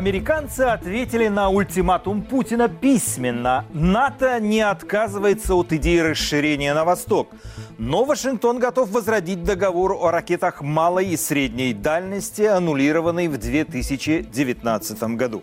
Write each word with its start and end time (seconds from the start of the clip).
Американцы 0.00 0.62
ответили 0.62 1.28
на 1.28 1.50
ультиматум 1.50 2.22
Путина 2.22 2.70
письменно. 2.70 3.66
НАТО 3.74 4.40
не 4.40 4.62
отказывается 4.62 5.54
от 5.54 5.74
идеи 5.74 5.98
расширения 5.98 6.72
на 6.72 6.86
восток. 6.86 7.28
Но 7.76 8.06
Вашингтон 8.06 8.60
готов 8.60 8.88
возродить 8.92 9.44
договор 9.44 9.92
о 9.92 10.10
ракетах 10.10 10.62
малой 10.62 11.08
и 11.08 11.18
средней 11.18 11.74
дальности, 11.74 12.40
аннулированный 12.40 13.28
в 13.28 13.36
2019 13.36 15.02
году. 15.18 15.42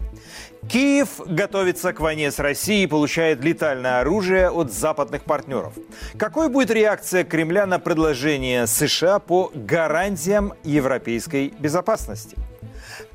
Киев 0.68 1.22
готовится 1.28 1.94
к 1.94 2.00
войне 2.00 2.32
с 2.32 2.40
Россией 2.40 2.86
и 2.86 2.88
получает 2.88 3.44
летальное 3.44 4.00
оружие 4.00 4.50
от 4.50 4.74
западных 4.74 5.24
партнеров. 5.24 5.74
Какой 6.18 6.50
будет 6.50 6.72
реакция 6.72 7.24
Кремля 7.24 7.68
на 7.68 7.78
предложение 7.78 8.66
США 8.66 9.20
по 9.20 9.52
гарантиям 9.54 10.54
европейской 10.64 11.54
безопасности? 11.60 12.36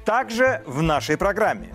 Также 0.04 0.62
в 0.66 0.82
нашей 0.82 1.16
программе. 1.16 1.72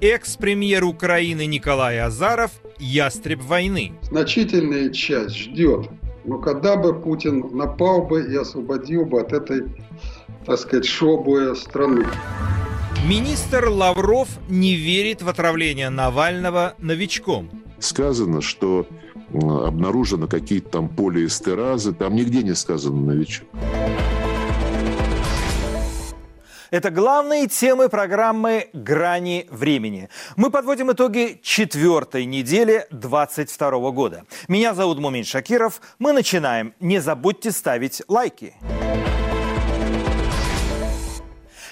Экс-премьер 0.00 0.84
Украины 0.84 1.46
Николай 1.46 1.98
Азаров 1.98 2.52
«Ястреб 2.78 3.42
войны». 3.42 3.92
Значительная 4.02 4.90
часть 4.90 5.34
ждет, 5.34 5.88
но 6.24 6.38
когда 6.38 6.76
бы 6.76 6.94
Путин 6.94 7.56
напал 7.56 8.02
бы 8.02 8.22
и 8.22 8.36
освободил 8.36 9.06
бы 9.06 9.20
от 9.20 9.32
этой, 9.32 9.62
так 10.46 10.58
сказать, 10.58 10.86
шобуя 10.86 11.54
страну. 11.54 12.04
Министр 13.08 13.68
Лавров 13.68 14.28
не 14.48 14.76
верит 14.76 15.22
в 15.22 15.28
отравление 15.28 15.88
Навального 15.88 16.74
новичком. 16.78 17.50
Сказано, 17.78 18.42
что 18.42 18.86
обнаружено 19.32 20.26
какие-то 20.26 20.68
там 20.68 20.88
полиэстеразы, 20.88 21.92
там 21.92 22.14
нигде 22.14 22.42
не 22.42 22.54
сказано 22.54 23.00
новичок. 23.00 23.48
Это 26.70 26.90
главные 26.90 27.46
темы 27.46 27.88
программы 27.88 28.68
«Грани 28.74 29.46
времени». 29.50 30.10
Мы 30.36 30.50
подводим 30.50 30.92
итоги 30.92 31.40
четвертой 31.42 32.26
недели 32.26 32.86
2022 32.90 33.90
года. 33.90 34.24
Меня 34.48 34.74
зовут 34.74 34.98
Мумин 34.98 35.24
Шакиров. 35.24 35.80
Мы 35.98 36.12
начинаем. 36.12 36.74
Не 36.78 36.98
забудьте 36.98 37.52
ставить 37.52 38.02
лайки. 38.06 38.54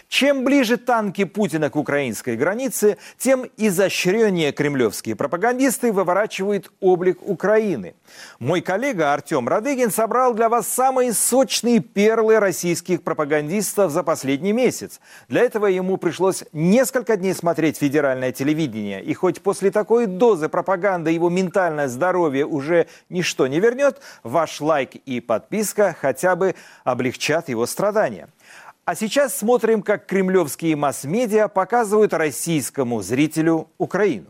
Чем 0.08 0.44
ближе 0.44 0.76
танки 0.76 1.24
Путина 1.24 1.68
к 1.68 1.76
украинской 1.76 2.36
границе, 2.36 2.96
тем 3.18 3.46
изощреннее 3.56 4.52
кремлевские 4.52 5.16
пропагандисты 5.16 5.92
выворачивают 5.92 6.70
облик 6.80 7.18
Украины. 7.22 7.94
Мой 8.38 8.60
коллега 8.60 9.12
Артем 9.12 9.48
Радыгин 9.48 9.90
собрал 9.90 10.32
для 10.32 10.48
вас 10.48 10.68
самые 10.68 11.12
сочные 11.12 11.80
перлы 11.80 12.38
российских 12.38 13.02
пропагандистов 13.02 13.90
за 13.90 14.04
последний 14.04 14.52
месяц. 14.52 15.00
Для 15.28 15.42
этого 15.42 15.66
ему 15.66 15.96
пришлось 15.96 16.44
несколько 16.52 17.16
дней 17.16 17.34
смотреть 17.34 17.78
федеральное 17.78 18.30
телевидение. 18.30 19.02
И 19.02 19.12
хоть 19.12 19.40
после 19.42 19.72
такой 19.72 20.06
дозы 20.06 20.48
пропаганды 20.48 21.10
его 21.10 21.28
ментальное 21.30 21.88
здоровье 21.88 22.46
уже 22.46 22.86
ничто 23.08 23.48
не 23.48 23.58
вернет, 23.58 24.00
ваш 24.22 24.60
лайк 24.60 24.94
и 24.94 25.20
подписка 25.20 25.96
хотя 26.00 26.36
бы 26.36 26.54
облегчат 26.84 27.48
его 27.48 27.66
страдания. 27.66 28.28
А 28.88 28.94
сейчас 28.94 29.36
смотрим, 29.36 29.82
как 29.82 30.06
кремлевские 30.06 30.76
масс-медиа 30.76 31.48
показывают 31.48 32.12
российскому 32.12 33.02
зрителю 33.02 33.68
Украину. 33.78 34.26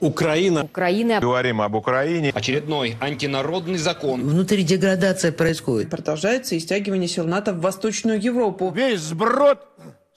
Украина. 0.00 0.64
Украина. 0.64 1.18
Говорим 1.18 1.62
об 1.62 1.76
Украине. 1.76 2.32
Очередной 2.34 2.98
антинародный 3.00 3.78
закон. 3.78 4.20
Внутри 4.20 4.62
деградация 4.64 5.32
происходит. 5.32 5.88
Продолжается 5.88 6.56
и 6.56 6.58
стягивание 6.60 7.08
сил 7.08 7.24
НАТО 7.24 7.54
в 7.54 7.62
Восточную 7.62 8.20
Европу. 8.20 8.70
Весь 8.70 9.00
сброд 9.00 9.66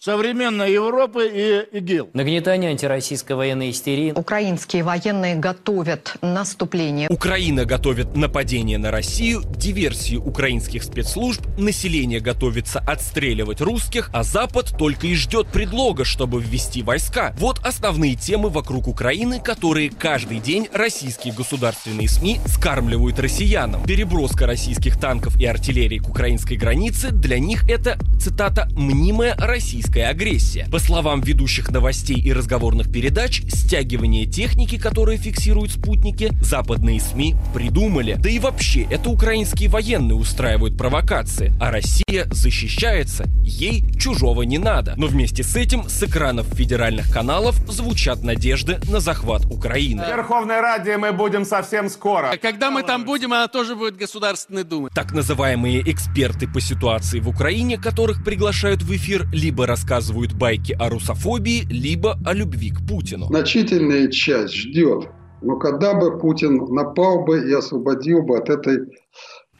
современной 0.04 0.74
Европы 0.74 1.32
и 1.34 1.78
ИГИЛ. 1.78 2.10
Нагнетание 2.12 2.72
антироссийской 2.72 3.38
военной 3.38 3.70
истерии. 3.70 4.12
Украинские 4.12 4.84
военные 4.84 5.38
готовят 5.38 6.18
наступление. 6.22 7.08
Украина 7.10 7.64
готовит 7.64 8.14
нападение 8.14 8.78
на 8.78 8.92
Россию, 8.92 9.44
диверсии 9.56 10.18
украинских 10.18 10.84
спецслужб, 10.84 11.42
население 11.58 12.20
готовится 12.20 12.80
отстреливать 12.80 13.62
русских, 13.62 14.10
а 14.12 14.24
Запад 14.24 14.76
только 14.78 15.08
и 15.08 15.16
ждет 15.16 15.48
предлога, 15.48 16.04
чтобы 16.04 16.42
ввести 16.42 16.84
войска. 16.84 17.34
Вот 17.40 17.60
основные 17.60 18.16
темы 18.16 18.50
вокруг 18.50 18.90
Украины, 18.90 19.40
которые 19.40 19.90
каждый 19.90 20.40
день 20.40 20.68
российские 20.74 21.34
государственные 21.34 22.10
СМИ 22.10 22.42
скармливают 22.46 23.20
россиянам. 23.20 23.86
Переброска 23.86 24.48
российских 24.48 25.00
танков 25.00 25.40
и 25.40 25.46
артиллерии 25.46 26.00
к 26.00 26.10
украинской 26.10 26.56
границе 26.56 27.12
для 27.12 27.40
них 27.40 27.70
это, 27.70 27.98
цитата, 28.20 28.68
«мнимая 28.76 29.38
российская 29.38 29.93
российская 29.94 30.08
агрессия. 30.08 30.68
По 30.72 30.80
словам 30.80 31.22
ведущих 31.22 31.70
новостей 31.70 32.20
и 32.20 32.34
разговорных 32.34 32.92
передач, 32.92 33.44
стягивание 33.48 34.26
техники, 34.26 34.78
которые 34.78 35.18
фиксируют 35.18 35.72
спутники, 35.72 36.32
западные 36.42 37.00
СМИ 37.00 37.36
придумали. 37.54 38.16
Да 38.20 38.30
и 38.30 38.40
вообще, 38.40 38.88
это 38.90 39.10
украинские 39.10 39.70
военные 39.70 40.16
устраивают 40.16 40.78
провокации, 40.78 41.54
а 41.60 41.72
Россия 41.72 42.26
защищается, 42.32 43.26
ей 43.44 43.84
чужого 44.00 44.44
не 44.44 44.58
надо. 44.58 44.96
Но 44.98 45.08
вместе 45.08 45.44
с 45.44 45.56
этим 45.56 45.88
с 45.88 46.02
экранов 46.04 46.48
федеральных 46.54 47.12
каналов 47.12 47.56
звучат 47.70 48.24
надежды 48.24 48.80
на 48.90 49.00
захват 49.00 49.46
Украины. 49.46 50.04
В 50.04 50.08
Верховной 50.08 50.60
Раде 50.62 50.98
мы 50.98 51.12
будем 51.12 51.46
совсем 51.46 51.90
скоро. 51.90 52.32
А 52.32 52.38
когда 52.38 52.72
мы 52.72 52.84
там 52.84 53.06
будем, 53.06 53.34
она 53.34 53.48
тоже 53.48 53.76
будет 53.76 53.98
Государственной 53.98 54.64
Думой. 54.64 54.90
Так 54.94 55.14
называемые 55.14 55.82
эксперты 55.92 56.48
по 56.48 56.62
ситуации 56.62 57.20
в 57.20 57.30
Украине, 57.30 57.78
которых 57.78 58.24
приглашают 58.24 58.82
в 58.82 58.96
эфир 58.96 59.28
либо 59.32 59.68
рассказывают 59.68 59.83
рассказывают 59.84 60.34
байки 60.34 60.74
о 60.80 60.90
русофобии, 60.90 61.66
либо 61.70 62.18
о 62.26 62.34
любви 62.34 62.72
к 62.72 62.88
Путину. 62.88 63.26
Значительная 63.26 64.08
часть 64.10 64.54
ждет. 64.54 65.10
Но 65.42 65.58
когда 65.58 65.94
бы 65.94 66.18
Путин 66.20 66.74
напал 66.74 67.26
бы 67.26 67.50
и 67.50 67.54
освободил 67.54 68.22
бы 68.22 68.38
от 68.38 68.50
этой 68.50 68.78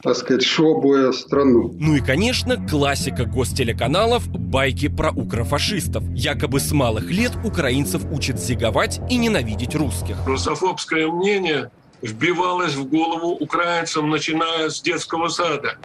так 0.02 0.16
сказать, 0.16 0.44
шобуя 0.44 1.12
страну. 1.12 1.74
Ну 1.80 1.96
и, 1.96 2.00
конечно, 2.00 2.56
классика 2.68 3.24
гостелеканалов– 3.24 4.28
байки 4.28 4.88
про 4.88 5.10
укрофашистов. 5.10 6.04
Якобы 6.14 6.60
с 6.60 6.72
малых 6.72 7.10
лет 7.10 7.32
украинцев 7.42 8.02
учат 8.12 8.38
зиговать 8.38 9.00
и 9.08 9.16
ненавидеть 9.16 9.74
русских. 9.74 10.16
Русофобское 10.26 11.08
мнение 11.08 11.70
вбивалось 12.02 12.74
в 12.74 12.86
голову 12.86 13.28
украинцам, 13.28 14.10
начиная 14.10 14.68
с 14.68 14.82
детского 14.82 15.28
сада. 15.28 15.76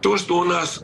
То, 0.00 0.16
что 0.16 0.38
у 0.38 0.44
нас 0.44 0.82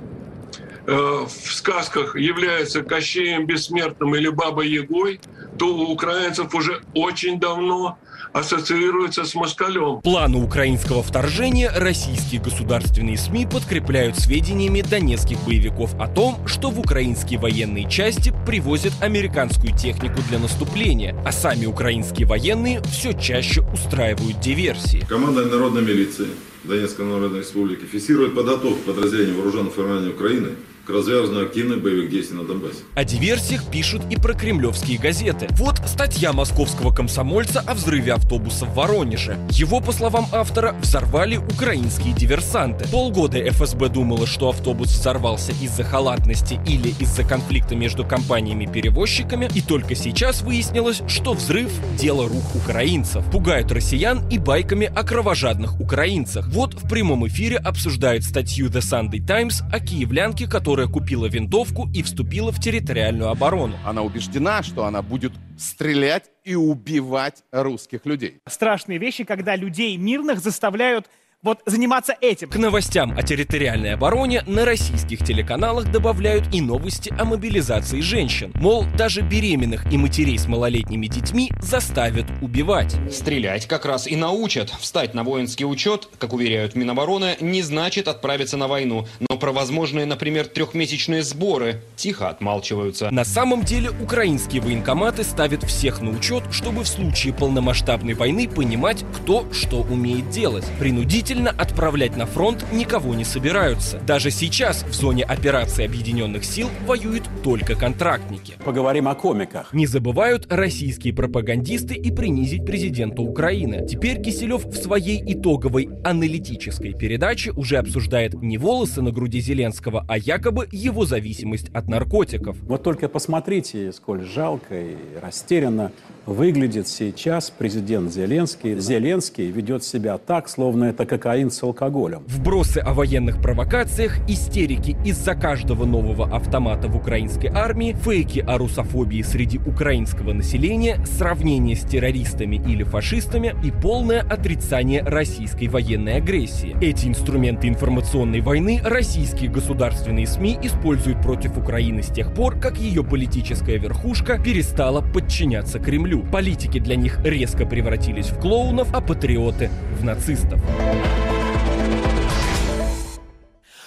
в 0.87 1.31
сказках 1.31 2.17
является 2.17 2.83
Кощеем 2.83 3.47
Бессмертным 3.47 4.15
или 4.15 4.28
Бабой 4.28 4.69
Ягой, 4.69 5.21
то 5.59 5.67
у 5.75 5.93
украинцев 5.93 6.55
уже 6.55 6.83
очень 6.95 7.39
давно 7.41 7.99
ассоциируется 8.34 9.25
с 9.25 9.34
москалем. 9.37 10.00
Планы 10.00 10.43
украинского 10.43 11.05
вторжения 11.05 11.71
российские 11.75 12.41
государственные 12.41 13.17
СМИ 13.17 13.47
подкрепляют 13.47 14.19
сведениями 14.19 14.81
донецких 14.81 15.39
боевиков 15.45 15.95
о 16.00 16.09
том, 16.09 16.47
что 16.49 16.71
в 16.71 16.81
украинские 16.81 17.39
военные 17.39 17.89
части 17.89 18.34
привозят 18.45 18.93
американскую 19.01 19.77
технику 19.77 20.21
для 20.28 20.41
наступления, 20.41 21.16
а 21.25 21.31
сами 21.31 21.66
украинские 21.66 22.27
военные 22.27 22.83
все 22.83 23.12
чаще 23.12 23.62
устраивают 23.72 24.41
диверсии. 24.41 25.06
Команда 25.09 25.45
народной 25.47 25.83
милиции 25.83 26.27
Донецкой 26.65 27.06
Народной 27.06 27.41
Республики 27.41 27.84
фиксирует 27.84 28.34
подготовку 28.34 28.81
подразделений 28.81 29.34
вооруженных 29.34 29.75
формирований 29.75 30.11
Украины 30.11 30.51
к 30.84 30.91
развязанию 30.91 31.47
активных 31.47 31.83
боевых 31.83 32.10
действий 32.10 32.36
на 32.36 32.45
Донбассе. 32.45 32.81
О 32.95 33.04
диверсиях 33.04 33.65
пишут 33.71 34.03
и 34.10 34.16
про 34.16 34.34
кремлевские 34.34 34.98
газеты. 34.98 35.48
Вот 35.53 35.78
статья 35.86 36.33
московского 36.33 36.95
комсомольца 36.95 37.60
о 37.60 37.75
взрыве 37.75 38.13
автобуса 38.13 38.66
в 38.66 38.75
Воронеже. 38.75 39.39
Его, 39.51 39.81
по 39.81 39.92
словам 39.92 40.27
автора, 40.33 40.75
взорвали 40.81 41.39
украинские 41.39 42.15
диверсанты. 42.15 42.86
Полгода 42.89 43.39
ФСБ 43.51 43.89
думала, 43.89 44.27
что 44.27 44.51
автобус 44.51 44.89
взорвался 44.89 45.53
из-за 45.63 45.84
халатности 45.84 46.60
или 46.66 46.95
из-за 47.01 47.25
конфликта 47.25 47.75
между 47.75 48.04
компаниями-перевозчиками, 48.04 49.48
и 49.54 49.63
только 49.63 49.95
сейчас 49.95 50.42
выяснилось, 50.42 51.03
что 51.09 51.33
взрыв– 51.33 51.72
дело 51.98 52.28
рук 52.28 52.54
украинцев. 52.54 53.25
Пугают 53.31 53.72
россиян 53.72 54.28
и 54.28 54.39
байками 54.39 54.91
о 54.95 55.03
кровожадных 55.03 55.81
украинцах. 55.81 56.48
Вот 56.48 56.75
в 56.75 56.89
прямом 56.89 57.27
эфире 57.28 57.57
обсуждают 57.57 58.25
статью 58.25 58.69
The 58.69 58.81
Sunday 58.81 59.25
Times 59.25 59.63
о 59.72 59.81
киевлянке, 59.81 60.47
которая 60.47 60.73
которая 60.74 60.92
купила 60.92 61.26
винтовку 61.26 61.88
и 61.94 62.03
вступила 62.03 62.50
в 62.50 62.59
территориальную 62.59 63.30
оборону. 63.30 63.76
Она 63.86 64.03
убеждена, 64.03 64.65
что 64.65 64.86
она 64.86 65.03
будет 65.03 65.30
стрелять 65.56 66.24
и 66.42 66.56
убивать 66.56 67.44
русских 67.53 68.04
людей. 68.06 68.41
Страшные 68.48 68.98
вещи, 68.98 69.22
когда 69.22 69.54
людей 69.54 69.97
мирных 69.97 70.41
заставляют 70.41 71.09
вот 71.45 71.61
заниматься 71.67 72.17
этим. 72.21 72.49
К 72.49 72.57
новостям 72.57 73.17
о 73.17 73.23
территориальной 73.23 73.93
обороне 73.95 74.43
на 74.47 74.65
российских 74.65 75.23
телеканалах 75.25 75.93
добавляют 75.93 76.53
и 76.53 76.61
новости 76.61 77.15
о 77.19 77.25
мобилизации 77.25 78.01
женщин. 78.01 78.51
Мол, 78.55 78.87
даже 78.97 79.21
беременных 79.21 79.93
и 79.93 79.99
матерей 79.99 80.39
с 80.39 80.49
малолетними 80.49 81.07
детьми 81.07 81.53
заставят 81.61 82.27
убивать. 82.41 82.97
Стрелять 83.13 83.67
как 83.67 83.85
раз 83.85 84.07
и 84.09 84.17
научат. 84.17 84.71
Встать 84.71 85.13
на 85.13 85.23
воинский 85.23 85.67
учет, 85.67 86.09
как 86.19 86.33
уверяют 86.33 86.75
Минобороны, 86.75 87.37
не 87.41 87.61
значит 87.61 88.09
отправиться 88.09 88.57
на 88.57 88.67
войну. 88.67 89.07
Но 89.29 89.37
про 89.37 89.53
возможные, 89.53 90.07
например, 90.07 90.47
трехмесячные 90.47 91.23
сборы 91.23 91.83
тихо 91.97 92.31
отмалчиваются. 92.31 93.11
На 93.11 93.25
самом 93.25 93.65
деле 93.65 93.91
украинские 93.91 94.63
военкоматы 94.63 95.25
ставят 95.25 95.63
всех 95.65 96.01
на 96.01 96.11
учет, 96.11 96.45
чтобы 96.51 96.85
в 96.85 96.89
случае 96.89 97.35
полномасштабной 97.35 98.15
войны 98.15 98.49
понимать, 98.49 99.05
кто 99.15 99.47
что 99.53 99.83
умеет 99.83 100.31
делать. 100.31 100.65
Принудительно 100.79 101.34
отправлять 101.42 102.16
на 102.16 102.27
фронт 102.27 102.65
никого 102.72 103.15
не 103.15 103.25
собираются. 103.25 103.98
Даже 104.07 104.31
сейчас 104.31 104.84
в 104.84 104.95
зоне 104.95 105.25
операции 105.25 105.84
Объединенных 105.84 106.45
сил 106.45 106.69
воюют 106.86 107.25
только 107.42 107.75
контрактники. 107.75 108.54
Поговорим 108.65 109.09
о 109.09 109.15
комиках. 109.15 109.72
Не 109.72 109.86
забывают 109.86 110.47
российские 110.53 111.15
пропагандисты 111.15 111.95
и 111.95 112.10
принизить 112.10 112.65
президента 112.65 113.22
Украины. 113.22 113.86
Теперь 113.86 114.22
Киселев 114.22 114.65
в 114.65 114.75
своей 114.75 115.22
итоговой 115.33 115.89
аналитической 116.04 116.95
передаче 116.95 117.53
уже 117.53 117.77
обсуждает 117.77 118.34
не 118.34 118.59
волосы 118.59 119.03
на 119.03 119.10
груди 119.10 119.41
Зеленского, 119.41 120.04
а 120.09 120.19
якобы 120.19 120.69
его 120.71 121.04
зависимость 121.04 121.69
от 121.71 121.89
наркотиков. 121.89 122.57
Вот 122.63 122.83
только 122.83 123.09
посмотрите, 123.09 123.92
сколь 123.92 124.25
жалко 124.25 124.81
и 124.81 124.97
растерянно 125.21 125.92
выглядит 126.26 126.88
сейчас 126.88 127.50
президент 127.50 128.12
Зеленский. 128.12 128.78
Зеленский 128.78 129.50
ведет 129.50 129.84
себя 129.84 130.18
так, 130.18 130.48
словно 130.48 130.84
это 130.84 131.06
кокаин 131.06 131.50
с 131.50 131.62
алкоголем. 131.62 132.22
Вбросы 132.26 132.78
о 132.78 132.94
военных 132.94 133.41
провокациях, 133.41 134.18
истерики 134.28 134.97
из-за 135.04 135.34
каждого 135.34 135.84
нового 135.84 136.34
автомата 136.34 136.88
в 136.88 136.97
украинской 136.97 137.48
армии, 137.48 137.97
фейки 138.04 138.41
о 138.41 138.59
русофобии 138.59 139.22
среди 139.22 139.59
украинского 139.59 140.32
населения, 140.32 141.04
сравнение 141.06 141.76
с 141.76 141.82
террористами 141.82 142.56
или 142.56 142.84
фашистами 142.84 143.54
и 143.65 143.71
полное 143.71 144.21
отрицание 144.21 145.03
российской 145.03 145.68
военной 145.68 146.16
агрессии. 146.16 146.76
Эти 146.80 147.06
инструменты 147.06 147.68
информационной 147.68 148.41
войны 148.41 148.80
российские 148.84 149.50
государственные 149.50 150.26
СМИ 150.26 150.59
используют 150.62 151.21
против 151.22 151.59
Украины 151.59 152.03
с 152.03 152.09
тех 152.09 152.32
пор, 152.34 152.59
как 152.59 152.78
ее 152.78 153.03
политическая 153.03 153.78
верхушка 153.78 154.38
перестала 154.38 155.00
подчиняться 155.00 155.78
Кремлю. 155.78 156.14
Политики 156.22 156.78
для 156.78 156.97
них 156.97 157.19
резко 157.25 157.66
превратились 157.66 158.27
в 158.27 158.41
клоунов, 158.41 158.89
а 158.95 159.01
патриоты 159.01 159.71
в 159.99 160.05
нацистов. 160.05 160.61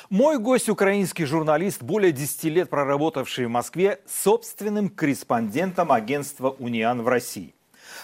Мой 0.10 0.40
гость– 0.40 0.70
украинский 0.70 1.26
журналист, 1.26 1.84
более 1.84 2.14
10 2.14 2.46
лет 2.46 2.70
проработавший 2.70 3.48
в 3.48 3.50
Москве 3.50 4.00
собственным 4.08 4.90
корреспондентом 4.90 5.92
агентства 5.92 6.56
«Униан» 6.60 7.02
в 7.02 7.10
России. 7.10 7.54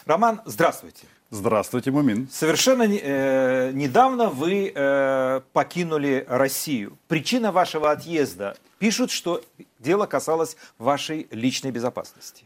Роман, 0.06 0.42
здравствуйте. 0.46 1.06
Здравствуйте, 1.30 1.92
Мумин. 1.92 2.28
Совершенно 2.30 2.84
э, 2.84 3.72
недавно 3.74 4.30
вы 4.30 4.72
э, 4.76 5.42
покинули 5.54 6.26
Россию. 6.28 6.98
Причина 7.08 7.54
вашего 7.54 7.90
отъезда. 7.90 8.58
Пишут, 8.80 9.10
что 9.10 9.42
дело 9.80 10.06
касалось 10.06 10.58
вашей 10.78 11.28
личной 11.32 11.72
безопасности 11.72 12.44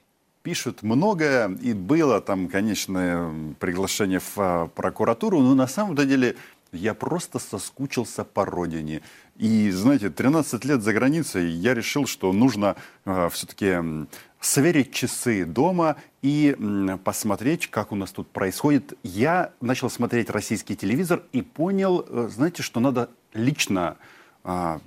пишут 0.47 0.81
многое, 0.81 1.49
и 1.61 1.73
было 1.73 2.21
там, 2.21 2.47
конечно, 2.47 3.53
приглашение 3.59 4.21
в 4.21 4.38
а, 4.38 4.67
прокуратуру, 4.67 5.41
но 5.41 5.53
на 5.55 5.67
самом 5.67 5.94
деле 5.94 6.38
я 6.71 6.94
просто 6.94 7.38
соскучился 7.38 8.23
по 8.23 8.45
родине. 8.45 9.01
И, 9.35 9.69
знаете, 9.71 10.09
13 10.09 10.63
лет 10.63 10.81
за 10.83 10.94
границей 10.94 11.49
я 11.49 11.73
решил, 11.73 12.07
что 12.07 12.31
нужно 12.31 12.77
э, 13.03 13.27
все-таки 13.29 14.07
сверить 14.39 14.94
часы 14.94 15.44
дома 15.44 15.97
и 16.21 16.55
э, 16.57 16.97
посмотреть, 17.03 17.67
как 17.67 17.91
у 17.91 17.97
нас 17.97 18.11
тут 18.11 18.29
происходит. 18.29 18.94
Я 19.03 19.51
начал 19.59 19.89
смотреть 19.89 20.29
российский 20.29 20.77
телевизор 20.77 21.23
и 21.33 21.41
понял, 21.41 22.05
э, 22.07 22.29
знаете, 22.33 22.63
что 22.63 22.79
надо 22.79 23.09
лично 23.33 23.97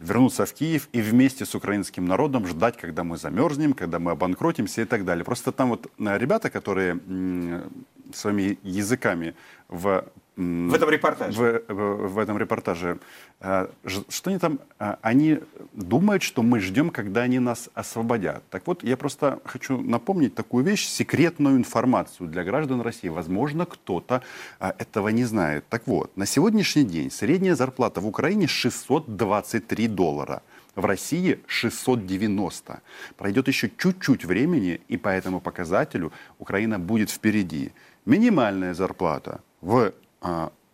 вернуться 0.00 0.46
в 0.46 0.54
Киев 0.54 0.88
и 0.94 1.02
вместе 1.02 1.44
с 1.44 1.54
украинским 1.54 2.06
народом 2.06 2.46
ждать, 2.46 2.78
когда 2.78 3.04
мы 3.04 3.18
замерзнем, 3.18 3.74
когда 3.74 3.98
мы 3.98 4.12
обанкротимся 4.12 4.82
и 4.82 4.84
так 4.86 5.04
далее. 5.04 5.22
Просто 5.24 5.52
там 5.52 5.68
вот 5.68 5.90
ребята, 5.98 6.48
которые 6.48 6.98
э, 7.06 7.68
своими 8.14 8.58
языками 8.62 9.34
в 9.68 10.04
в 10.40 10.74
этом 10.74 10.88
репортаже. 10.88 11.62
В, 11.68 11.72
в, 11.72 12.08
в 12.14 12.18
этом 12.18 12.38
репортаже. 12.38 12.98
А, 13.40 13.68
что 14.08 14.30
они 14.30 14.38
там? 14.38 14.58
А, 14.78 14.98
они 15.02 15.40
думают, 15.72 16.22
что 16.22 16.42
мы 16.42 16.60
ждем, 16.60 16.90
когда 16.90 17.22
они 17.22 17.38
нас 17.38 17.68
освободят. 17.74 18.42
Так 18.48 18.66
вот, 18.66 18.82
я 18.82 18.96
просто 18.96 19.40
хочу 19.44 19.78
напомнить 19.78 20.34
такую 20.34 20.64
вещь, 20.64 20.86
секретную 20.86 21.56
информацию 21.56 22.28
для 22.28 22.42
граждан 22.42 22.80
России. 22.80 23.08
Возможно, 23.08 23.66
кто-то 23.66 24.22
а, 24.58 24.74
этого 24.78 25.08
не 25.08 25.24
знает. 25.24 25.64
Так 25.68 25.86
вот, 25.86 26.16
на 26.16 26.26
сегодняшний 26.26 26.84
день 26.84 27.10
средняя 27.10 27.54
зарплата 27.54 28.00
в 28.00 28.06
Украине 28.06 28.46
623 28.46 29.88
доллара. 29.88 30.42
В 30.74 30.86
России 30.86 31.40
690. 31.46 32.80
Пройдет 33.18 33.48
еще 33.48 33.70
чуть-чуть 33.76 34.24
времени, 34.24 34.80
и 34.88 34.96
по 34.96 35.08
этому 35.08 35.40
показателю 35.40 36.12
Украина 36.38 36.78
будет 36.78 37.10
впереди. 37.10 37.72
Минимальная 38.06 38.72
зарплата 38.72 39.40
в 39.60 39.92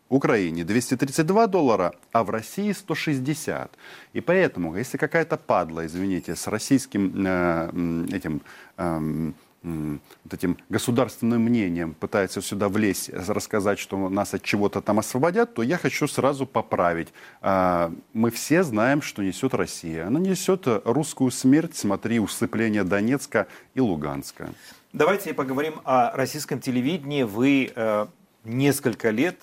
Украине 0.09 0.65
232 0.65 1.47
доллара, 1.49 1.95
а 2.13 2.23
в 2.23 2.31
России 2.31 2.73
160. 2.73 3.71
И 4.13 4.21
поэтому, 4.21 4.77
если 4.77 4.99
какая-то 4.99 5.37
падла, 5.37 5.87
извините, 5.87 6.37
с 6.37 6.47
российским 6.47 7.27
э, 7.27 8.07
этим 8.13 8.41
э, 8.77 9.33
вот 9.63 10.33
этим 10.33 10.57
государственным 10.69 11.43
мнением 11.43 11.95
пытается 11.95 12.41
сюда 12.41 12.69
влезть, 12.69 13.11
рассказать, 13.13 13.79
что 13.81 14.09
нас 14.09 14.33
от 14.33 14.43
чего-то 14.43 14.81
там 14.81 15.01
освободят, 15.01 15.55
то 15.55 15.63
я 15.63 15.77
хочу 15.77 16.07
сразу 16.07 16.47
поправить. 16.47 17.09
А, 17.41 17.93
мы 18.13 18.31
все 18.31 18.63
знаем, 18.63 19.03
что 19.03 19.23
несет 19.23 19.55
Россия. 19.55 20.07
Она 20.07 20.21
несет 20.21 20.67
русскую 20.85 21.33
смерть, 21.33 21.77
смотри, 21.77 22.21
усыпление 22.21 22.85
Донецка 22.85 23.49
и 23.75 23.81
Луганска. 23.81 24.51
Давайте 24.93 25.35
поговорим 25.35 25.81
о 25.85 26.17
российском 26.17 26.61
телевидении. 26.61 27.25
Вы 27.25 27.73
э, 27.75 28.07
несколько 28.47 29.11
лет 29.11 29.39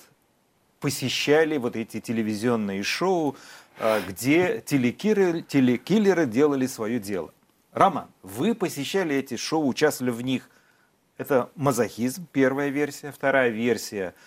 посещали 0.80 1.56
вот 1.56 1.76
эти 1.76 2.00
телевизионные 2.00 2.82
шоу, 2.82 3.36
а, 3.78 4.00
где 4.00 4.62
телекиллеры, 4.64 5.42
телекиллеры 5.42 6.26
делали 6.26 6.66
свое 6.66 6.98
дело. 6.98 7.32
Роман, 7.72 8.08
вы 8.22 8.54
посещали 8.54 9.16
эти 9.16 9.36
шоу, 9.36 9.66
участвовали 9.66 10.12
в 10.12 10.20
них. 10.20 10.48
Это 11.16 11.50
мазохизм, 11.54 12.26
первая 12.32 12.68
версия. 12.68 13.12
Вторая 13.12 13.50
версия– 13.50 14.14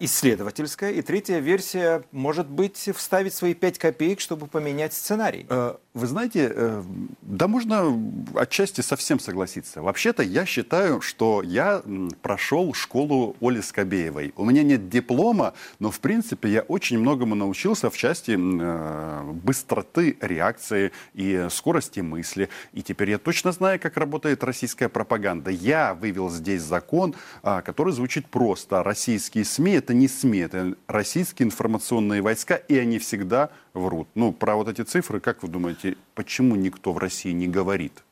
исследовательская. 0.00 0.92
И 0.92 1.02
третья 1.02 1.38
версия 1.38 2.02
может 2.12 2.46
быть 2.46 2.88
вставить 2.96 3.34
свои 3.34 3.52
пять 3.52 3.78
копеек, 3.78 4.20
чтобы 4.20 4.46
поменять 4.46 4.94
сценарий. 4.94 5.44
Э, 5.50 5.74
вы 5.92 6.06
знаете, 6.06 6.50
э, 6.54 6.82
да 7.20 7.46
можно 7.46 7.92
отчасти 8.34 8.80
совсем 8.80 9.20
согласиться. 9.20 9.82
Вообще-то 9.82 10.22
я 10.22 10.46
считаю, 10.46 11.00
что 11.02 11.42
я 11.42 11.82
прошел 12.22 12.72
школу 12.72 13.36
Оли 13.40 13.60
Скобеевой. 13.60 14.32
У 14.36 14.44
меня 14.44 14.62
нет 14.62 14.88
диплома, 14.88 15.52
но 15.78 15.90
в 15.90 16.00
принципе 16.00 16.48
я 16.48 16.62
очень 16.62 16.98
многому 16.98 17.34
научился 17.34 17.90
в 17.90 17.96
части 17.98 18.38
э, 18.38 19.22
быстроты 19.44 20.16
реакции 20.20 20.92
и 21.12 21.48
скорости 21.50 22.00
мысли. 22.00 22.48
И 22.72 22.82
теперь 22.82 23.10
я 23.10 23.18
точно 23.18 23.52
знаю, 23.52 23.78
как 23.78 23.98
работает 23.98 24.42
российская 24.42 24.88
пропаганда. 24.88 25.50
Я 25.50 25.92
вывел 25.94 26.30
здесь 26.30 26.62
закон, 26.62 27.14
а, 27.42 27.60
который 27.60 27.92
звучит 27.92 28.26
просто. 28.26 28.82
Российские 28.82 29.44
СМИ 29.50 29.72
это 29.72 29.94
не 29.94 30.08
СМИ, 30.08 30.38
это 30.38 30.74
российские 30.86 31.46
информационные 31.46 32.22
войска, 32.22 32.54
и 32.54 32.78
они 32.78 32.98
всегда 32.98 33.50
врут. 33.74 34.08
Ну, 34.14 34.32
про 34.32 34.54
вот 34.54 34.68
эти 34.68 34.82
цифры, 34.82 35.20
как 35.20 35.42
вы 35.42 35.48
думаете, 35.48 35.96
почему 36.14 36.56
никто 36.56 36.92
в 36.92 36.98
России 36.98 37.32
не 37.32 37.48
говорит? 37.48 38.04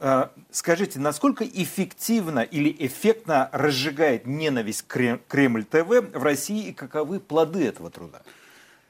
А, 0.00 0.30
скажите, 0.50 1.00
насколько 1.00 1.44
эффективно 1.44 2.40
или 2.40 2.74
эффектно 2.78 3.48
разжигает 3.52 4.26
ненависть 4.26 4.86
Кремль 4.86 5.64
ТВ 5.64 6.14
в 6.14 6.22
России 6.22 6.68
и 6.68 6.72
каковы 6.72 7.18
плоды 7.18 7.64
этого 7.64 7.90
труда? 7.90 8.22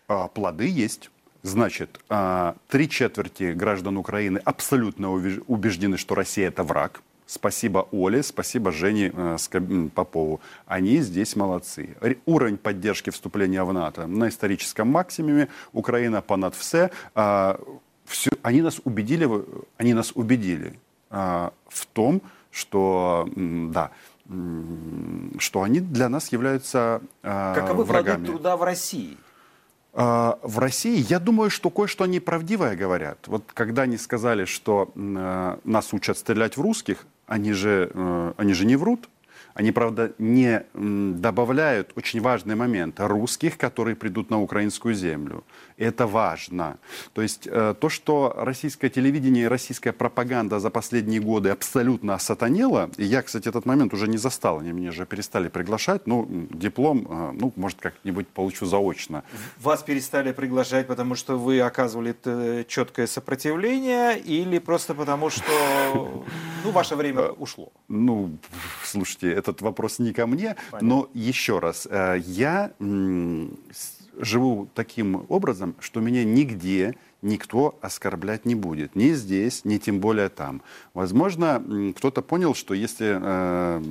А, 0.06 0.28
плоды 0.28 0.68
есть. 0.68 1.10
Значит, 1.42 2.00
а, 2.08 2.56
три 2.68 2.88
четверти 2.90 3.52
граждан 3.52 3.96
Украины 3.96 4.38
абсолютно 4.44 5.10
убеждены, 5.12 5.96
что 5.96 6.14
Россия 6.14 6.48
это 6.48 6.64
враг. 6.64 7.00
Спасибо 7.28 7.86
Оле, 7.92 8.22
спасибо 8.22 8.72
Жене 8.72 9.12
э, 9.14 9.36
Попову. 9.94 10.40
Они 10.64 10.96
здесь 11.00 11.36
молодцы. 11.36 11.94
Уровень 12.24 12.56
поддержки 12.56 13.10
вступления 13.10 13.62
в 13.64 13.72
НАТО 13.74 14.06
на 14.06 14.30
историческом 14.30 14.88
максимуме. 14.88 15.48
Украина 15.74 16.22
понад 16.22 16.54
все. 16.54 16.90
А, 17.14 17.60
все 18.06 18.30
они 18.40 18.62
нас 18.62 18.80
убедили, 18.82 19.28
они 19.76 19.92
нас 19.92 20.12
убедили 20.14 20.78
а, 21.10 21.52
в 21.68 21.84
том, 21.84 22.22
что, 22.50 23.28
да, 23.36 23.90
что 25.38 25.62
они 25.62 25.80
для 25.80 26.08
нас 26.08 26.32
являются 26.32 27.02
э, 27.22 27.52
Каковы 27.54 27.84
врагами. 27.84 28.24
труда 28.24 28.56
в 28.56 28.62
России? 28.62 29.18
В 29.92 30.58
России, 30.58 31.04
я 31.08 31.18
думаю, 31.18 31.50
что 31.50 31.70
кое-что 31.70 32.04
они 32.04 32.20
правдивое 32.20 32.76
говорят. 32.76 33.26
Вот 33.26 33.42
когда 33.52 33.82
они 33.82 33.98
сказали, 33.98 34.44
что 34.44 34.92
э, 34.94 35.56
нас 35.64 35.92
учат 35.92 36.16
стрелять 36.16 36.56
в 36.56 36.60
русских, 36.60 37.04
они 37.28 37.52
же, 37.52 37.90
э, 37.94 38.32
они 38.36 38.54
же 38.54 38.64
не 38.66 38.76
врут. 38.76 39.08
Они, 39.58 39.72
правда, 39.72 40.12
не 40.18 40.62
добавляют 40.72 41.90
очень 41.96 42.20
важный 42.20 42.54
момент 42.54 43.00
русских, 43.00 43.58
которые 43.58 43.96
придут 43.96 44.30
на 44.30 44.40
украинскую 44.40 44.94
землю. 44.94 45.42
Это 45.76 46.06
важно. 46.06 46.78
То 47.12 47.22
есть 47.22 47.48
э, 47.50 47.74
то, 47.80 47.88
что 47.88 48.32
российское 48.36 48.88
телевидение 48.88 49.44
и 49.44 49.48
российская 49.48 49.92
пропаганда 49.92 50.60
за 50.60 50.70
последние 50.70 51.20
годы 51.20 51.50
абсолютно 51.50 52.14
осатанела, 52.14 52.90
и 52.96 53.04
я, 53.04 53.22
кстати, 53.22 53.48
этот 53.48 53.66
момент 53.66 53.92
уже 53.94 54.06
не 54.06 54.16
застал, 54.16 54.60
они 54.60 54.70
меня 54.70 54.92
же 54.92 55.06
перестали 55.06 55.48
приглашать, 55.48 56.06
ну, 56.06 56.28
диплом, 56.50 57.06
э, 57.10 57.32
ну, 57.40 57.52
может, 57.56 57.80
как-нибудь 57.80 58.28
получу 58.28 58.64
заочно. 58.64 59.24
Вас 59.60 59.82
перестали 59.82 60.30
приглашать, 60.30 60.86
потому 60.86 61.16
что 61.16 61.36
вы 61.36 61.60
оказывали 61.60 62.14
э, 62.24 62.64
четкое 62.68 63.08
сопротивление 63.08 64.20
или 64.20 64.60
просто 64.60 64.94
потому, 64.94 65.30
что 65.30 66.24
ну, 66.64 66.70
ваше 66.70 66.94
время 66.94 67.30
ушло? 67.30 67.72
Ну, 67.88 68.38
слушайте, 68.84 69.47
этот 69.48 69.62
вопрос 69.62 69.98
не 69.98 70.12
ко 70.12 70.26
мне, 70.26 70.56
но 70.80 71.08
еще 71.14 71.58
раз, 71.58 71.88
э, 71.90 72.18
я 72.24 72.72
живу 74.20 74.68
таким 74.74 75.24
образом, 75.28 75.74
что 75.80 76.00
меня 76.00 76.24
нигде 76.24 76.94
никто 77.22 77.76
оскорблять 77.80 78.44
не 78.44 78.54
будет. 78.54 78.94
Ни 78.94 79.10
здесь, 79.12 79.64
ни 79.64 79.78
тем 79.78 79.98
более 80.00 80.28
там. 80.28 80.62
Возможно, 80.94 81.62
кто-то 81.96 82.22
понял, 82.22 82.54
что 82.54 82.74
если... 82.74 83.18
э, 83.20 83.82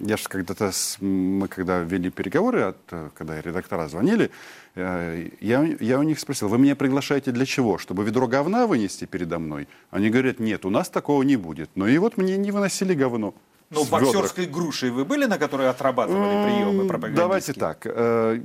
Я 0.00 0.16
же 0.16 0.28
когда-то... 0.28 0.72
Мы 1.00 1.46
когда 1.48 1.80
вели 1.80 2.10
переговоры, 2.10 2.62
от, 2.62 2.76
э, 2.90 3.10
когда 3.14 3.40
редактора 3.40 3.88
звонили, 3.88 4.30
э, 4.74 5.28
я, 5.40 5.64
я 5.80 5.98
у 6.00 6.02
них 6.02 6.18
спросил, 6.18 6.48
вы 6.48 6.58
меня 6.58 6.74
приглашаете 6.74 7.30
для 7.30 7.46
чего? 7.46 7.78
Чтобы 7.78 8.04
ведро 8.04 8.26
говна 8.26 8.66
вынести 8.66 9.04
передо 9.04 9.38
мной? 9.38 9.68
Они 9.90 10.10
говорят, 10.10 10.40
нет, 10.40 10.64
у 10.64 10.70
нас 10.70 10.88
такого 10.88 11.22
не 11.22 11.36
будет. 11.36 11.70
Ну 11.76 11.86
и 11.86 11.96
вот 11.98 12.16
мне 12.16 12.36
не 12.36 12.50
выносили 12.50 12.94
говно. 12.94 13.34
Ну, 13.70 13.84
С 13.84 13.90
ведрах. 13.90 14.02
боксерской 14.02 14.46
грушей 14.46 14.90
вы 14.90 15.04
были, 15.04 15.26
на 15.26 15.36
которой 15.38 15.68
отрабатывали 15.68 16.44
приемы 16.44 16.86
пропагандистские? 16.88 17.16
Давайте 17.16 17.52
так. 17.52 17.80
э, 17.84 18.40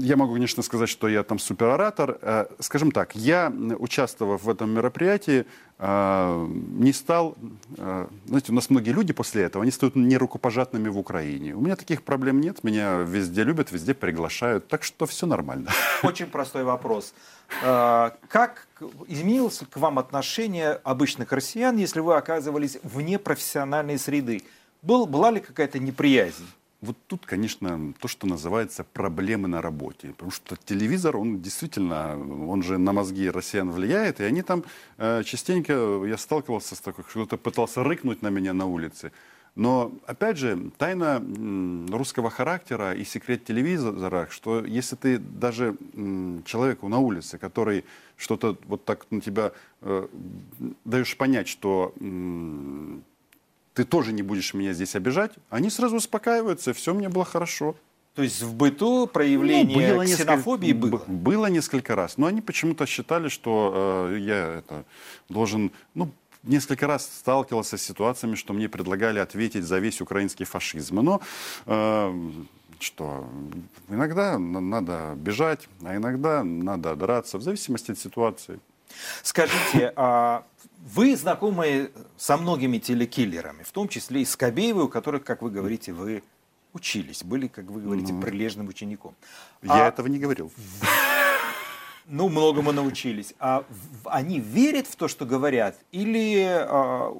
Я 0.00 0.16
могу, 0.16 0.32
конечно, 0.34 0.62
сказать, 0.64 0.88
что 0.88 1.08
я 1.08 1.22
там 1.22 1.38
супероратор. 1.38 2.18
Э, 2.20 2.46
Скажем 2.58 2.90
так, 2.90 3.14
я, 3.14 3.52
участвовав 3.78 4.42
в 4.42 4.50
этом 4.50 4.70
мероприятии, 4.70 5.46
э, 5.78 6.46
не 6.78 6.92
стал... 6.92 7.36
Знаете, 7.76 8.50
у 8.50 8.54
нас 8.54 8.70
многие 8.70 8.90
люди 8.90 9.12
после 9.12 9.44
этого, 9.44 9.62
они 9.62 9.70
стают 9.70 9.94
нерукопожатными 9.94 10.88
в 10.88 10.98
Украине. 10.98 11.54
У 11.54 11.60
меня 11.60 11.76
таких 11.76 12.02
проблем 12.02 12.40
нет. 12.40 12.64
Меня 12.64 12.98
везде 12.98 13.44
любят, 13.44 13.70
везде 13.70 13.94
приглашают. 13.94 14.66
Так 14.66 14.82
что 14.82 15.06
все 15.06 15.26
нормально. 15.26 15.70
Очень 16.02 16.26
простой 16.26 16.64
вопрос. 16.64 17.14
Э, 17.62 18.10
Как 18.28 18.66
изменилось 19.08 19.62
к 19.70 19.76
вам 19.76 19.98
отношение 19.98 20.72
обычных 20.72 21.32
россиян, 21.32 21.76
если 21.76 22.00
вы 22.00 22.16
оказывались 22.16 22.78
вне 22.82 23.18
профессиональной 23.18 23.98
среды? 23.98 24.42
Был, 24.82 25.06
была 25.06 25.30
ли 25.30 25.40
какая-то 25.40 25.78
неприязнь? 25.78 26.46
Вот 26.80 26.96
тут, 27.06 27.26
конечно, 27.26 27.92
то, 28.00 28.08
что 28.08 28.26
называется 28.26 28.84
проблемы 28.84 29.48
на 29.48 29.60
работе. 29.60 30.08
Потому 30.08 30.30
что 30.30 30.56
телевизор, 30.56 31.16
он 31.18 31.42
действительно, 31.42 32.18
он 32.48 32.62
же 32.62 32.78
на 32.78 32.92
мозги 32.94 33.28
россиян 33.28 33.70
влияет, 33.70 34.20
и 34.20 34.24
они 34.24 34.40
там 34.40 34.64
э, 34.96 35.22
частенько, 35.24 36.02
я 36.06 36.16
сталкивался 36.16 36.74
с 36.74 36.80
такой, 36.80 37.04
кто-то 37.04 37.36
пытался 37.36 37.84
рыкнуть 37.84 38.22
на 38.22 38.28
меня 38.28 38.54
на 38.54 38.64
улице. 38.64 39.12
Но, 39.56 39.92
опять 40.06 40.36
же, 40.38 40.70
тайна 40.78 41.22
русского 41.90 42.30
характера 42.30 42.94
и 42.94 43.04
секрет 43.04 43.44
телевизора, 43.44 44.28
что 44.30 44.64
если 44.64 44.96
ты 44.96 45.18
даже 45.18 45.76
человеку 46.44 46.88
на 46.88 46.98
улице, 46.98 47.36
который 47.38 47.84
что-то 48.16 48.56
вот 48.66 48.84
так 48.84 49.06
на 49.10 49.20
тебя 49.20 49.52
э, 49.82 50.06
даешь 50.84 51.16
понять, 51.16 51.48
что 51.48 51.92
м, 52.00 53.02
ты 53.74 53.84
тоже 53.84 54.12
не 54.12 54.22
будешь 54.22 54.54
меня 54.54 54.72
здесь 54.72 54.94
обижать, 54.94 55.32
они 55.50 55.70
сразу 55.70 55.96
успокаиваются, 55.96 56.72
все 56.72 56.94
мне 56.94 57.08
было 57.08 57.24
хорошо. 57.24 57.74
То 58.14 58.22
есть 58.22 58.42
в 58.42 58.54
быту 58.54 59.06
проявление 59.06 59.94
Ну, 59.94 60.02
несколько- 60.02 60.24
ксенофобии 60.32 60.72
было? 60.72 60.90
б- 60.98 61.04
Было 61.06 61.46
несколько 61.46 61.94
раз. 61.94 62.18
Но 62.18 62.26
они 62.26 62.40
почему-то 62.40 62.84
считали, 62.86 63.28
что 63.28 64.08
э, 64.10 64.18
я 64.18 64.54
это, 64.58 64.84
должен... 65.28 65.70
Ну, 65.94 66.10
несколько 66.42 66.86
раз 66.86 67.04
сталкивался 67.04 67.76
с 67.76 67.82
ситуациями, 67.82 68.34
что 68.34 68.52
мне 68.52 68.68
предлагали 68.68 69.18
ответить 69.18 69.64
за 69.64 69.78
весь 69.78 70.00
украинский 70.00 70.44
фашизм. 70.46 70.96
Но 70.96 71.20
э, 71.66 72.30
что 72.78 73.28
иногда 73.88 74.38
на- 74.38 74.60
надо 74.60 75.14
бежать, 75.16 75.68
а 75.84 75.96
иногда 75.96 76.42
надо 76.44 76.94
драться, 76.96 77.38
в 77.38 77.42
зависимости 77.42 77.92
от 77.92 77.98
ситуации. 77.98 78.58
Скажите, 79.22 79.92
а 79.96 80.44
вы 80.94 81.14
знакомы 81.16 81.90
со 82.16 82.36
многими 82.36 82.78
телекиллерами, 82.78 83.62
в 83.62 83.70
том 83.70 83.86
числе 83.88 84.22
и 84.22 84.24
с 84.24 84.34
Кобеевой, 84.36 84.84
у 84.84 84.88
которых, 84.88 85.24
как 85.24 85.42
вы 85.42 85.50
говорите, 85.50 85.92
вы 85.92 86.22
учились, 86.72 87.22
были, 87.22 87.48
как 87.48 87.66
вы 87.66 87.82
говорите, 87.82 88.14
прилежным 88.14 88.68
учеником. 88.68 89.14
Я 89.62 89.84
А- 89.86 89.88
этого 89.88 90.06
не 90.06 90.18
говорил. 90.18 90.50
Ну, 92.12 92.28
многому 92.28 92.72
научились. 92.72 93.34
А 93.38 93.64
они 94.04 94.40
верят 94.40 94.88
в 94.88 94.96
то, 94.96 95.06
что 95.06 95.24
говорят, 95.24 95.76
или 95.92 96.44
а, 96.44 97.16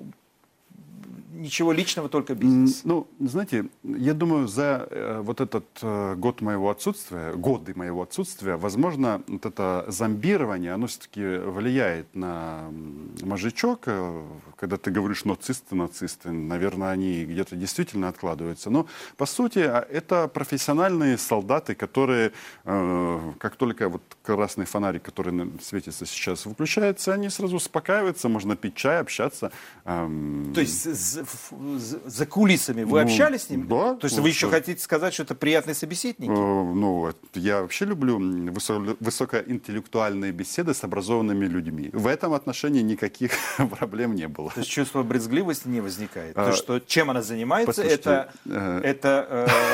ничего 1.33 1.73
личного, 1.73 2.09
только 2.09 2.35
бизнес? 2.35 2.83
Ну, 2.85 3.07
знаете, 3.21 3.67
я 3.83 4.15
думаю, 4.15 4.49
за 4.49 4.87
э, 4.91 5.21
вот 5.23 5.41
этот 5.41 5.67
э, 5.83 6.15
год 6.17 6.41
моего 6.41 6.71
отсутствия, 6.71 7.33
годы 7.35 7.73
моего 7.75 8.03
отсутствия, 8.03 8.57
возможно, 8.57 9.23
вот 9.27 9.47
это 9.47 9.85
зомбирование, 9.89 10.73
оно 10.73 10.87
все-таки 10.87 11.21
влияет 11.21 12.15
на 12.15 12.71
мозжечок. 13.23 13.83
Э, 13.87 14.23
Когда 14.57 14.77
ты 14.77 14.91
говоришь 14.91 15.25
нацисты, 15.25 15.75
нацисты, 15.75 16.31
наверное, 16.31 16.91
они 16.91 17.25
где-то 17.25 17.57
действительно 17.57 18.09
откладываются. 18.09 18.71
Но, 18.71 18.87
по 19.17 19.27
сути, 19.27 19.61
а, 19.61 19.87
это 19.91 20.29
профессиональные 20.29 21.19
солдаты, 21.19 21.75
которые, 21.75 22.33
э, 22.65 23.33
как 23.39 23.57
только 23.57 23.89
вот 23.89 24.03
красный 24.23 24.65
фонарик, 24.65 25.03
который 25.03 25.51
светится 25.63 26.07
сейчас, 26.07 26.47
выключается, 26.47 27.13
они 27.13 27.31
сразу 27.31 27.57
успокаиваются, 27.57 28.29
можно 28.29 28.57
пить 28.57 28.75
чай, 28.75 29.01
общаться. 29.01 29.51
То 29.85 30.61
есть 30.61 31.20
за, 32.07 32.27
кулисами 32.27 32.83
вы 32.85 33.01
Ну, 33.03 33.05
общались 33.07 33.43
с 33.43 33.51
ним? 33.51 33.67
да, 33.69 33.95
То 33.95 34.07
есть 34.07 34.17
ну 34.17 34.23
вы 34.23 34.29
еще 34.29 34.47
что. 34.47 34.51
хотите 34.51 34.81
сказать, 34.83 35.13
что 35.15 35.23
это 35.25 35.35
приятные 35.35 35.75
собеседники? 35.75 36.31
Э, 36.31 36.35
Ну, 36.75 37.13
я 37.35 37.63
вообще 37.63 37.85
люблю 37.85 38.19
высо- 38.19 38.97
высокоинтеллектуальные 39.01 40.33
беседы 40.33 40.75
с 40.75 40.85
образованными 40.85 41.47
людьми. 41.47 41.91
В 41.93 42.07
этом 42.07 42.33
отношении 42.33 42.83
никаких 42.83 43.33
проблем 43.79 44.15
не 44.15 44.29
было. 44.29 44.51
То 44.51 44.61
есть 44.61 44.71
чувство 44.71 45.03
брезгливости 45.03 45.69
не 45.69 45.81
возникает. 45.81 46.37
А, 46.37 46.51
То, 46.51 46.57
что 46.57 46.79
чем 46.81 47.11
она 47.11 47.23
занимается, 47.23 47.67
послушайте, 47.73 47.95
это, 48.01 48.33
э, 48.47 48.81
это 48.85 49.27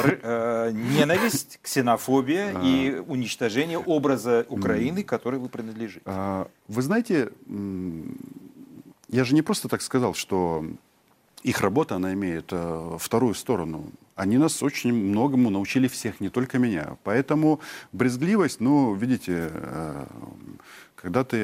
э, 0.04 0.18
э, 0.22 0.70
ненависть, 0.72 1.58
ксенофобия 1.62 2.52
А. 2.56 2.62
и 2.64 2.98
уничтожение 3.06 3.78
образа 3.78 4.44
Украины, 4.48 5.02
которой 5.02 5.38
вы 5.40 5.48
принадлежите. 5.48 6.02
А, 6.06 6.48
Вы 6.68 6.82
знаете, 6.82 7.30
я 9.08 9.24
же 9.24 9.34
не 9.34 9.42
просто 9.42 9.68
так 9.68 9.82
сказал, 9.82 10.14
что 10.14 10.64
их 11.50 11.60
работа, 11.60 11.94
она 11.96 12.12
имеет 12.12 12.46
э, 12.52 12.96
вторую 12.98 13.34
сторону. 13.34 13.84
Они 14.16 14.38
нас 14.38 14.62
очень 14.62 14.92
многому 14.92 15.50
научили 15.50 15.86
всех, 15.88 16.20
не 16.20 16.28
только 16.28 16.58
меня. 16.58 16.96
Поэтому 17.04 17.60
брезгливость, 17.92 18.60
ну, 18.60 18.94
видите, 18.94 19.50
э, 19.52 20.06
когда 20.96 21.22
ты... 21.24 21.36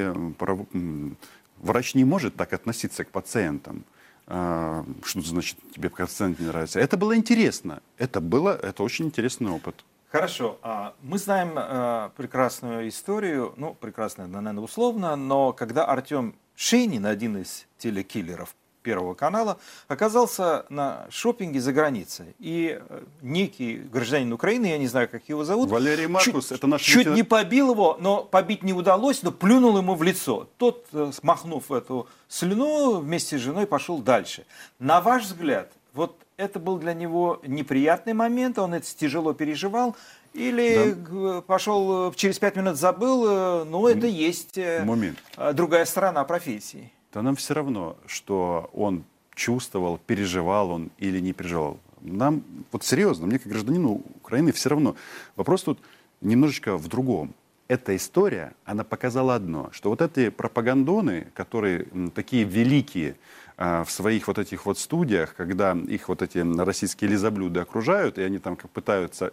м, 0.73 1.17
Врач 1.63 1.95
не 1.95 2.03
может 2.03 2.35
так 2.35 2.51
относиться 2.51 3.05
к 3.05 3.07
пациентам. 3.07 3.85
А, 4.27 4.83
Что 5.03 5.21
значит, 5.21 5.57
тебе 5.73 5.89
пациент 5.89 6.39
не 6.39 6.47
нравится? 6.47 6.79
Это 6.79 6.97
было 6.97 7.15
интересно. 7.15 7.81
Это 7.97 8.19
было, 8.19 8.49
это 8.49 8.83
очень 8.83 9.05
интересный 9.05 9.49
опыт. 9.51 9.85
Хорошо, 10.11 10.59
а, 10.61 10.93
мы 11.01 11.17
знаем 11.17 11.53
э, 11.55 12.09
прекрасную 12.17 12.89
историю, 12.89 13.53
ну, 13.57 13.73
прекрасная, 13.79 14.27
наверное, 14.27 14.61
условно, 14.63 15.15
но 15.15 15.53
когда 15.53 15.85
Артем 15.85 16.35
Шейнин, 16.55 17.05
один 17.05 17.37
из 17.37 17.65
телекиллеров 17.77 18.53
Первого 18.83 19.13
канала, 19.13 19.57
оказался 19.87 20.65
на 20.69 21.07
шопинге 21.09 21.59
за 21.61 21.71
границей. 21.73 22.35
И 22.39 22.79
э, 22.79 23.03
некий 23.21 23.77
гражданин 23.77 24.31
Украины, 24.33 24.67
я 24.67 24.77
не 24.77 24.87
знаю, 24.87 25.07
как 25.09 25.27
его 25.29 25.43
зовут, 25.45 25.69
Валерий 25.69 26.07
Маркус, 26.07 26.51
это 26.51 26.67
наш 26.67 26.81
чуть 26.81 27.07
лейтенант- 27.07 27.15
не 27.15 27.23
побил 27.23 27.71
его, 27.71 27.97
но 27.99 28.23
побить 28.23 28.61
не 28.63 28.73
удалось, 28.73 29.23
но 29.23 29.31
плюнул 29.31 29.77
ему 29.77 29.95
в 29.95 30.03
лицо. 30.03 30.47
Тот, 30.57 30.85
э, 30.93 31.11
смахнув 31.13 31.71
эту 31.71 32.07
слюну, 32.27 32.99
вместе 32.99 33.37
с 33.37 33.41
женой 33.41 33.65
пошел 33.65 33.99
дальше. 33.99 34.45
На 34.79 34.99
ваш 35.01 35.23
взгляд, 35.23 35.71
вот 35.93 36.17
это 36.37 36.59
был 36.59 36.77
для 36.77 36.93
него 36.93 37.39
неприятный 37.47 38.13
момент, 38.13 38.59
он 38.59 38.73
это 38.73 38.85
тяжело 38.95 39.33
переживал, 39.33 39.95
или 40.33 40.91
г- 40.93 41.41
пошел 41.43 42.09
э, 42.09 42.13
через 42.15 42.37
пять 42.39 42.55
минут 42.57 42.75
забыл, 42.75 43.25
э, 43.27 43.63
ну 43.65 43.87
это 43.87 44.07
есть 44.07 44.57
Момент. 44.83 45.17
другая 45.53 45.85
сторона 45.85 46.23
профессии. 46.25 46.91
Да 47.13 47.21
нам 47.21 47.35
все 47.35 47.53
равно, 47.53 47.95
что 48.07 48.69
он 48.73 49.03
чувствовал, 49.35 49.99
переживал 50.05 50.71
он 50.71 50.91
или 50.97 51.19
не 51.19 51.33
переживал. 51.33 51.79
нам, 52.01 52.43
вот 52.71 52.83
серьезно, 52.83 53.27
мне 53.27 53.39
как 53.39 53.51
гражданину 53.51 54.01
Украины 54.15 54.51
все 54.51 54.69
равно. 54.69 54.95
Вопрос 55.35 55.63
тут 55.63 55.79
немножечко 56.21 56.77
в 56.77 56.87
другом. 56.87 57.33
Эта 57.67 57.95
история, 57.95 58.53
она 58.65 58.83
показала 58.83 59.35
одно, 59.35 59.69
что 59.71 59.89
вот 59.89 60.01
эти 60.01 60.29
пропагандоны, 60.29 61.27
которые 61.33 61.85
такие 62.13 62.43
великие 62.43 63.15
э, 63.57 63.83
в 63.83 63.91
своих 63.91 64.27
вот 64.27 64.37
этих 64.37 64.65
вот 64.65 64.77
студиях, 64.77 65.35
когда 65.35 65.73
их 65.73 66.09
вот 66.09 66.21
эти 66.21 66.39
российские 66.39 67.11
лизоблюды 67.11 67.61
окружают, 67.61 68.17
и 68.17 68.21
они 68.21 68.39
там 68.39 68.55
как 68.55 68.69
пытаются 68.71 69.31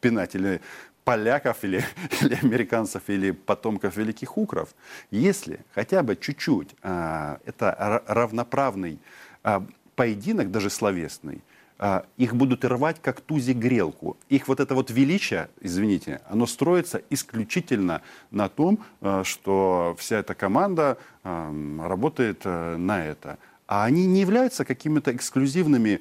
пинать 0.00 0.34
или 0.34 0.60
поляков, 1.06 1.62
или, 1.62 1.84
или 2.20 2.34
американцев, 2.34 3.02
или 3.06 3.30
потомков 3.30 3.96
великих 3.96 4.36
укров, 4.36 4.74
если 5.12 5.60
хотя 5.72 6.02
бы 6.02 6.16
чуть-чуть 6.16 6.74
а, 6.82 7.38
это 7.46 8.02
равноправный 8.08 8.98
а, 9.44 9.64
поединок, 9.94 10.50
даже 10.50 10.68
словесный, 10.68 11.44
а, 11.78 12.04
их 12.16 12.34
будут 12.34 12.64
рвать 12.64 12.96
как 13.00 13.20
тузи 13.20 13.52
грелку. 13.52 14.16
Их 14.28 14.48
вот 14.48 14.58
это 14.58 14.74
вот 14.74 14.90
величие, 14.90 15.48
извините, 15.60 16.22
оно 16.28 16.44
строится 16.46 17.00
исключительно 17.08 18.02
на 18.32 18.48
том, 18.48 18.80
а, 19.00 19.22
что 19.22 19.94
вся 20.00 20.18
эта 20.18 20.34
команда 20.34 20.98
а, 21.22 21.54
работает 21.86 22.40
а, 22.44 22.76
на 22.76 23.06
это 23.06 23.38
а 23.66 23.84
они 23.84 24.06
не 24.06 24.20
являются 24.20 24.64
какими-то 24.64 25.14
эксклюзивными 25.14 26.00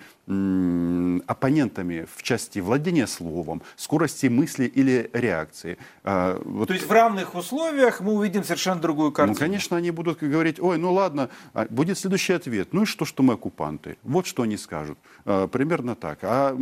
оппонентами 1.28 2.08
в 2.16 2.24
части 2.24 2.60
владения 2.60 3.06
словом, 3.06 3.62
скорости 3.76 4.26
мысли 4.28 4.66
или 4.66 5.10
реакции. 5.14 5.78
А, 6.04 6.42
вот... 6.44 6.68
То 6.68 6.74
есть 6.74 6.88
в 6.88 6.92
равных 6.92 7.36
условиях 7.36 8.02
мы 8.02 8.14
увидим 8.14 8.44
совершенно 8.44 8.82
другую 8.82 9.12
картину? 9.12 9.36
Ну, 9.36 9.40
конечно, 9.40 9.78
они 9.78 9.92
будут 9.92 10.20
говорить, 10.20 10.60
ой, 10.60 10.78
ну 10.78 10.94
ладно, 10.94 11.30
а 11.54 11.68
будет 11.70 12.00
следующий 12.00 12.34
ответ. 12.34 12.70
Ну 12.72 12.84
и 12.84 12.86
что, 12.86 13.06
что 13.06 13.22
мы 13.22 13.34
оккупанты? 13.34 13.98
Вот 14.04 14.26
что 14.26 14.44
они 14.44 14.58
скажут. 14.58 14.98
А, 15.26 15.48
примерно 15.48 15.96
так. 15.96 16.20
А 16.24 16.56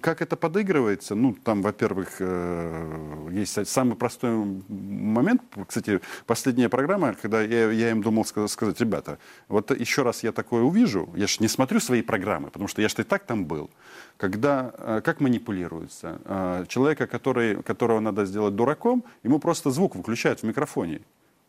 как 0.00 0.22
это 0.22 0.36
подыгрывается? 0.36 1.16
Ну, 1.16 1.34
там, 1.34 1.62
во-первых, 1.62 2.16
э, 2.20 3.28
есть 3.32 3.66
самый 3.66 3.96
простой 3.96 4.62
момент. 4.68 5.42
Кстати, 5.66 6.00
последняя 6.26 6.68
программа, 6.68 7.14
когда 7.14 7.42
я, 7.42 7.70
я 7.70 7.90
им 7.90 8.02
думал 8.02 8.24
сказать, 8.24 8.80
ребята, 8.80 9.18
вот 9.48 9.70
еще 9.76 10.02
раз 10.02 10.23
я 10.24 10.32
такое 10.32 10.62
увижу, 10.62 11.08
я 11.14 11.26
же 11.26 11.36
не 11.40 11.48
смотрю 11.48 11.80
свои 11.80 12.02
программы, 12.02 12.50
потому 12.50 12.68
что 12.68 12.82
я 12.82 12.88
же 12.88 12.94
и 12.98 13.02
так 13.02 13.24
там 13.24 13.44
был, 13.44 13.70
когда, 14.16 14.72
э, 14.76 15.00
как 15.04 15.20
манипулируется. 15.20 16.20
Э, 16.24 16.64
человека, 16.68 17.06
который, 17.06 17.62
которого 17.62 18.00
надо 18.00 18.24
сделать 18.24 18.56
дураком, 18.56 19.04
ему 19.22 19.38
просто 19.38 19.70
звук 19.70 19.96
выключают 19.96 20.40
в 20.40 20.42
микрофоне, 20.44 21.00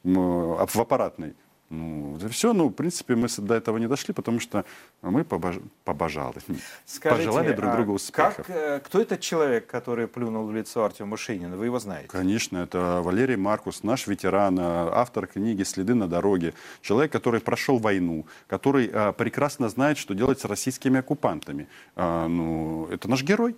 в 0.04 0.80
аппаратной. 0.80 1.34
Ну, 1.76 2.18
это 2.18 2.30
все, 2.30 2.54
ну, 2.54 2.70
в 2.70 2.74
принципе, 2.74 3.16
мы 3.16 3.28
до 3.38 3.56
этого 3.56 3.78
не 3.78 3.88
дошли, 3.88 4.14
потому 4.14 4.40
что 4.40 4.66
мы 5.02 5.24
побож... 5.24 5.58
побожали. 5.84 6.40
Скажите, 6.86 7.26
Пожелали 7.26 7.54
друг 7.54 7.72
другу 7.72 7.94
успехов. 7.94 8.48
Как, 8.48 8.50
э, 8.50 8.80
кто 8.80 9.02
этот 9.02 9.20
человек, 9.20 9.68
который 9.68 10.08
плюнул 10.08 10.46
в 10.46 10.54
лицо 10.54 10.84
Артему 10.84 11.18
Шейнину? 11.18 11.58
Вы 11.58 11.66
его 11.66 11.80
знаете? 11.80 12.08
Конечно, 12.08 12.60
это 12.60 13.02
Валерий 13.04 13.36
Маркус, 13.36 13.84
наш 13.84 14.08
ветеран, 14.08 14.58
э, 14.60 14.62
автор 14.62 15.28
книги 15.28 15.64
«Следы 15.64 15.94
на 15.94 16.08
дороге». 16.08 16.54
Человек, 16.82 17.12
который 17.12 17.42
прошел 17.42 17.78
войну, 17.78 18.26
который 18.48 18.90
а, 18.94 19.12
прекрасно 19.12 19.70
знает, 19.70 19.98
что 19.98 20.14
делать 20.14 20.40
с 20.40 20.46
российскими 20.46 21.00
оккупантами. 21.00 21.68
А, 21.96 22.28
ну, 22.28 22.88
это 22.92 23.10
наш 23.10 23.24
герой. 23.24 23.56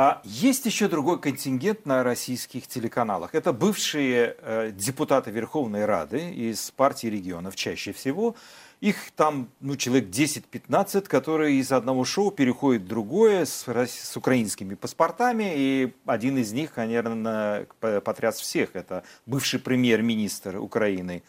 А 0.00 0.20
есть 0.22 0.64
еще 0.64 0.86
другой 0.86 1.20
контингент 1.20 1.84
на 1.84 2.04
российских 2.04 2.68
телеканалах. 2.68 3.34
Это 3.34 3.52
бывшие 3.52 4.36
э, 4.38 4.70
депутаты 4.70 5.32
Верховной 5.32 5.86
Рады 5.86 6.30
из 6.30 6.70
партии 6.70 7.08
регионов 7.08 7.56
чаще 7.56 7.92
всего. 7.92 8.36
Их 8.80 9.10
там 9.16 9.48
ну, 9.58 9.74
человек 9.74 10.08
10-15, 10.08 11.08
которые 11.08 11.56
из 11.56 11.72
одного 11.72 12.04
шоу 12.04 12.30
переходят 12.30 12.82
в 12.82 12.86
другое 12.86 13.44
с, 13.44 13.66
с 13.66 14.16
украинскими 14.16 14.76
паспортами. 14.76 15.52
И 15.56 15.92
один 16.06 16.38
из 16.38 16.52
них, 16.52 16.76
наверное, 16.76 17.66
потряс 17.80 18.38
всех. 18.38 18.76
Это 18.76 19.02
бывший 19.26 19.58
премьер-министр 19.58 20.58
Украины 20.58 21.24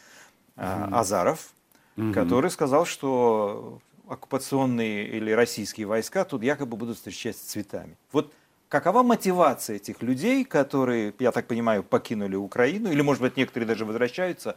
mm-hmm. 0.58 0.94
Азаров, 0.94 1.56
mm-hmm. 1.98 2.14
который 2.14 2.52
сказал, 2.52 2.86
что 2.86 3.82
оккупационные 4.08 5.08
или 5.08 5.32
российские 5.32 5.88
войска 5.88 6.24
тут 6.24 6.43
якобы 6.43 6.78
будут 6.78 6.98
встречать 6.98 7.36
с 7.36 7.39
цветами. 7.39 7.98
Вот 8.12 8.32
Какова 8.69 9.01
мотивация 9.01 9.77
этих 9.77 10.03
людей, 10.03 10.45
которые, 10.45 11.12
я 11.17 11.32
так 11.32 11.47
понимаю, 11.47 11.82
покинули 11.82 12.36
Украину, 12.36 12.91
или, 12.91 13.01
может 13.01 13.23
быть, 13.23 13.36
некоторые 13.36 13.67
даже 13.67 13.84
возвращаются, 13.84 14.55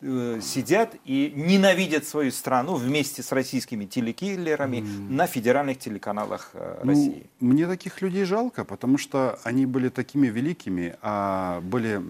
э, 0.00 0.38
сидят 0.40 0.94
и 1.04 1.32
ненавидят 1.34 2.06
свою 2.06 2.30
страну 2.30 2.76
вместе 2.76 3.20
с 3.20 3.32
российскими 3.32 3.84
телекиллерами 3.84 4.76
mm. 4.76 5.10
на 5.10 5.26
федеральных 5.26 5.80
телеканалах 5.80 6.50
э, 6.52 6.82
ну, 6.84 6.90
России? 6.90 7.26
Мне 7.40 7.66
таких 7.66 8.00
людей 8.00 8.22
жалко, 8.22 8.64
потому 8.64 8.96
что 8.96 9.40
они 9.42 9.66
были 9.66 9.88
такими 9.88 10.28
великими, 10.28 10.94
а 11.02 11.60
были, 11.62 12.00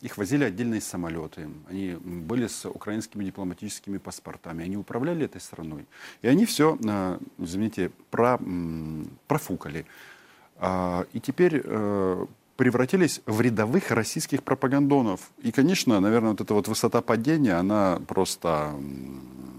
их 0.00 0.16
возили 0.16 0.44
отдельные 0.44 0.80
самолеты, 0.80 1.46
они 1.68 1.98
были 2.02 2.46
с 2.46 2.66
украинскими 2.66 3.22
дипломатическими 3.22 3.98
паспортами, 3.98 4.64
они 4.64 4.78
управляли 4.78 5.26
этой 5.26 5.42
страной. 5.42 5.84
И 6.22 6.26
они 6.26 6.46
все, 6.46 6.78
э, 6.82 7.18
извините, 7.36 7.90
про, 8.10 8.40
профукали. 9.28 9.84
А, 10.64 11.06
и 11.12 11.20
теперь 11.20 11.60
э, 11.62 12.26
превратились 12.56 13.20
в 13.26 13.40
рядовых 13.40 13.90
российских 13.90 14.42
пропагандонов. 14.42 15.20
И, 15.42 15.52
конечно, 15.52 16.00
наверное, 16.00 16.30
вот 16.30 16.40
эта 16.40 16.54
вот 16.54 16.68
высота 16.68 17.02
падения, 17.02 17.54
она 17.54 18.00
просто, 18.06 18.72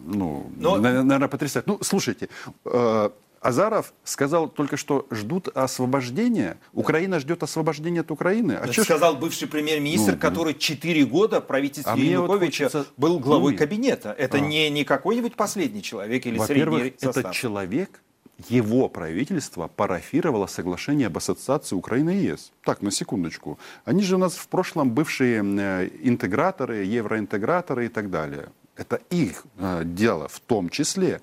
ну, 0.06 0.50
Но... 0.58 0.78
наверное, 0.78 1.28
потрясает. 1.28 1.68
Ну, 1.68 1.78
слушайте, 1.82 2.30
э, 2.66 3.10
Азаров 3.46 3.94
сказал 4.04 4.50
только 4.50 4.78
что 4.78 5.06
ждут 5.12 5.50
освобождения. 5.50 6.58
Украина 6.74 7.20
ждет 7.20 7.44
освобождения 7.44 8.02
от 8.02 8.10
Украины. 8.10 8.54
А 8.54 8.66
Это 8.66 8.84
сказал 8.84 9.16
бывший 9.18 9.48
премьер-министр, 9.48 10.14
ну, 10.14 10.18
который 10.18 10.56
четыре 10.56 11.06
года 11.06 11.40
в 11.42 11.46
правительстве 11.46 11.94
а 11.94 11.96
Януковича 11.96 12.64
вот 12.64 12.72
хочется... 12.72 12.86
был 12.98 13.20
главой 13.20 13.52
ну, 13.52 13.60
кабинета. 13.60 14.16
Это 14.18 14.38
а. 14.38 14.40
не, 14.40 14.72
не 14.72 14.84
какой-нибудь 14.84 15.36
последний 15.36 15.84
человек 15.84 16.26
или 16.26 16.40
средний 16.40 16.94
состав. 16.98 17.26
это 17.26 17.34
человек, 17.36 18.02
его 18.50 18.90
правительство 18.90 19.68
парафировало 19.68 20.48
соглашение 20.48 21.08
об 21.08 21.18
ассоциации 21.18 21.76
Украины 21.76 22.16
и 22.16 22.26
ЕС. 22.26 22.52
Так, 22.64 22.82
на 22.82 22.92
секундочку. 22.92 23.58
Они 23.86 24.04
же 24.04 24.16
у 24.16 24.18
нас 24.18 24.36
в 24.36 24.48
прошлом 24.48 24.92
бывшие 24.92 25.42
э, 25.42 25.90
интеграторы, 26.04 26.84
евроинтеграторы 26.84 27.86
и 27.86 27.90
так 27.90 28.10
далее. 28.10 28.50
Это 28.76 29.00
их 29.10 29.46
э, 29.58 29.84
дело 29.86 30.28
в 30.28 30.40
том 30.42 30.70
числе. 30.70 31.22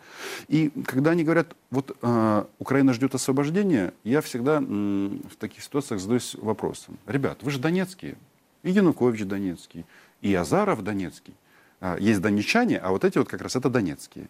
И 0.49 0.71
когда 0.87 1.11
они 1.11 1.23
говорят, 1.23 1.55
вот 1.71 1.97
э, 2.01 2.45
Украина 2.59 2.95
ждет 2.95 3.15
освобождения, 3.15 3.93
я 4.05 4.23
всегда 4.23 4.59
э, 4.61 4.65
в 4.65 5.37
таких 5.39 5.63
ситуациях 5.63 6.01
задаюсь 6.01 6.35
вопросом. 6.37 6.99
Ребят, 7.07 7.43
вы 7.43 7.51
же 7.51 7.59
донецкие, 7.59 8.17
и 8.63 8.71
Янукович 8.71 9.25
донецкий, 9.27 9.85
и 10.23 10.35
Азаров 10.35 10.83
донецкий. 10.83 11.35
Э, 11.81 11.97
есть 12.01 12.23
донечане, 12.23 12.79
а 12.79 12.91
вот 12.91 13.05
эти 13.05 13.19
вот 13.19 13.29
как 13.29 13.43
раз 13.43 13.55
это 13.55 13.69
донецкие. 13.69 14.29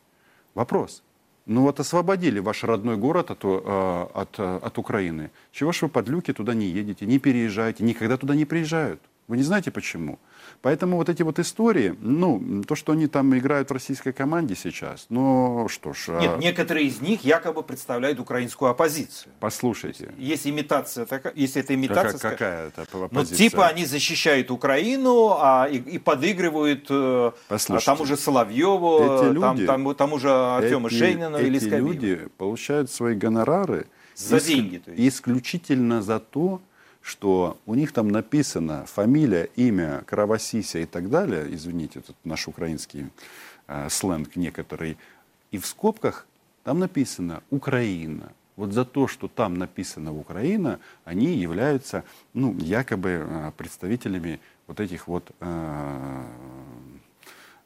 Вопрос. 0.54 1.02
Ну 1.46 1.62
вот 1.62 1.80
освободили 1.80 2.38
ваш 2.38 2.62
родной 2.64 2.96
город 2.96 3.30
от, 3.30 3.40
э, 3.44 4.06
от, 4.14 4.38
э, 4.38 4.60
от 4.62 4.78
Украины. 4.78 5.30
Чего 5.50 5.72
ж 5.72 5.82
вы 5.82 5.88
под 5.88 6.08
люки 6.08 6.32
туда 6.32 6.54
не 6.54 6.66
едете, 6.66 7.04
не 7.06 7.18
переезжаете, 7.18 7.82
никогда 7.84 8.16
туда 8.16 8.34
не 8.36 8.44
приезжают? 8.44 9.00
Вы 9.28 9.36
не 9.36 9.42
знаете 9.42 9.70
почему? 9.70 10.18
Поэтому 10.62 10.96
вот 10.96 11.08
эти 11.08 11.22
вот 11.22 11.38
истории, 11.38 11.96
ну, 12.00 12.62
то, 12.66 12.74
что 12.74 12.92
они 12.92 13.06
там 13.06 13.36
играют 13.36 13.70
в 13.70 13.72
российской 13.72 14.12
команде 14.12 14.54
сейчас, 14.54 15.06
ну, 15.08 15.66
что 15.68 15.92
ж... 15.92 16.08
Нет, 16.20 16.32
а... 16.34 16.38
некоторые 16.38 16.86
из 16.86 17.00
них 17.00 17.24
якобы 17.24 17.62
представляют 17.62 18.20
украинскую 18.20 18.70
оппозицию. 18.70 19.32
Послушайте. 19.40 20.12
Есть 20.18 20.46
имитация 20.46 21.06
такая, 21.06 21.32
если 21.36 21.62
это 21.62 21.74
имитация... 21.74 22.18
Какая, 22.18 22.32
какая 22.32 22.68
это 22.68 22.82
оппозиция? 22.82 23.14
Ну, 23.14 23.24
типа 23.50 23.68
они 23.68 23.86
защищают 23.86 24.50
Украину 24.50 25.36
а, 25.38 25.68
и, 25.70 25.78
и 25.78 25.98
подыгрывают 25.98 26.86
э, 26.90 27.32
Послушайте, 27.48 27.86
тому 27.86 28.04
же 28.04 28.16
Соловьеву, 28.16 29.22
люди, 29.32 29.66
там, 29.66 29.84
там, 29.84 29.94
тому 29.94 30.18
же 30.18 30.30
Артему 30.30 30.90
Шейнину 30.90 31.38
эти 31.38 31.46
или 31.46 31.58
Эти 31.58 31.74
люди 31.74 32.28
получают 32.38 32.90
свои 32.90 33.14
гонорары 33.14 33.86
за 34.14 34.36
иск... 34.36 34.46
деньги. 34.46 34.78
То 34.78 34.90
есть. 34.90 35.16
Исключительно 35.16 36.02
за 36.02 36.18
то, 36.18 36.60
что 37.02 37.58
у 37.66 37.74
них 37.74 37.92
там 37.92 38.08
написано 38.08 38.86
фамилия, 38.86 39.48
имя, 39.56 40.02
кровосися 40.06 40.78
и 40.78 40.86
так 40.86 41.10
далее, 41.10 41.46
извините, 41.54 42.00
тут 42.00 42.16
наш 42.24 42.48
украинский 42.48 43.10
э, 43.66 43.88
сленг 43.90 44.36
некоторый, 44.36 44.96
и 45.50 45.58
в 45.58 45.66
скобках 45.66 46.26
там 46.64 46.78
написано 46.78 47.42
«Украина». 47.50 48.32
Вот 48.54 48.72
за 48.72 48.84
то, 48.84 49.08
что 49.08 49.28
там 49.28 49.54
написано 49.54 50.14
«Украина», 50.14 50.78
они 51.04 51.34
являются, 51.34 52.04
ну, 52.34 52.54
якобы 52.58 53.26
э, 53.26 53.52
представителями 53.56 54.40
вот 54.66 54.78
этих 54.78 55.08
вот 55.08 55.30
э, 55.40 56.24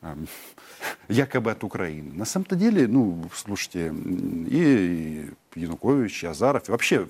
э, 0.03 0.17
якобы 1.09 1.51
от 1.51 1.63
Украины. 1.63 2.13
На 2.15 2.25
самом-то 2.25 2.57
деле, 2.57 2.89
ну, 2.89 3.29
слушайте, 3.35 3.93
и 3.93 5.31
Янукович, 5.55 6.25
и 6.25 6.27
Азаров, 6.27 6.69
и 6.69 6.73
вообще 6.73 7.09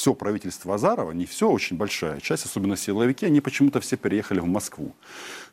все 0.00 0.14
правительство 0.14 0.74
Азарова, 0.76 1.12
не 1.12 1.26
все, 1.26 1.50
очень 1.50 1.76
большая 1.76 2.20
часть, 2.20 2.46
особенно 2.46 2.74
силовики, 2.76 3.26
они 3.26 3.42
почему-то 3.42 3.80
все 3.80 3.96
переехали 3.98 4.40
в 4.40 4.46
Москву. 4.46 4.94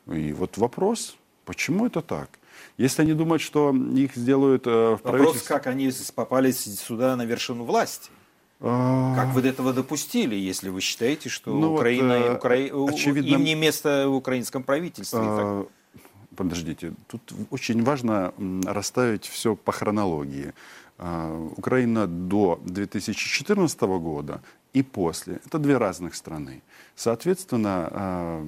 И 0.06 0.32
вот 0.32 0.56
вопрос, 0.56 1.16
почему 1.44 1.84
это 1.84 2.00
так? 2.00 2.30
Если 2.78 3.02
они 3.02 3.12
думают, 3.12 3.42
что 3.42 3.74
их 3.74 4.16
сделают 4.16 4.66
э, 4.66 4.96
в 4.96 5.04
Вопрос, 5.04 5.42
как 5.42 5.66
они 5.66 5.92
попали 6.14 6.50
сюда 6.52 7.14
на 7.16 7.26
вершину 7.26 7.64
власти. 7.64 8.10
Как 8.60 9.34
вы 9.34 9.42
до 9.42 9.48
этого 9.48 9.72
допустили, 9.74 10.34
если 10.34 10.70
вы 10.70 10.80
считаете, 10.80 11.28
что 11.28 11.50
Ну 11.54 11.68
вот, 11.68 11.80
Украина, 11.80 12.12
э, 12.12 12.34
Укра- 12.36 12.88
очевидно- 12.88 13.34
им 13.34 13.44
не 13.44 13.54
место 13.54 14.08
в 14.08 14.14
украинском 14.14 14.62
правительстве? 14.62 15.20
А, 15.22 15.66
Подождите, 16.36 16.92
тут 17.08 17.20
очень 17.50 17.82
важно 17.84 18.32
расставить 18.64 19.26
все 19.26 19.54
по 19.56 19.72
хронологии. 19.72 20.52
А, 20.98 21.48
Украина 21.56 22.06
до 22.06 22.60
2014 22.64 23.80
года 23.80 24.42
и 24.72 24.82
после– 24.82 25.40
это 25.46 25.58
две 25.58 25.78
разных 25.78 26.14
страны. 26.14 26.62
Соответственно, 26.96 27.88
а, 27.90 28.46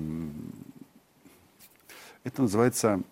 это 2.25 2.43
называется 2.43 3.03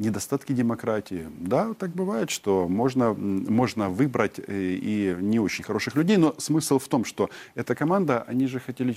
недостатки 0.00 0.52
демократии. 0.52 1.28
Да, 1.38 1.74
так 1.74 1.90
бывает, 1.90 2.30
что 2.30 2.68
можно, 2.68 3.12
можно 3.12 3.90
выбрать 3.90 4.38
э, 4.38 4.42
и 4.48 5.16
не 5.20 5.38
очень 5.38 5.62
хороших 5.62 5.94
людей, 5.94 6.16
но 6.16 6.34
смысл 6.38 6.78
в 6.78 6.88
том, 6.88 7.04
что 7.04 7.28
эта 7.54 7.74
команда, 7.74 8.22
они 8.22 8.46
же 8.46 8.60
хотели, 8.60 8.96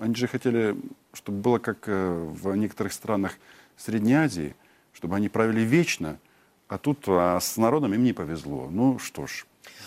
они 0.00 0.14
же 0.14 0.26
хотели 0.26 0.76
чтобы 1.12 1.38
было 1.38 1.58
как 1.58 1.84
э, 1.86 2.28
в 2.32 2.54
некоторых 2.56 2.92
странах 2.92 3.38
Средней 3.76 4.14
Азии, 4.14 4.54
чтобы 4.92 5.16
они 5.16 5.28
правили 5.28 5.60
вечно, 5.60 6.18
а 6.74 6.78
тут 6.78 7.04
а 7.06 7.38
с 7.40 7.56
народом 7.56 7.94
им 7.94 8.02
не 8.02 8.12
повезло. 8.12 8.68
Ну 8.70 8.98
что 8.98 9.26
ж, 9.28 9.46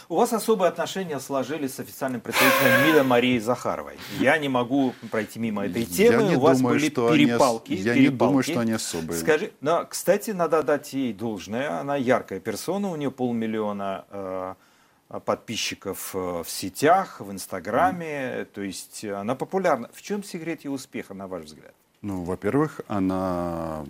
У 0.09 0.15
вас 0.15 0.31
особые 0.31 0.69
отношения 0.69 1.19
сложились 1.19 1.73
с 1.73 1.79
официальным 1.81 2.21
представителем 2.21 2.87
МИДа 2.87 3.03
Марией 3.03 3.39
Захаровой. 3.39 3.95
Я 4.19 4.37
не 4.37 4.47
могу 4.47 4.93
пройти 5.11 5.37
мимо 5.39 5.65
этой 5.65 5.83
темы. 5.85 6.23
Я 6.23 6.29
не 6.29 6.35
У 6.37 6.39
вас 6.39 6.59
думаю, 6.59 6.79
были 6.79 6.89
что 6.89 7.07
они 7.11 7.23
ос- 7.25 7.29
перепалки. 7.29 7.73
я 7.73 7.93
не 7.95 8.07
думаю, 8.07 8.41
перепалки. 8.43 8.51
что 8.51 8.59
они 8.61 8.71
особые. 8.71 9.19
Скажи, 9.19 9.51
но, 9.59 9.85
кстати, 9.85 10.31
надо 10.31 10.63
дать 10.63 10.93
ей 10.93 11.11
должное. 11.13 11.81
Она 11.81 11.97
яркая 11.97 12.39
персона, 12.39 12.89
у 12.89 12.95
нее 12.95 13.11
полмиллиона 13.11 14.05
э, 14.09 15.19
подписчиков 15.25 16.11
э, 16.15 16.43
в 16.45 16.49
сетях, 16.49 17.19
в 17.19 17.29
Инстаграме. 17.31 18.45
То 18.53 18.61
есть 18.61 19.03
она 19.03 19.35
популярна. 19.35 19.89
В 19.93 20.01
чем 20.01 20.23
секрет 20.23 20.63
ее 20.63 20.71
успеха, 20.71 21.13
на 21.13 21.27
ваш 21.27 21.43
взгляд? 21.43 21.73
Ну, 22.01 22.23
во-первых, 22.23 22.79
она 22.87 23.83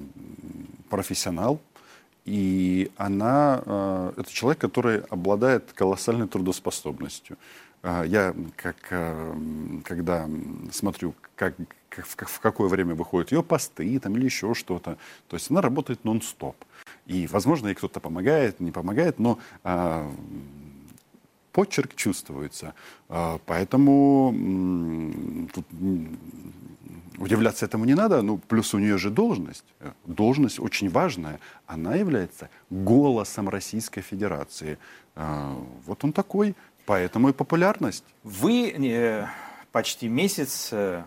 профессионал, 0.89 1.59
и 2.27 2.91
она, 2.97 3.63
э, 3.65 4.13
это 4.17 4.31
человек, 4.31 4.59
который 4.59 4.99
обладает 5.09 5.71
колоссальной 5.73 6.27
трудоспособностью. 6.27 7.37
Э, 7.83 8.03
Я, 8.05 8.35
как, 8.57 8.75
э, 8.89 9.33
когда 9.85 10.29
смотрю, 10.71 11.15
как, 11.35 11.55
как- 11.89 12.05
в, 12.05 12.15
как- 12.17 12.27
в 12.29 12.39
какое 12.41 12.67
время 12.67 12.95
выходят 12.95 13.31
ее 13.31 13.41
посты 13.43 13.97
там, 13.99 14.17
или 14.17 14.25
еще 14.25 14.53
что-то, 14.53 14.97
то 15.29 15.35
есть 15.37 15.49
она 15.49 15.61
работает 15.61 16.03
нон-стоп. 16.03 16.57
И, 17.05 17.27
возможно, 17.27 17.67
ей 17.67 17.75
кто-то 17.75 18.01
помогает, 18.01 18.59
не 18.59 18.71
помогает, 18.71 19.19
но 19.19 19.39
а, 19.63 20.11
почерк 21.53 21.95
чувствуется. 21.95 22.73
А, 23.07 23.39
Поэтому 23.45 24.33
тут 25.55 25.65
удивляться 27.17 27.65
этому 27.65 27.85
не 27.85 27.95
надо. 27.95 28.21
Ну, 28.21 28.37
плюс 28.37 28.73
у 28.73 28.79
нее 28.79 28.97
же 28.97 29.09
должность. 29.09 29.65
Должность 30.05 30.59
очень 30.59 30.89
важная. 30.89 31.39
Она 31.65 31.95
является 31.95 32.49
голосом 32.69 33.49
Российской 33.49 34.01
Федерации. 34.01 34.77
А, 35.15 35.55
Вот 35.85 36.03
он 36.03 36.13
такой. 36.13 36.55
Поэтому 36.85 37.29
и 37.29 37.33
популярность. 37.33 38.05
Вы 38.23 39.27
почти 39.71 40.07
месяц 40.07 40.69
э, 40.71 41.03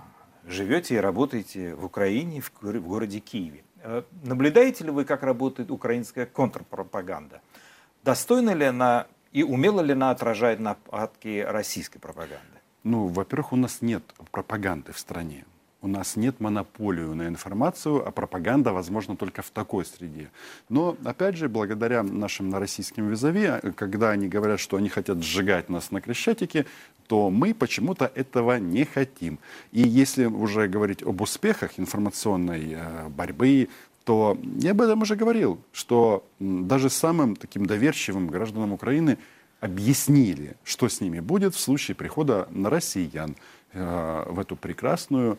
живете 0.46 0.94
и 0.96 0.98
работаете 0.98 1.74
в 1.74 1.84
Украине, 1.84 2.40
в 2.40 2.52
городе 2.62 3.20
Киеве. 3.20 3.62
Э, 3.82 4.02
Наблюдаете 4.22 4.84
ли 4.84 4.90
вы, 4.90 5.04
как 5.04 5.22
работает 5.22 5.70
украинская 5.70 6.26
контрпропаганда? 6.26 7.40
Достойна 8.04 8.50
ли 8.54 8.66
она 8.66 9.06
и 9.32 9.42
умела 9.42 9.80
ли 9.80 9.92
она 9.92 10.10
отражать 10.10 10.60
нападки 10.60 11.40
российской 11.48 11.98
пропаганды? 11.98 12.58
Ну, 12.84 13.06
во-первых, 13.06 13.52
у 13.52 13.56
нас 13.56 13.82
нет 13.82 14.02
пропаганды 14.30 14.92
в 14.92 14.98
стране. 14.98 15.44
У 15.82 15.88
нас 15.88 16.16
нет 16.16 16.40
монополии 16.40 17.14
на 17.14 17.26
информацию, 17.26 18.06
а 18.06 18.10
пропаганда 18.10 18.72
возможна 18.72 19.16
только 19.16 19.40
в 19.40 19.50
такой 19.50 19.86
среде. 19.86 20.30
Но, 20.68 20.96
опять 21.04 21.36
же, 21.36 21.48
благодаря 21.48 22.02
нашим 22.02 22.54
российским 22.54 23.08
визави, 23.08 23.44
э, 23.44 23.72
когда 23.72 24.10
они 24.10 24.28
говорят, 24.28 24.60
что 24.60 24.76
они 24.76 24.90
хотят 24.90 25.22
сжигать 25.22 25.70
нас 25.70 25.90
на 25.90 26.02
Крещатике, 26.02 26.66
то 27.06 27.30
мы 27.30 27.54
почему-то 27.54 28.12
этого 28.14 28.58
не 28.58 28.84
хотим. 28.84 29.38
И 29.72 29.80
если 29.80 30.26
уже 30.26 30.68
говорить 30.68 31.02
об 31.02 31.22
успехах 31.22 31.78
информационной 31.78 32.74
э, 32.74 33.08
борьбы, 33.08 33.68
то 34.04 34.36
я 34.56 34.72
об 34.72 34.82
этом 34.82 35.02
уже 35.02 35.16
говорил, 35.16 35.60
что 35.72 36.26
даже 36.38 36.90
самым 36.90 37.36
таким 37.36 37.64
доверчивым 37.64 38.28
гражданам 38.28 38.72
Украины 38.72 39.16
объяснили, 39.60 40.56
что 40.64 40.88
с 40.88 41.00
ними 41.00 41.20
будет 41.20 41.54
в 41.54 41.60
случае 41.60 41.94
прихода 41.94 42.48
на 42.50 42.70
россиян 42.70 43.36
э, 43.72 44.24
в 44.28 44.38
эту 44.38 44.56
прекрасную 44.56 45.38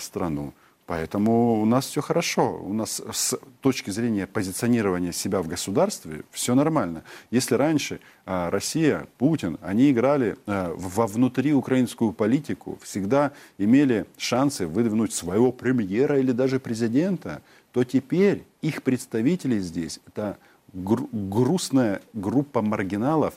страну. 0.00 0.52
Поэтому 0.86 1.62
у 1.62 1.64
нас 1.64 1.86
все 1.86 2.02
хорошо. 2.02 2.60
У 2.62 2.74
нас 2.74 3.00
с 3.10 3.38
точки 3.62 3.90
зрения 3.90 4.26
позиционирования 4.26 5.12
себя 5.12 5.40
в 5.40 5.48
государстве 5.48 6.24
все 6.30 6.54
нормально. 6.54 7.04
Если 7.30 7.54
раньше 7.54 8.00
э, 8.26 8.48
Россия, 8.50 9.06
Путин, 9.16 9.58
они 9.62 9.90
играли 9.90 10.36
э, 10.46 10.74
во 10.76 11.06
внутриукраинскую 11.06 12.12
политику, 12.12 12.78
всегда 12.82 13.32
имели 13.56 14.04
шансы 14.18 14.66
выдвинуть 14.66 15.14
своего 15.14 15.52
премьера 15.52 16.18
или 16.18 16.32
даже 16.32 16.60
президента, 16.60 17.40
то 17.72 17.82
теперь 17.82 18.44
их 18.60 18.82
представители 18.82 19.58
здесь 19.60 20.00
это 20.06 20.36
гру- 20.74 21.08
грустная 21.12 22.02
группа 22.12 22.60
маргиналов, 22.60 23.34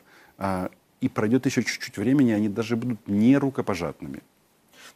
и 1.01 1.09
пройдет 1.09 1.47
еще 1.47 1.63
чуть-чуть 1.63 1.97
времени, 1.97 2.31
они 2.31 2.47
даже 2.47 2.75
будут 2.75 3.07
не 3.07 3.37
рукопожатными. 3.37 4.21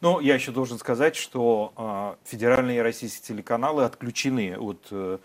Но 0.01 0.19
я 0.19 0.33
еще 0.33 0.51
должен 0.51 0.79
сказать, 0.79 1.15
что 1.15 1.73
э, 1.77 2.29
федеральные 2.29 2.81
российские 2.81 3.35
телеканалы 3.35 3.83
отключены 3.83 4.57
от 4.57 4.87
э, 4.89 5.19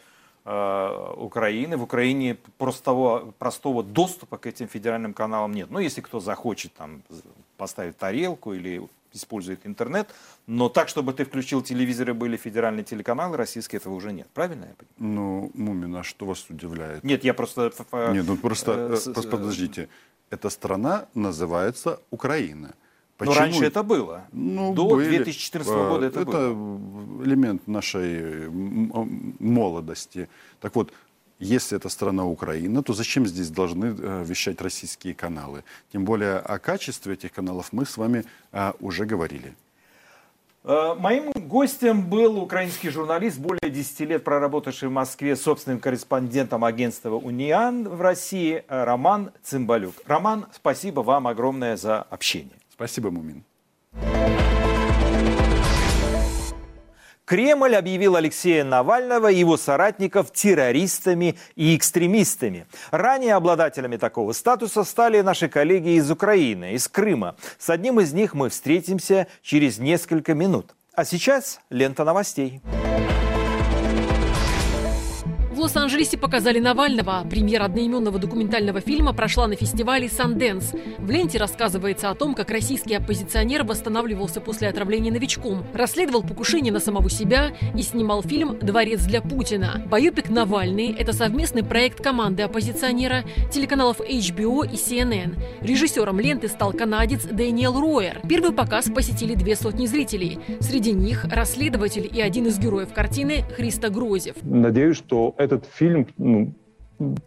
э, 0.44 1.14
Украины. 1.16 1.78
В 1.78 1.82
Украине 1.82 2.36
простого, 2.58 3.32
простого 3.38 3.82
доступа 3.82 4.36
к 4.36 4.46
этим 4.46 4.68
федеральным 4.68 5.14
каналам 5.14 5.52
нет. 5.52 5.70
Ну, 5.70 5.78
если 5.78 6.02
кто 6.02 6.20
захочет 6.20 6.74
там 6.74 7.02
поставить 7.56 7.96
тарелку 7.96 8.52
или 8.52 8.86
использует 9.12 9.66
интернет, 9.66 10.08
но 10.46 10.68
так, 10.68 10.88
чтобы 10.88 11.14
ты 11.14 11.24
включил 11.24 11.62
телевизор 11.62 12.10
и 12.10 12.12
были 12.12 12.36
федеральные 12.36 12.84
телеканалы, 12.84 13.38
российские 13.38 13.78
этого 13.78 13.94
уже 13.94 14.12
нет. 14.12 14.28
Правильно 14.34 14.66
я 14.66 14.74
понимаю? 14.74 14.98
Ну, 14.98 15.50
Мумина, 15.54 16.02
что 16.02 16.26
вас 16.26 16.44
удивляет? 16.50 17.02
Нет, 17.02 17.24
я 17.24 17.32
просто... 17.32 17.72
Нет, 18.12 18.26
ну 18.26 18.36
просто, 18.36 18.72
э, 18.72 19.10
э, 19.10 19.22
подождите. 19.22 19.88
Эта 20.28 20.50
страна 20.50 21.06
называется 21.14 22.00
Украина. 22.10 22.74
Но 23.18 23.34
раньше 23.34 23.64
это 23.64 23.82
было. 23.82 24.24
Ну, 24.32 24.74
До 24.74 24.88
были. 24.88 25.16
2014 25.16 25.72
года 25.74 26.06
это 26.06 26.20
это 26.20 26.36
элемент 27.24 27.66
нашей 27.66 28.46
м- 28.46 28.92
м- 28.94 29.34
молодости. 29.38 30.28
Так 30.60 30.74
вот, 30.76 30.92
если 31.38 31.78
это 31.78 31.88
страна 31.88 32.24
Украина, 32.26 32.82
то 32.82 32.92
зачем 32.92 33.26
здесь 33.26 33.48
должны 33.50 33.86
э, 33.98 34.24
вещать 34.24 34.60
российские 34.60 35.14
каналы? 35.14 35.64
Тем 35.92 36.04
более 36.04 36.36
о 36.38 36.58
качестве 36.58 37.14
этих 37.14 37.32
каналов 37.32 37.72
мы 37.72 37.84
с 37.86 37.96
вами 37.96 38.24
э, 38.52 38.72
уже 38.80 39.04
говорили. 39.06 39.54
Э, 40.64 40.94
Моим 40.98 41.32
гостем 41.32 42.02
был 42.10 42.38
украинский 42.42 42.90
журналист, 42.90 43.38
более 43.38 43.70
10 43.70 44.00
лет 44.00 44.24
проработавший 44.24 44.88
в 44.88 44.92
Москве 44.92 45.36
собственным 45.36 45.78
корреспондентом 45.80 46.64
агентства 46.64 47.14
«Униан» 47.14 47.88
в 47.88 48.00
России, 48.00 48.64
э, 48.68 48.84
Роман 48.84 49.30
Цымбалюк. 49.42 49.94
Роман, 50.06 50.46
спасибо 50.52 51.00
вам 51.00 51.26
огромное 51.26 51.76
за 51.76 52.02
общение. 52.02 52.50
Спасибо, 52.76 53.10
Мумин. 53.10 53.44
Кремль 57.24 57.74
объявил 57.74 58.14
Алексея 58.14 58.62
Навального 58.62 59.32
и 59.32 59.38
его 59.38 59.56
соратников 59.56 60.32
террористами 60.32 61.36
и 61.56 61.74
экстремистами. 61.76 62.66
Ранее 62.92 63.34
обладателями 63.34 63.96
такого 63.96 64.32
статуса 64.32 64.84
стали 64.84 65.22
наши 65.22 65.48
коллеги 65.48 65.96
из 65.96 66.08
Украины, 66.08 66.74
из 66.74 66.86
Крыма. 66.86 67.34
С 67.58 67.68
одним 67.68 67.98
из 67.98 68.12
них 68.12 68.34
мы 68.34 68.48
встретимся 68.48 69.26
через 69.42 69.78
несколько 69.78 70.34
минут. 70.34 70.76
А 70.94 71.04
сейчас 71.04 71.58
лента 71.68 72.04
новостей. 72.04 72.60
В 75.56 75.60
Лос-Анджелесе 75.60 76.18
показали 76.18 76.58
Навального. 76.58 77.26
Премьера 77.30 77.64
одноименного 77.64 78.18
документального 78.18 78.82
фильма 78.82 79.14
прошла 79.14 79.46
на 79.46 79.56
фестивале 79.56 80.06
«Санденс». 80.06 80.74
В 80.98 81.10
ленте 81.10 81.38
рассказывается 81.38 82.10
о 82.10 82.14
том, 82.14 82.34
как 82.34 82.50
российский 82.50 82.92
оппозиционер 82.94 83.64
восстанавливался 83.64 84.42
после 84.42 84.68
отравления 84.68 85.10
новичком, 85.10 85.64
расследовал 85.72 86.22
покушение 86.22 86.74
на 86.74 86.78
самого 86.78 87.08
себя 87.08 87.56
и 87.74 87.80
снимал 87.80 88.22
фильм 88.22 88.58
«Дворец 88.58 89.06
для 89.06 89.22
Путина». 89.22 89.82
Боепик 89.90 90.28
«Навальный»— 90.28 90.94
это 90.98 91.14
совместный 91.14 91.64
проект 91.64 92.02
команды 92.02 92.42
оппозиционера, 92.42 93.24
телеканалов 93.50 94.00
HBO 94.00 94.62
и 94.70 94.74
CNN. 94.76 95.38
Режиссером 95.62 96.20
ленты 96.20 96.48
стал 96.48 96.74
канадец 96.74 97.24
Дэниел 97.24 97.80
Ройер. 97.80 98.20
Первый 98.28 98.52
показ 98.52 98.90
посетили 98.94 99.34
две 99.34 99.56
сотни 99.56 99.86
зрителей. 99.86 100.38
Среди 100.60 100.92
них 100.92 101.24
расследователь 101.24 102.10
и 102.12 102.20
один 102.20 102.46
из 102.46 102.58
героев 102.58 102.92
картины 102.92 103.42
Христа 103.56 103.88
Грозев. 103.88 104.36
Надеюсь, 104.42 104.98
что 104.98 105.34
этот 105.46 105.66
фильм, 105.66 106.06
ну, 106.18 106.54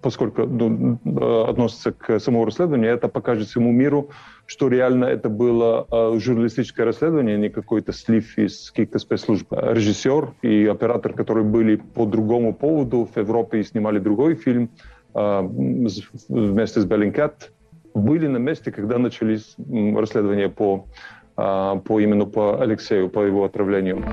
поскольку 0.02 0.46
ну, 0.46 1.00
относится 1.48 1.92
к 1.92 2.20
самому 2.20 2.46
расследованию, 2.46 2.92
это 2.92 3.08
покажет 3.08 3.48
всему 3.48 3.72
миру, 3.72 4.10
что 4.46 4.68
реально 4.68 5.06
это 5.06 5.30
было 5.30 5.86
э, 5.92 6.20
журналистическое 6.20 6.86
расследование, 6.86 7.38
не 7.38 7.50
какой-то 7.50 7.94
слив 7.94 8.38
из 8.38 8.72
каких-то 8.72 9.00
спецслужб. 9.00 9.52
Режиссер 9.52 10.34
и 10.42 10.66
оператор, 10.66 11.14
которые 11.14 11.44
были 11.44 11.76
по 11.76 12.06
другому 12.06 12.54
поводу 12.54 13.08
в 13.14 13.18
Европе 13.18 13.60
и 13.60 13.64
снимали 13.64 14.00
другой 14.00 14.36
фильм 14.36 14.70
э, 15.14 15.42
вместе 15.42 16.82
с 16.82 16.86
Беллинкет, 16.86 17.52
были 17.94 18.28
на 18.28 18.38
месте, 18.38 18.72
когда 18.72 18.98
начались 18.98 19.56
расследования 19.96 20.50
по, 20.50 20.88
э, 21.38 21.82
по 21.86 22.00
именно 22.00 22.26
по 22.26 22.62
Алексею, 22.62 23.10
по 23.10 23.22
его 23.22 23.44
отравлению. 23.46 24.04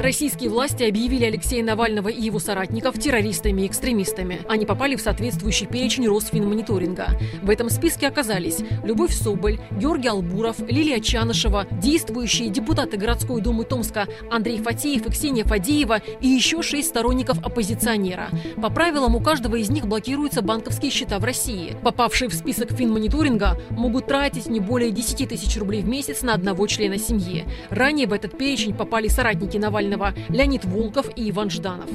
Российские 0.00 0.48
власти 0.48 0.84
объявили 0.84 1.26
Алексея 1.26 1.62
Навального 1.62 2.08
и 2.08 2.22
его 2.22 2.38
соратников 2.38 2.98
террористами 2.98 3.62
и 3.62 3.66
экстремистами. 3.66 4.40
Они 4.48 4.64
попали 4.64 4.96
в 4.96 5.02
соответствующий 5.02 5.66
перечень 5.66 6.08
Росфинмониторинга. 6.08 7.08
В 7.42 7.50
этом 7.50 7.68
списке 7.68 8.08
оказались 8.08 8.60
Любовь 8.82 9.12
Соболь, 9.12 9.58
Георгий 9.70 10.08
Албуров, 10.08 10.58
Лилия 10.60 11.00
Чанышева, 11.00 11.66
действующие 11.70 12.48
депутаты 12.48 12.96
городской 12.96 13.42
думы 13.42 13.64
Томска 13.64 14.06
Андрей 14.30 14.62
Фатеев 14.62 15.06
и 15.06 15.10
Ксения 15.10 15.44
Фадеева 15.44 16.00
и 16.22 16.28
еще 16.28 16.62
шесть 16.62 16.88
сторонников 16.88 17.38
оппозиционера. 17.44 18.30
По 18.56 18.70
правилам, 18.70 19.16
у 19.16 19.20
каждого 19.20 19.56
из 19.56 19.68
них 19.68 19.86
блокируются 19.86 20.40
банковские 20.40 20.90
счета 20.90 21.18
в 21.18 21.24
России. 21.24 21.76
Попавшие 21.82 22.30
в 22.30 22.32
список 22.32 22.72
финмониторинга 22.72 23.60
могут 23.68 24.06
тратить 24.06 24.46
не 24.46 24.60
более 24.60 24.92
10 24.92 25.28
тысяч 25.28 25.58
рублей 25.58 25.82
в 25.82 25.88
месяц 25.88 26.22
на 26.22 26.32
одного 26.32 26.66
члена 26.66 26.96
семьи. 26.96 27.44
Ранее 27.68 28.06
в 28.06 28.14
этот 28.14 28.38
перечень 28.38 28.72
попали 28.72 29.08
соратники 29.08 29.58
Навального 29.58 29.89
Навального, 29.90 30.14
Леонид 30.28 30.64
Волков 30.64 31.06
и 31.16 31.30
Иван 31.30 31.50
Жданов. 31.50 31.88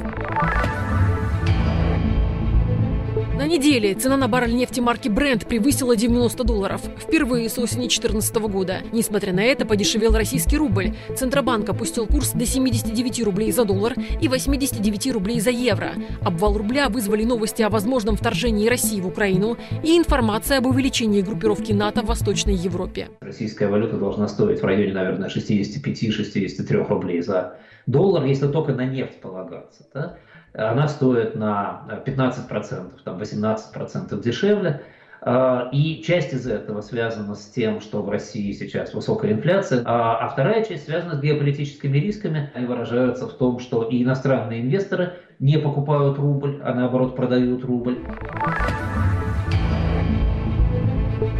На 3.37 3.47
неделе 3.47 3.93
цена 3.93 4.15
на 4.15 4.29
баррель 4.29 4.55
нефти 4.55 4.79
марки 4.79 5.09
Brent 5.09 5.45
превысила 5.45 5.95
90 5.95 6.43
долларов. 6.45 6.81
Впервые 6.97 7.49
с 7.49 7.57
осени 7.57 7.81
2014 7.81 8.35
года. 8.37 8.77
Несмотря 8.93 9.33
на 9.33 9.43
это, 9.43 9.65
подешевел 9.65 10.13
российский 10.13 10.57
рубль. 10.57 10.93
Центробанк 11.15 11.67
опустил 11.67 12.07
курс 12.07 12.31
до 12.31 12.45
79 12.45 13.23
рублей 13.23 13.51
за 13.51 13.65
доллар 13.65 13.93
и 14.21 14.29
89 14.29 15.11
рублей 15.11 15.41
за 15.41 15.49
евро. 15.49 15.91
Обвал 16.21 16.57
рубля 16.57 16.87
вызвали 16.87 17.25
новости 17.25 17.61
о 17.61 17.69
возможном 17.69 18.15
вторжении 18.15 18.69
России 18.69 19.01
в 19.01 19.07
Украину 19.07 19.57
и 19.83 19.97
информация 19.97 20.59
об 20.59 20.67
увеличении 20.67 21.21
группировки 21.21 21.73
НАТО 21.73 22.03
в 22.03 22.05
Восточной 22.05 22.55
Европе. 22.55 23.09
Российская 23.19 23.67
валюта 23.67 23.97
должна 23.97 24.29
стоить 24.29 24.61
в 24.61 24.65
районе, 24.65 24.93
наверное, 24.93 25.27
65-63 25.27 26.87
рублей 26.87 27.21
за 27.21 27.57
доллар, 27.85 28.25
если 28.25 28.47
только 28.47 28.73
на 28.73 28.85
нефть 28.85 29.19
полагаться. 29.21 29.85
Да? 29.93 30.17
она 30.57 30.87
стоит 30.87 31.35
на 31.35 32.01
15%, 32.05 32.91
там 33.03 33.17
18% 33.21 34.21
дешевле. 34.21 34.81
А, 35.27 35.69
и 35.71 36.03
часть 36.03 36.33
из 36.33 36.45
этого 36.45 36.81
связана 36.81 37.33
с 37.35 37.47
тем, 37.47 37.81
что 37.81 38.03
в 38.03 38.09
России 38.09 38.51
сейчас 38.51 38.93
высокая 38.93 39.31
инфляция, 39.31 39.81
а, 39.85 40.17
а 40.17 40.29
вторая 40.29 40.63
часть 40.63 40.85
связана 40.85 41.15
с 41.15 41.21
геополитическими 41.21 41.97
рисками. 41.97 42.51
Они 42.53 42.67
выражаются 42.67 43.27
в 43.27 43.33
том, 43.33 43.59
что 43.59 43.83
и 43.83 44.03
иностранные 44.03 44.61
инвесторы 44.61 45.13
не 45.39 45.57
покупают 45.57 46.19
рубль, 46.19 46.61
а 46.63 46.73
наоборот 46.73 47.15
продают 47.15 47.65
рубль. 47.65 47.97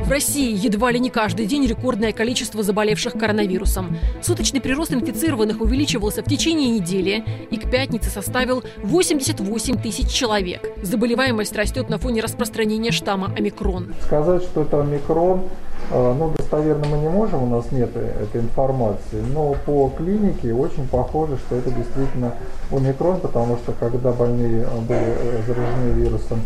В 0.05 0.11
России 0.11 0.55
едва 0.55 0.91
ли 0.91 0.99
не 0.99 1.09
каждый 1.09 1.47
день 1.47 1.65
рекордное 1.65 2.13
количество 2.13 2.61
заболевших 2.61 3.13
коронавирусом. 3.13 3.97
Суточный 4.21 4.61
прирост 4.61 4.93
инфицированных 4.93 5.61
увеличивался 5.61 6.21
в 6.21 6.25
течение 6.25 6.69
недели 6.69 7.25
и 7.49 7.57
к 7.57 7.71
пятнице 7.71 8.11
составил 8.11 8.63
88 8.83 9.81
тысяч 9.81 10.09
человек. 10.09 10.61
Заболеваемость 10.83 11.55
растет 11.55 11.89
на 11.89 11.97
фоне 11.97 12.21
распространения 12.21 12.91
штамма 12.91 13.33
омикрон. 13.35 13.95
Сказать, 14.03 14.43
что 14.43 14.61
это 14.61 14.81
омикрон, 14.81 15.45
э, 15.89 16.15
ну, 16.19 16.31
достоверно 16.37 16.85
мы 16.85 16.99
не 16.99 17.09
можем, 17.09 17.41
у 17.41 17.55
нас 17.55 17.71
нет 17.71 17.89
этой 17.95 18.41
информации, 18.41 19.23
но 19.33 19.55
по 19.65 19.91
клинике 19.97 20.53
очень 20.53 20.87
похоже, 20.87 21.37
что 21.37 21.55
это 21.55 21.71
действительно 21.71 22.35
омикрон, 22.71 23.21
потому 23.21 23.57
что 23.57 23.71
когда 23.71 24.11
больные 24.11 24.67
были 24.87 24.99
э, 24.99 25.41
заражены 25.47 25.99
вирусом 25.99 26.41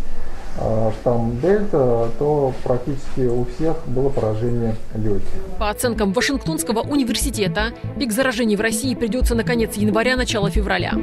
штамм 1.02 1.32
э, 1.32 1.42
Дельта, 1.42 2.10
то 2.20 2.54
практически 2.64 3.22
у 3.22 3.46
всех 3.46 3.78
было 3.88 4.10
поражение 4.10 4.76
легких. 4.96 5.30
По 5.58 5.70
оценкам 5.70 6.14
Вашингтонского 6.14 6.82
университета, 6.82 7.74
пик 7.98 8.12
заражений 8.12 8.56
в 8.56 8.62
России 8.62 8.94
придется 8.96 9.36
на 9.36 9.44
конец 9.44 9.76
января, 9.76 10.16
начало 10.16 10.50
февраля. 10.50 10.94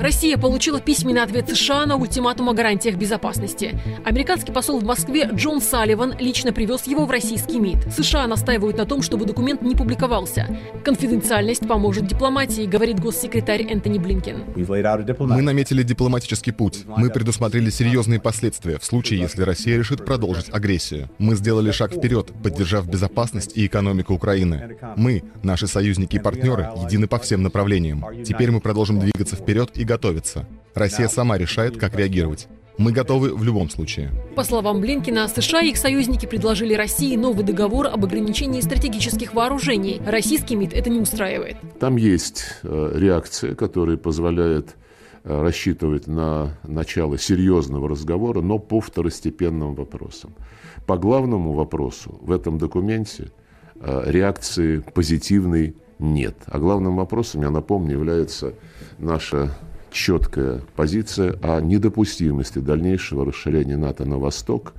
Россия 0.00 0.36
получила 0.36 0.80
письменный 0.80 1.22
ответ 1.22 1.48
США 1.48 1.86
на 1.86 1.96
ультиматум 1.96 2.50
о 2.50 2.52
гарантиях 2.52 2.96
безопасности. 2.96 3.80
Американский 4.04 4.52
посол 4.52 4.78
в 4.78 4.84
Москве 4.84 5.28
Джон 5.32 5.60
Салливан 5.60 6.14
лично 6.18 6.52
привез 6.52 6.86
его 6.86 7.06
в 7.06 7.10
российский 7.10 7.58
МИД. 7.58 7.92
США 7.92 8.26
настаивают 8.26 8.76
на 8.76 8.84
том, 8.84 9.02
чтобы 9.02 9.24
документ 9.24 9.62
не 9.62 9.74
публиковался. 9.74 10.58
Конфиденциальность 10.84 11.66
поможет 11.66 12.06
дипломатии, 12.06 12.66
говорит 12.66 13.00
госсекретарь 13.00 13.62
Энтони 13.62 13.98
Блинкен. 13.98 14.44
Мы 15.18 15.42
наметили 15.42 15.82
дипломатический 15.82 16.52
путь. 16.52 16.84
Мы 16.86 17.10
предусмотрели 17.10 17.70
серьезные 17.70 18.20
последствия 18.20 18.78
в 18.78 18.84
случае, 18.84 19.20
если 19.20 19.42
Россия 19.42 19.78
решит 19.78 20.04
продолжить 20.04 20.52
агрессию. 20.52 21.10
Мы 21.18 21.36
сделали 21.36 21.70
шаг 21.70 21.92
вперед, 21.92 22.32
поддержав 22.42 22.86
безопасность 22.86 23.56
и 23.56 23.66
экономику 23.66 24.14
Украины. 24.14 24.76
Мы, 24.96 25.24
наши 25.42 25.66
союзники 25.66 26.16
и 26.16 26.20
партнеры, 26.20 26.70
едины 26.84 27.06
по 27.06 27.18
всем 27.18 27.42
направлениям. 27.42 28.04
Теперь 28.24 28.50
мы 28.50 28.60
продолжим 28.60 29.00
двигаться 29.00 29.36
вперед 29.36 29.70
и 29.74 29.84
готовиться. 29.96 30.46
Россия 30.74 31.08
сама 31.08 31.38
решает, 31.38 31.78
как 31.78 31.96
реагировать. 31.96 32.48
Мы 32.76 32.92
готовы 32.92 33.34
в 33.34 33.42
любом 33.42 33.70
случае. 33.70 34.10
По 34.34 34.44
словам 34.44 34.82
Блинкина, 34.82 35.28
США 35.28 35.62
и 35.62 35.70
их 35.70 35.78
союзники 35.78 36.26
предложили 36.26 36.74
России 36.74 37.16
новый 37.16 37.42
договор 37.42 37.86
об 37.86 38.04
ограничении 38.04 38.60
стратегических 38.60 39.32
вооружений. 39.32 40.02
Российский 40.06 40.56
МИД 40.56 40.74
это 40.74 40.90
не 40.90 41.00
устраивает. 41.00 41.56
Там 41.80 41.96
есть 41.96 42.44
э, 42.62 42.92
реакция, 42.94 43.54
которая 43.54 43.96
позволяет 43.96 44.76
э, 45.24 45.40
рассчитывать 45.40 46.06
на 46.06 46.58
начало 46.64 47.16
серьезного 47.16 47.88
разговора, 47.88 48.42
но 48.42 48.58
по 48.58 48.82
второстепенным 48.82 49.74
вопросам. 49.74 50.34
По 50.86 50.98
главному 50.98 51.54
вопросу 51.54 52.18
в 52.20 52.30
этом 52.30 52.58
документе 52.58 53.30
э, 53.76 54.02
реакции 54.04 54.84
позитивной 54.94 55.74
нет. 55.98 56.36
А 56.44 56.58
главным 56.58 56.96
вопросом, 56.96 57.40
я 57.40 57.48
напомню, 57.48 57.92
является 57.92 58.52
наша 58.98 59.56
четкая 59.96 60.60
позиция 60.76 61.38
о 61.42 61.58
недопустимости 61.60 62.58
дальнейшего 62.58 63.24
расширения 63.24 63.78
НАТО 63.78 64.04
на 64.04 64.18
восток 64.18 64.74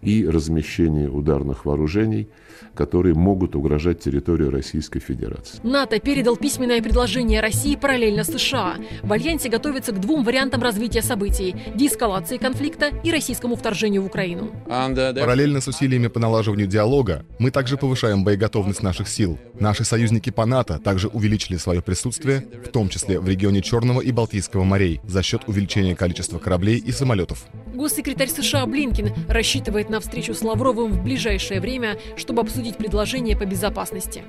и 0.00 0.24
размещения 0.26 1.08
ударных 1.08 1.64
вооружений– 1.64 2.28
которые 2.74 3.14
могут 3.14 3.56
угрожать 3.56 4.00
территории 4.00 4.46
Российской 4.46 5.00
Федерации. 5.00 5.58
НАТО 5.62 5.98
передал 5.98 6.36
письменное 6.36 6.82
предложение 6.82 7.40
России 7.40 7.76
параллельно 7.76 8.24
США. 8.24 8.76
В 9.02 9.12
Альянсе 9.12 9.48
готовится 9.48 9.92
к 9.92 10.00
двум 10.00 10.24
вариантам 10.24 10.62
развития 10.62 11.02
событий– 11.02 11.54
деэскалации 11.74 12.36
конфликта 12.38 12.90
и 13.02 13.10
российскому 13.10 13.56
вторжению 13.56 14.02
в 14.02 14.06
Украину. 14.06 14.50
Параллельно 14.66 15.60
с 15.60 15.68
усилиями 15.68 16.06
по 16.06 16.20
налаживанию 16.20 16.66
диалога 16.66 17.24
мы 17.38 17.50
также 17.50 17.76
повышаем 17.76 18.24
боеготовность 18.24 18.82
наших 18.82 19.08
сил. 19.08 19.38
Наши 19.58 19.84
союзники 19.84 20.30
по 20.30 20.46
НАТО 20.46 20.78
также 20.78 21.08
увеличили 21.08 21.56
свое 21.56 21.82
присутствие, 21.82 22.46
в 22.64 22.68
том 22.68 22.88
числе 22.88 23.20
в 23.20 23.28
регионе 23.28 23.62
Черного 23.62 24.00
и 24.00 24.12
Балтийского 24.12 24.59
морей, 24.64 25.00
за 25.04 25.22
счет 25.22 25.42
увеличения 25.46 25.94
количества 25.94 26.38
кораблей 26.38 26.78
и 26.78 26.92
самолетов. 26.92 27.44
Госсекретарь 27.74 28.28
США 28.28 28.66
Блинкин 28.66 29.12
рассчитывает 29.28 29.90
на 29.90 30.00
встречу 30.00 30.34
с 30.34 30.42
Лавровым 30.42 30.92
в 30.92 31.02
ближайшее 31.02 31.60
время, 31.60 31.98
чтобы 32.16 32.42
обсудить 32.42 32.76
предложение 32.76 33.36
по 33.36 33.44
безопасности. 33.44 34.22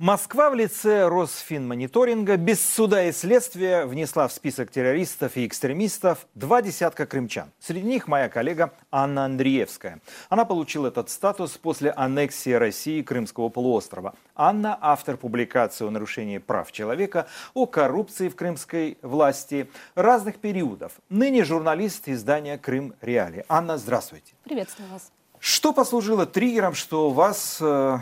Москва 0.00 0.48
в 0.48 0.54
лице 0.54 1.06
Росфинмониторинга 1.08 2.38
без 2.38 2.66
суда 2.66 3.04
и 3.04 3.12
следствия 3.12 3.84
внесла 3.84 4.28
в 4.28 4.32
список 4.32 4.70
террористов 4.70 5.36
и 5.36 5.46
экстремистов 5.46 6.26
два 6.34 6.62
десятка 6.62 7.04
крымчан. 7.04 7.50
Среди 7.60 7.86
них 7.86 8.08
моя 8.08 8.30
коллега 8.30 8.72
Анна 8.90 9.26
Андреевская. 9.26 10.00
Она 10.30 10.46
получила 10.46 10.86
этот 10.86 11.10
статус 11.10 11.58
после 11.58 11.90
аннексии 11.90 12.52
России 12.52 13.02
Крымского 13.02 13.50
полуострова. 13.50 14.14
Анна– 14.34 14.78
автор 14.80 15.18
публикации 15.18 15.86
о 15.86 15.90
нарушении 15.90 16.38
прав 16.38 16.72
человека, 16.72 17.26
о 17.52 17.66
коррупции 17.66 18.30
в 18.30 18.36
крымской 18.36 18.96
власти 19.02 19.68
разных 19.94 20.38
периодов. 20.38 20.92
Ныне 21.10 21.44
журналист 21.44 22.08
издания 22.08 22.56
«Крым 22.56 22.94
Реали». 23.02 23.44
Анна, 23.50 23.76
здравствуйте. 23.76 24.32
Приветствую 24.44 24.88
вас. 24.88 25.12
Что 25.40 25.74
послужило 25.74 26.24
триггером, 26.24 26.72
что 26.74 27.10
вас 27.10 27.58
э, 27.60 27.98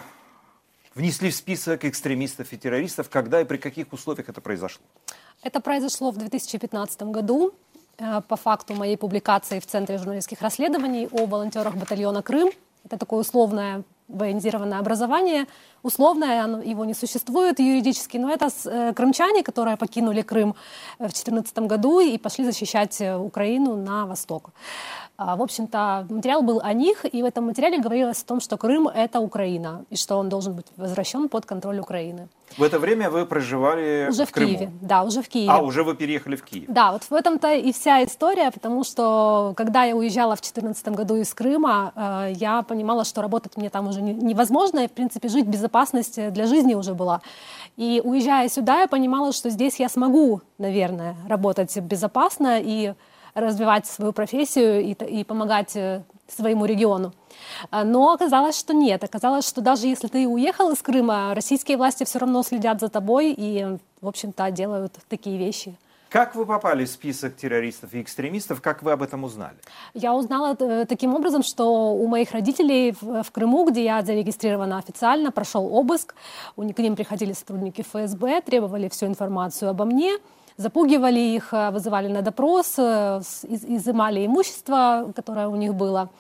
внесли 0.99 1.31
в 1.31 1.35
список 1.35 1.85
экстремистов 1.85 2.53
и 2.53 2.57
террористов? 2.57 3.09
Когда 3.09 3.41
и 3.41 3.45
при 3.45 3.57
каких 3.57 3.93
условиях 3.93 4.29
это 4.29 4.41
произошло? 4.41 4.83
Это 5.43 5.61
произошло 5.61 6.11
в 6.11 6.17
2015 6.17 7.03
году 7.03 7.53
э, 7.99 8.21
по 8.29 8.37
факту 8.37 8.75
моей 8.75 8.97
публикации 8.97 9.61
в 9.61 9.67
Центре 9.67 9.99
журналистских 9.99 10.43
расследований 10.43 11.09
о 11.13 11.27
волонтерах 11.27 11.77
батальона 11.77 12.23
«Крым». 12.23 12.51
Это 12.85 12.99
такое 12.99 13.21
условное 13.21 13.85
военизированное 14.09 14.79
образование. 14.79 15.47
Условное, 15.83 16.43
оно, 16.43 16.63
его 16.63 16.85
не 16.85 16.95
существует 16.95 17.61
юридически, 17.61 18.17
но 18.17 18.31
это 18.31 18.49
э, 18.65 18.93
крымчане, 18.95 19.43
которые 19.45 19.77
покинули 19.77 20.23
Крым 20.23 20.55
в 20.99 21.03
2014 21.03 21.59
году 21.59 22.01
и 22.01 22.19
пошли 22.19 22.45
защищать 22.45 23.01
э, 23.01 23.17
Украину 23.17 23.77
на 23.77 24.07
восток. 24.07 24.51
А, 25.21 25.35
в 25.35 25.43
общем-то, 25.43 26.07
материал 26.11 26.43
был 26.43 26.61
о 26.63 26.73
них, 26.73 27.05
и 27.13 27.23
в 27.23 27.25
этом 27.25 27.47
материале 27.47 27.81
говорилось 27.81 28.23
о 28.23 28.25
том, 28.25 28.41
что 28.41 28.57
Крым— 28.57 28.87
это 28.95 29.19
Украина, 29.19 29.85
и 29.91 29.97
что 29.97 30.17
он 30.17 30.29
должен 30.29 30.55
быть 30.55 30.67
возвращен 30.77 31.29
под 31.29 31.45
контроль 31.45 31.81
Украины. 31.81 32.29
В 32.57 32.63
это 32.63 32.79
время 32.79 33.11
вы 33.11 33.27
проживали 33.27 34.07
уже 34.11 34.27
в, 34.27 34.29
в 34.29 34.33
Крыму? 34.33 34.53
Киеве. 34.53 34.71
Да, 34.81 35.03
уже 35.03 35.21
в 35.21 35.29
Киеве. 35.29 35.51
А, 35.51 35.59
уже 35.61 35.83
вы 35.83 35.97
переехали 35.97 36.37
в 36.37 36.45
Киев? 36.45 36.67
Да, 36.69 36.93
вот 36.93 37.03
в 37.03 37.13
этом-то 37.13 37.53
и 37.53 37.73
вся 37.73 38.05
история, 38.05 38.53
потому 38.53 38.85
что, 38.85 39.55
когда 39.57 39.83
я 39.83 39.97
уезжала 39.97 40.37
в 40.37 40.41
2014 40.41 40.89
году 40.91 41.17
из 41.17 41.35
Крыма, 41.35 41.93
э, 41.97 42.35
я 42.37 42.63
понимала, 42.63 43.05
что 43.05 43.21
работать 43.21 43.57
мне 43.57 43.71
там 43.71 43.89
уже 43.89 44.01
невозможно, 44.01 44.85
и, 44.85 44.87
в 44.87 44.93
принципе, 44.93 45.29
жить 45.29 45.47
безопасности 45.47 46.31
для 46.31 46.47
жизни 46.47 46.75
уже 46.75 46.95
была. 46.95 47.23
И 47.77 48.01
уезжая 48.05 48.49
сюда, 48.49 48.83
я 48.83 48.87
понимала, 48.87 49.33
что 49.33 49.51
здесь 49.51 49.81
я 49.81 49.89
смогу, 49.89 50.43
наверное, 50.59 51.17
работать 51.29 51.77
безопасно 51.77 52.61
и 52.61 52.95
развивать 53.41 53.87
свою 53.87 54.13
профессию 54.13 54.81
и, 54.83 54.93
и 54.93 55.25
помогать 55.25 55.77
э, 55.77 56.03
своему 56.29 56.65
региону. 56.65 57.13
А, 57.71 57.85
но 57.85 58.13
оказалось, 58.13 58.59
что 58.59 58.75
нет. 58.75 59.05
Оказалось, 59.05 59.49
что 59.49 59.61
даже 59.61 59.87
если 59.87 60.09
ты 60.09 60.27
уехал 60.27 60.71
из 60.71 60.83
Крыма, 60.83 61.35
российские 61.35 61.77
власти 61.77 62.05
все 62.05 62.19
равно 62.19 62.43
следят 62.43 62.81
за 62.81 62.89
тобой 62.89 63.35
и, 63.37 63.79
в 64.01 64.09
общем-то, 64.09 64.51
делают 64.51 64.95
такие 65.09 65.39
вещи. 65.39 65.75
Как 66.09 66.35
вы 66.35 66.47
попали 66.47 66.87
в 66.87 66.89
список 66.89 67.37
террористов 67.37 67.93
и 67.93 68.01
экстремистов? 68.01 68.63
Как 68.63 68.83
вы 68.83 68.93
об 68.93 69.03
этом 69.03 69.25
узнали? 69.25 69.57
Я 69.93 70.15
узнала 70.15 70.57
э, 70.59 70.87
таким 70.89 71.15
образом, 71.15 71.43
что 71.43 71.93
у 71.93 72.07
моих 72.07 72.33
родителей 72.33 72.95
в, 72.99 73.23
в 73.23 73.31
Крыму, 73.31 73.69
где 73.69 73.85
я 73.85 74.03
зарегистрирована 74.03 74.79
официально, 74.79 75.31
прошел 75.31 75.67
обыск. 75.71 76.15
У, 76.57 76.67
к 76.73 76.79
ним 76.79 76.97
приходили 76.97 77.35
сотрудники 77.35 77.83
ФСБ, 77.83 78.41
требовали 78.41 78.89
всю 78.89 79.05
информацию 79.07 79.71
обо 79.71 79.85
мне 79.85 80.17
запугивали 80.59 81.21
их, 81.21 81.55
э, 81.55 81.71
вызывали 81.71 82.09
на 82.09 82.21
допрос, 82.21 82.75
э, 82.79 83.21
изымали 83.45 84.27
имущество, 84.27 85.11
которое 85.17 85.49
у 85.49 85.57
них 85.57 85.75
было. 85.75 86.11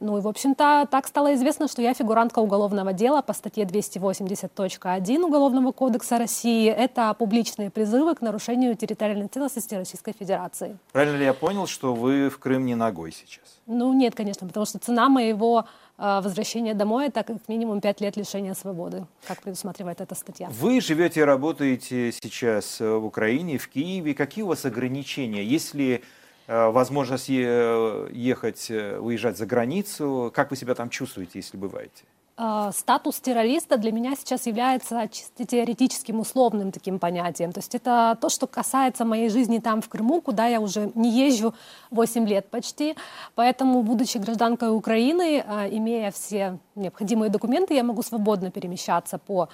Ну 0.00 0.18
и, 0.18 0.20
в 0.20 0.28
общем-то, 0.28 0.86
так 0.90 1.06
стало 1.06 1.34
известно, 1.34 1.66
что 1.66 1.82
я 1.82 1.94
фигурантка 1.94 2.40
уголовного 2.40 2.92
дела 2.92 3.22
по 3.22 3.32
статье 3.32 3.64
280.1 3.64 5.24
Уголовного 5.24 5.72
кодекса 5.72 6.18
России. 6.18 6.68
Это 6.68 7.14
публичные 7.18 7.70
призывы 7.70 8.14
к 8.14 8.20
нарушению 8.20 8.76
территориальной 8.76 9.28
целостности 9.28 9.74
Российской 9.74 10.12
Федерации. 10.12 10.76
Правильно 10.92 11.16
ли 11.16 11.24
я 11.24 11.32
понял, 11.34 11.66
что 11.66 11.94
вы 11.94 12.28
в 12.28 12.38
Крым 12.38 12.66
не 12.66 12.74
ногой 12.74 13.12
сейчас? 13.12 13.58
Ну 13.66 13.92
нет, 13.94 14.14
конечно, 14.14 14.46
потому 14.46 14.66
что 14.66 14.78
цена 14.78 15.08
моего 15.08 15.64
возвращение 15.98 16.74
домой, 16.74 17.06
это 17.06 17.22
как 17.22 17.48
минимум 17.48 17.80
5 17.80 18.00
лет 18.00 18.16
лишения 18.16 18.54
свободы, 18.54 19.06
как 19.26 19.42
предусматривает 19.42 20.00
эта 20.00 20.14
статья. 20.14 20.48
Вы 20.50 20.80
живете 20.80 21.20
и 21.20 21.22
работаете 21.22 22.12
сейчас 22.12 22.80
э, 22.80 22.88
в 22.88 23.04
Украине, 23.06 23.58
в 23.58 23.68
Киеве. 23.68 24.14
Какие 24.14 24.44
у 24.44 24.48
вас 24.48 24.64
ограничения? 24.64 25.42
Есть 25.42 25.74
ли 25.74 26.02
э, 26.46 26.68
возможность 26.68 27.28
ехать, 27.28 28.70
уезжать 28.70 29.38
за 29.38 29.46
границу? 29.46 30.30
Как 30.34 30.50
вы 30.50 30.56
себя 30.56 30.74
там 30.74 30.90
чувствуете, 30.90 31.38
если 31.38 31.56
бываете? 31.56 32.04
А, 32.38 32.70
статус 32.72 33.18
террориста 33.18 33.78
для 33.78 33.92
меня 33.92 34.14
сейчас 34.14 34.46
является 34.46 35.08
чисто 35.10 35.46
теоретическим 35.46 36.20
условным 36.20 36.70
таким 36.70 36.98
понятием. 36.98 37.50
То 37.52 37.60
есть 37.60 37.74
это 37.74 38.18
то, 38.20 38.28
что 38.28 38.46
касается 38.46 39.06
моей 39.06 39.30
жизни 39.30 39.58
там 39.58 39.80
в 39.80 39.88
Крыму, 39.88 40.20
куда 40.20 40.46
я 40.46 40.60
уже 40.60 40.92
не 40.94 41.10
езжу 41.10 41.54
8 41.90 42.26
лет 42.26 42.50
почти. 42.50 42.94
Поэтому, 43.36 43.82
будучи 43.82 44.18
гражданкой 44.18 44.76
Украины, 44.76 45.42
а, 45.46 45.66
имея 45.66 46.10
все 46.10 46.58
необходимые 46.74 47.30
документы, 47.30 47.72
я 47.72 47.82
могу 47.82 48.02
свободно 48.02 48.50
перемещаться 48.50 49.16
по 49.16 49.48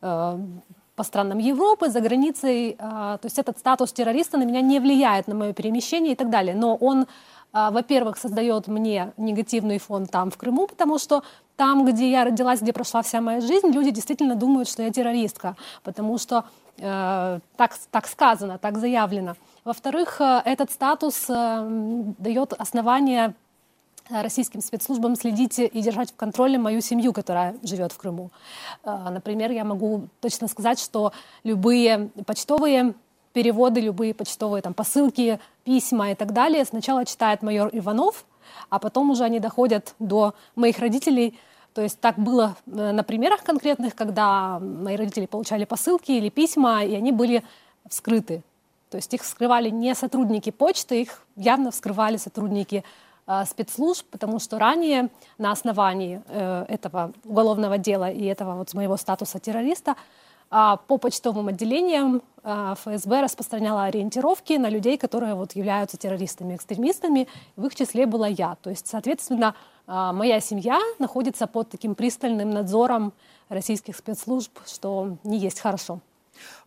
э, 0.00 0.38
по 0.98 1.04
странам 1.04 1.38
Европы, 1.38 1.90
за 1.90 2.00
границей. 2.00 2.76
А, 2.78 3.18
то 3.18 3.26
есть 3.26 3.38
этот 3.38 3.58
статус 3.58 3.92
террориста 3.92 4.36
на 4.36 4.42
меня 4.42 4.60
не 4.60 4.80
влияет 4.80 5.28
на 5.28 5.34
мое 5.34 5.52
перемещение 5.52 6.12
и 6.12 6.16
так 6.16 6.28
далее. 6.28 6.56
Но 6.56 6.74
он 6.74 7.02
а, 7.02 7.06
во-первых, 7.52 8.18
создает 8.18 8.68
мне 8.68 9.12
негативный 9.16 9.78
фон 9.78 10.06
там, 10.06 10.30
в 10.30 10.36
Крыму, 10.36 10.66
потому 10.66 10.98
что 10.98 11.22
там, 11.58 11.84
где 11.84 12.10
я 12.10 12.24
родилась, 12.24 12.60
где 12.60 12.72
прошла 12.72 13.02
вся 13.02 13.20
моя 13.20 13.40
жизнь, 13.40 13.68
люди 13.68 13.90
действительно 13.90 14.36
думают, 14.36 14.68
что 14.68 14.82
я 14.82 14.90
террористка, 14.90 15.56
потому 15.82 16.16
что 16.18 16.44
э, 16.78 17.40
так, 17.56 17.76
так 17.90 18.06
сказано, 18.06 18.58
так 18.58 18.78
заявлено. 18.78 19.34
Во-вторых, 19.64 20.20
э, 20.20 20.40
этот 20.44 20.70
статус 20.70 21.26
э, 21.28 21.66
дает 22.18 22.52
основание 22.52 23.34
российским 24.08 24.62
спецслужбам 24.62 25.16
следить 25.16 25.58
и 25.58 25.80
держать 25.80 26.12
в 26.12 26.16
контроле 26.16 26.58
мою 26.58 26.80
семью, 26.80 27.12
которая 27.12 27.56
живет 27.62 27.92
в 27.92 27.98
Крыму. 27.98 28.30
Э, 28.84 29.08
например, 29.10 29.50
я 29.50 29.64
могу 29.64 30.08
точно 30.20 30.48
сказать, 30.48 30.78
что 30.78 31.12
любые 31.42 32.10
почтовые 32.24 32.94
переводы, 33.38 33.80
любые 33.80 34.14
почтовые 34.14 34.62
там, 34.62 34.74
посылки, 34.74 35.38
письма 35.62 36.10
и 36.10 36.16
так 36.16 36.32
далее 36.32 36.64
сначала 36.64 37.04
читает 37.04 37.40
майор 37.40 37.70
Иванов, 37.72 38.24
а 38.68 38.80
потом 38.80 39.10
уже 39.12 39.22
они 39.22 39.38
доходят 39.38 39.94
до 40.00 40.34
моих 40.56 40.80
родителей. 40.80 41.38
То 41.72 41.82
есть 41.82 42.00
так 42.00 42.18
было 42.18 42.56
э, 42.66 42.90
на 42.90 43.04
примерах 43.04 43.44
конкретных, 43.44 43.94
когда 43.94 44.58
мои 44.58 44.96
родители 44.96 45.26
получали 45.26 45.64
посылки 45.66 46.10
или 46.10 46.30
письма, 46.30 46.82
и 46.82 46.96
они 46.96 47.12
были 47.12 47.44
вскрыты. 47.88 48.42
То 48.90 48.96
есть 48.96 49.14
их 49.14 49.22
вскрывали 49.22 49.70
не 49.70 49.94
сотрудники 49.94 50.50
почты, 50.50 51.02
их 51.02 51.22
явно 51.36 51.70
вскрывали 51.70 52.16
сотрудники 52.16 52.82
э, 53.28 53.44
спецслужб, 53.48 54.04
потому 54.10 54.40
что 54.40 54.58
ранее 54.58 55.10
на 55.38 55.52
основании 55.52 56.22
э, 56.26 56.64
этого 56.68 57.12
уголовного 57.24 57.78
дела 57.78 58.10
и 58.10 58.24
этого 58.24 58.56
вот 58.56 58.74
моего 58.74 58.96
статуса 58.96 59.38
террориста 59.38 59.94
по 60.50 60.98
почтовым 60.98 61.48
отделениям 61.48 62.22
а, 62.42 62.74
ФСБ 62.76 63.20
распространяла 63.20 63.84
ориентировки 63.84 64.54
на 64.54 64.70
людей, 64.70 64.96
которые 64.96 65.34
вот 65.34 65.52
являются 65.52 65.98
террористами, 65.98 66.56
экстремистами. 66.56 67.28
В 67.56 67.66
их 67.66 67.74
числе 67.74 68.06
была 68.06 68.26
я. 68.26 68.56
То 68.62 68.70
есть, 68.70 68.86
соответственно, 68.86 69.54
а, 69.86 70.14
моя 70.14 70.40
семья 70.40 70.80
находится 70.98 71.46
под 71.46 71.68
таким 71.68 71.94
пристальным 71.94 72.50
надзором 72.50 73.12
российских 73.50 73.96
спецслужб, 73.96 74.58
что 74.66 75.18
не 75.24 75.36
есть 75.38 75.60
хорошо. 75.60 76.00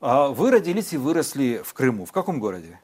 Вы 0.02 0.52
родились 0.52 0.94
и 0.94 0.98
выросли 0.98 1.62
в 1.66 1.74
Крыму. 1.74 2.06
В 2.06 2.12
каком 2.12 2.40
городе? 2.40 2.80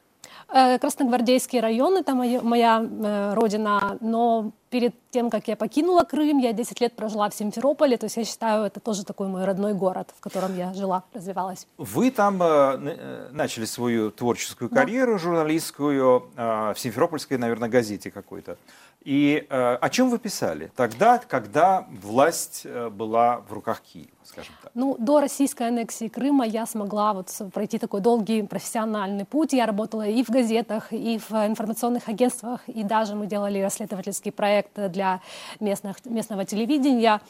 Э, 0.50 0.78
Красногвардейский 0.78 1.60
район, 1.60 1.98
это 1.98 2.14
моя, 2.14 2.40
моя 2.40 2.82
э, 2.82 3.34
родина, 3.34 3.98
но 4.00 4.52
перед 4.70 4.94
тем, 5.10 5.28
как 5.28 5.46
я 5.46 5.56
покинула 5.56 6.04
Крым, 6.04 6.38
я 6.38 6.54
10 6.54 6.80
лет 6.80 6.96
прожила 6.96 7.28
в 7.28 7.34
Симферополе, 7.34 7.98
то 7.98 8.06
есть 8.06 8.16
я 8.16 8.24
считаю, 8.24 8.64
это 8.64 8.80
тоже 8.80 9.04
такой 9.04 9.28
мой 9.28 9.44
родной 9.44 9.74
город, 9.74 10.08
в 10.16 10.20
котором 10.20 10.56
я 10.56 10.72
жила, 10.72 11.04
развивалась. 11.12 11.66
Вы 11.76 12.10
там 12.10 12.42
э, 12.42 12.46
э 12.46 13.28
начали 13.32 13.66
свою 13.66 14.10
творческую 14.10 14.70
карьеру 14.70 15.12
да. 15.12 15.18
журналистскую 15.18 16.30
э, 16.34 16.72
в 16.74 16.80
Симферопольской, 16.80 17.36
наверное, 17.36 17.68
газете 17.68 18.10
какой-то. 18.10 18.56
И 19.04 19.46
э, 19.48 19.74
о 19.80 19.90
чем 19.90 20.10
вы 20.10 20.18
писали 20.18 20.70
тогда, 20.74 21.18
когда 21.18 21.86
власть 22.02 22.62
э, 22.64 22.90
была 22.90 23.38
в 23.48 23.52
руках 23.52 23.80
Киева, 23.80 24.08
скажем 24.24 24.52
так? 24.62 24.72
Ну, 24.74 24.96
до 24.98 25.20
российской 25.20 25.68
аннексии 25.68 26.08
Крыма 26.08 26.44
я 26.44 26.66
смогла 26.66 27.14
вот 27.14 27.30
пройти 27.54 27.78
такой 27.78 28.00
долгий 28.00 28.42
профессиональный 28.42 29.24
путь. 29.24 29.52
Я 29.52 29.66
работала 29.66 30.06
и 30.06 30.22
в 30.24 30.30
газетах, 30.30 30.92
и 30.92 31.18
в 31.18 31.32
информационных 31.32 32.08
агентствах, 32.08 32.60
и 32.68 32.82
даже 32.82 33.14
мы 33.14 33.26
делали 33.26 33.60
расследовательский 33.60 34.32
проект 34.32 34.72
для 34.90 35.20
местных, 35.60 36.04
местного 36.04 36.44
телевидения. 36.44 37.20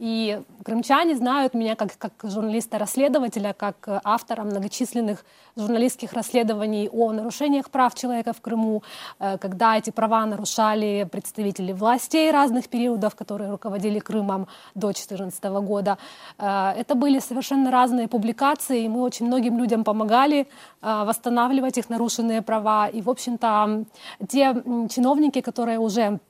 И 0.00 0.40
крымчане 0.64 1.14
знают 1.14 1.52
меня 1.52 1.76
как, 1.76 1.90
как 1.98 2.12
журналиста-расследователя, 2.22 3.52
как 3.52 3.86
автора 4.02 4.44
многочисленных 4.44 5.26
журналистских 5.56 6.14
расследований 6.14 6.88
о 6.90 7.12
нарушениях 7.12 7.68
прав 7.68 7.94
человека 7.94 8.32
в 8.32 8.40
Крыму, 8.40 8.82
э, 9.18 9.36
когда 9.36 9.76
эти 9.76 9.90
права 9.90 10.24
нарушали 10.24 11.06
представители 11.12 11.72
властей 11.72 12.30
разных 12.30 12.68
периодов, 12.68 13.14
которые 13.14 13.50
руководили 13.50 13.98
Крымом 13.98 14.48
до 14.74 14.86
2014 14.86 15.60
года. 15.60 15.98
Э, 16.38 16.72
это 16.78 16.94
были 16.94 17.18
совершенно 17.18 17.70
разные 17.70 18.08
публикации, 18.08 18.84
и 18.84 18.88
мы 18.88 19.02
очень 19.02 19.26
многим 19.26 19.58
людям 19.58 19.84
помогали 19.84 20.48
э, 20.80 21.04
восстанавливать 21.04 21.76
их 21.76 21.90
нарушенные 21.90 22.40
права. 22.40 22.88
И, 22.88 23.02
в 23.02 23.10
общем-то, 23.10 23.84
те 24.28 24.54
чиновники, 24.88 25.42
которые 25.42 25.78
уже 25.78 26.20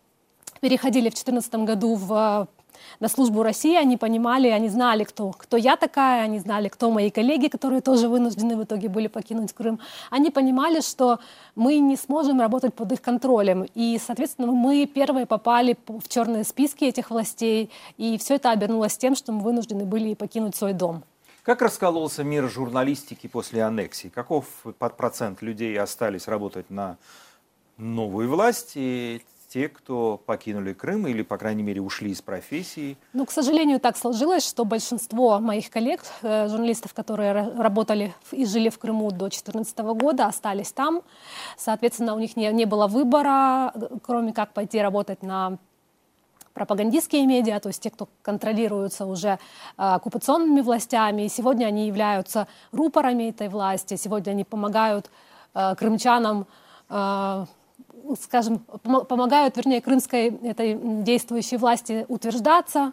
переходили 0.61 1.09
в 1.09 1.14
2014 1.14 1.55
году 1.55 1.95
в 1.95 2.49
на 3.01 3.09
службу 3.09 3.43
России, 3.43 3.75
они 3.75 3.97
понимали, 3.97 4.49
они 4.49 4.69
знали, 4.69 5.05
кто, 5.05 5.31
кто 5.31 5.57
я 5.57 5.77
такая, 5.77 6.23
они 6.23 6.39
знали, 6.39 6.69
кто 6.69 6.91
мои 6.91 7.11
коллеги, 7.11 7.49
которые 7.49 7.81
тоже 7.81 8.09
вынуждены 8.09 8.57
в 8.57 8.65
итоге 8.65 8.89
были 8.89 9.09
покинуть 9.09 9.53
Крым. 9.55 9.81
Они 10.11 10.31
понимали, 10.31 10.83
что 10.83 11.19
мы 11.55 11.79
не 11.79 11.97
сможем 11.97 12.41
работать 12.41 12.75
под 12.75 12.93
их 12.93 13.01
контролем. 13.01 13.67
И, 13.75 13.99
соответственно, 14.05 14.53
мы 14.53 14.87
первые 14.87 15.25
попали 15.25 15.77
в 15.89 16.09
черные 16.09 16.45
списки 16.45 16.85
этих 16.85 17.11
властей, 17.11 17.71
и 17.97 18.19
все 18.19 18.35
это 18.35 18.51
обернулось 18.51 18.97
тем, 18.99 19.17
что 19.17 19.33
мы 19.33 19.43
вынуждены 19.43 19.85
были 19.87 20.15
покинуть 20.15 20.55
свой 20.55 20.75
дом. 20.75 21.03
Как 21.43 21.63
раскололся 21.63 22.23
мир 22.23 22.51
журналистики 22.51 23.27
после 23.27 23.63
аннексии? 23.63 24.09
Каков 24.09 24.45
процент 24.79 25.41
людей 25.41 25.79
остались 25.79 26.29
работать 26.29 26.69
на 26.69 26.99
новую 27.79 28.29
власть, 28.29 28.73
и 28.75 29.23
те, 29.53 29.69
кто 29.69 30.21
покинули 30.27 30.73
Крым 30.73 31.09
или, 31.09 31.23
по 31.23 31.37
крайней 31.37 31.65
мере, 31.65 31.81
ушли 31.81 32.13
из 32.13 32.23
профессии? 32.23 32.97
Ну, 33.13 33.27
к 33.27 33.33
сожалению, 33.33 33.81
так 33.81 33.97
сложилось, 33.97 34.49
что 34.49 34.65
большинство 34.65 35.41
моих 35.41 35.71
коллег, 35.71 36.03
э, 36.23 36.49
журналистов, 36.49 36.95
которые 36.95 37.33
работали 37.33 38.15
и 38.31 38.47
жили 38.47 38.69
в 38.69 38.79
Крыму 38.79 39.11
до 39.11 39.27
2014 39.27 39.79
года, 39.95 40.27
остались 40.27 40.71
там. 40.71 41.03
Соответственно, 41.57 42.15
у 42.15 42.21
них 42.21 42.37
не, 42.37 42.53
не 42.53 42.65
было 42.65 42.87
выбора, 42.87 43.75
кроме 44.05 44.33
как 44.33 44.53
пойти 44.53 44.81
работать 44.81 45.23
на 45.23 45.59
пропагандистские 46.55 47.27
медиа, 47.27 47.59
то 47.59 47.71
есть 47.71 47.83
те, 47.83 47.91
кто 47.91 48.09
контролируются 48.23 49.05
уже 49.05 49.31
э, 49.31 49.39
оккупационными 49.77 50.61
властями. 50.61 51.23
И 51.23 51.29
сегодня 51.29 51.67
они 51.67 51.89
являются 51.89 52.47
рупорами 52.71 53.31
этой 53.31 53.49
власти, 53.49 53.97
сегодня 53.97 54.31
они 54.31 54.45
помогают 54.45 55.11
э, 55.55 55.75
крымчанам 55.75 56.47
скажем, 58.21 58.59
помогают, 58.59 59.57
вернее, 59.57 59.81
крымской 59.81 60.27
этой 60.43 60.79
действующей 61.03 61.57
власти 61.57 62.05
утверждаться, 62.09 62.93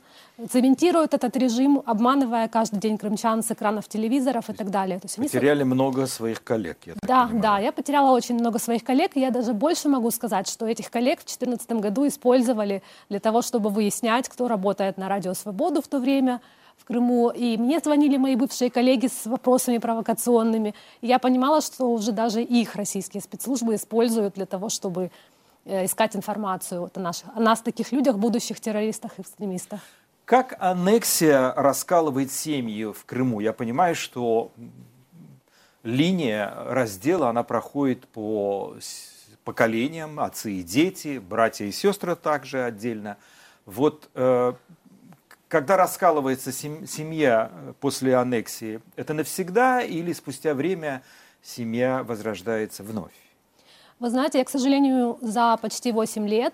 цементируют 0.52 1.14
этот 1.14 1.36
режим, 1.38 1.82
обманывая 1.86 2.48
каждый 2.48 2.80
день 2.80 2.98
крымчан 2.98 3.42
с 3.44 3.52
экранов 3.52 3.88
телевизоров 3.88 4.50
и 4.50 4.54
так 4.54 4.70
далее. 4.70 5.00
То 5.00 5.06
есть 5.06 5.18
Потеряли 5.18 5.62
они... 5.62 5.74
много 5.74 6.06
своих 6.08 6.44
коллег, 6.44 6.78
я 6.86 6.94
Да, 7.02 7.24
понимаю. 7.26 7.42
да, 7.42 7.60
я 7.60 7.72
потеряла 7.72 8.12
очень 8.12 8.36
много 8.36 8.60
своих 8.60 8.84
коллег, 8.84 9.12
и 9.16 9.20
я 9.20 9.32
даже 9.32 9.54
больше 9.54 9.90
могу 9.90 10.12
сказать, 10.12 10.48
что 10.48 10.66
этих 10.68 10.92
коллег 10.92 11.20
в 11.20 11.26
2014 11.26 11.72
году 11.74 12.08
использовали 12.08 12.84
для 13.10 13.20
того, 13.20 13.42
чтобы 13.42 13.70
выяснять, 13.70 14.30
кто 14.30 14.48
работает 14.48 14.98
на 14.98 15.10
Радио 15.10 15.34
Свободу 15.34 15.82
в 15.82 15.88
то 15.88 16.00
время, 16.00 16.40
Крыму, 16.88 17.30
и 17.30 17.58
мне 17.58 17.80
звонили 17.80 18.18
мои 18.18 18.36
бывшие 18.36 18.72
коллеги 18.72 19.08
с 19.08 19.26
вопросами 19.26 19.78
провокационными. 19.78 20.74
И 21.02 21.08
я 21.08 21.20
понимала, 21.20 21.62
что 21.62 21.92
уже 21.92 22.14
даже 22.14 22.42
их 22.42 22.76
российские 22.76 23.22
спецслужбы 23.22 23.76
используют 23.76 24.36
для 24.36 24.46
того, 24.46 24.70
чтобы 24.70 25.12
э, 25.66 25.86
искать 25.86 26.16
информацию 26.16 26.90
о, 26.96 27.00
наших, 27.00 27.28
о 27.36 27.40
нас, 27.42 27.60
таких 27.62 27.92
людях, 27.92 28.18
будущих 28.18 28.60
террористах 28.62 29.12
и 29.18 29.22
экстремистах. 29.22 29.82
Как 30.24 30.56
аннексия 30.60 31.54
раскалывает 31.54 32.32
семьи 32.32 32.86
в 32.86 33.06
Крыму? 33.06 33.42
Я 33.42 33.52
понимаю, 33.52 33.96
что 33.96 34.52
линия 35.84 36.54
раздела, 36.68 37.30
она 37.30 37.44
проходит 37.44 38.08
по 38.08 38.76
поколениям, 39.44 40.20
отцы 40.20 40.54
и 40.54 40.64
дети, 40.64 41.20
братья 41.20 41.66
и 41.66 41.72
сестры 41.72 42.16
также 42.16 42.64
отдельно. 42.64 43.18
Вот 43.66 44.10
э, 44.16 44.54
когда 45.48 45.78
раскалывается 45.78 46.52
семья 46.52 47.52
э, 47.52 47.74
после 47.80 48.16
аннексии, 48.16 48.82
это 48.96 49.14
навсегда 49.14 49.82
или 49.82 50.14
спустя 50.14 50.54
время 50.54 51.04
семья 51.42 52.04
возрождается 52.04 52.84
вновь? 52.84 53.14
Вы 54.00 54.10
знаете, 54.10 54.40
я, 54.40 54.46
к 54.46 54.50
сожалению, 54.50 55.18
за 55.22 55.58
почти 55.58 55.92
8 55.92 56.28
лет 56.28 56.54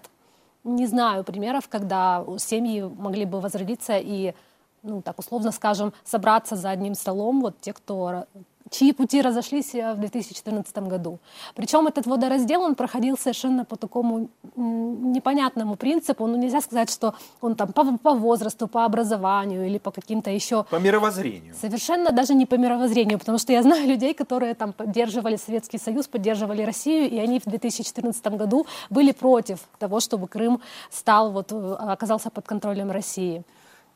не 0.63 0.87
знаю 0.87 1.23
примеров, 1.23 1.67
когда 1.67 2.23
семьи 2.37 2.81
могли 2.81 3.25
бы 3.25 3.41
возродиться 3.41 3.97
и, 3.97 4.33
ну, 4.81 5.01
так 5.01 5.19
условно 5.19 5.51
скажем, 5.51 5.93
собраться 6.05 6.55
за 6.55 6.69
одним 6.69 6.95
столом, 6.95 7.41
вот 7.41 7.59
те, 7.59 7.73
кто 7.73 8.25
чьи 8.74 8.91
пути 8.93 9.21
разошлись 9.21 9.76
э, 9.76 9.93
в 9.93 9.99
2014 9.99 10.78
году. 10.78 11.19
Причем 11.55 11.88
этот 11.88 12.07
водораздел, 12.07 12.61
он 12.61 12.76
проходил 12.76 13.17
совершенно 13.17 13.65
по 13.65 13.76
такому 13.76 14.30
непонятному 14.55 15.76
принципу. 15.76 16.28
Ну, 16.28 16.38
нельзя 16.38 16.61
сказать, 16.61 16.89
что 16.89 17.13
он 17.41 17.55
там 17.55 17.71
по, 17.71 17.97
по 17.97 18.13
возрасту, 18.13 18.67
по 18.67 18.86
образованию 18.86 19.65
или 19.65 19.78
по 19.78 19.91
каким-то 19.91 20.30
еще... 20.30 20.63
По 20.63 20.80
мировоззрению. 20.80 21.53
Совершенно 21.55 22.11
даже 22.11 22.34
не 22.34 22.45
по 22.45 22.55
мировоззрению, 22.55 23.19
потому 23.19 23.38
что 23.38 23.53
я 23.53 23.61
знаю 23.61 23.88
людей, 23.93 24.13
которые 24.13 24.55
там 24.55 24.74
поддерживали 24.74 25.38
Советский 25.38 25.78
Союз, 25.78 26.07
поддерживали 26.07 26.63
Россию, 26.63 27.09
и 27.09 27.17
они 27.19 27.39
в 27.39 27.45
2014 27.45 28.26
году 28.28 28.65
были 28.89 29.11
против 29.11 29.59
того, 29.80 29.99
чтобы 29.99 30.28
Крым 30.28 30.61
стал, 30.89 31.32
вот, 31.32 31.51
э, 31.51 31.76
оказался 31.80 32.30
под 32.30 32.47
контролем 32.47 32.91
России. 32.91 33.43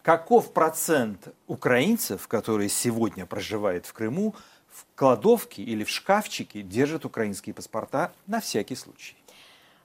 Каков 0.08 0.54
процент 0.54 1.28
украинцев, 1.48 2.28
которые 2.30 2.70
сегодня 2.70 3.26
проживают 3.26 3.86
в 3.86 3.92
Крыму, 3.92 4.36
в 4.78 4.86
кладовке 4.96 5.64
или 5.64 5.84
в 5.84 5.90
шкафчике 5.90 6.62
держат 6.62 7.04
украинские 7.04 7.56
паспорта 7.56 8.12
на 8.28 8.40
всякий 8.40 8.76
случай. 8.76 9.16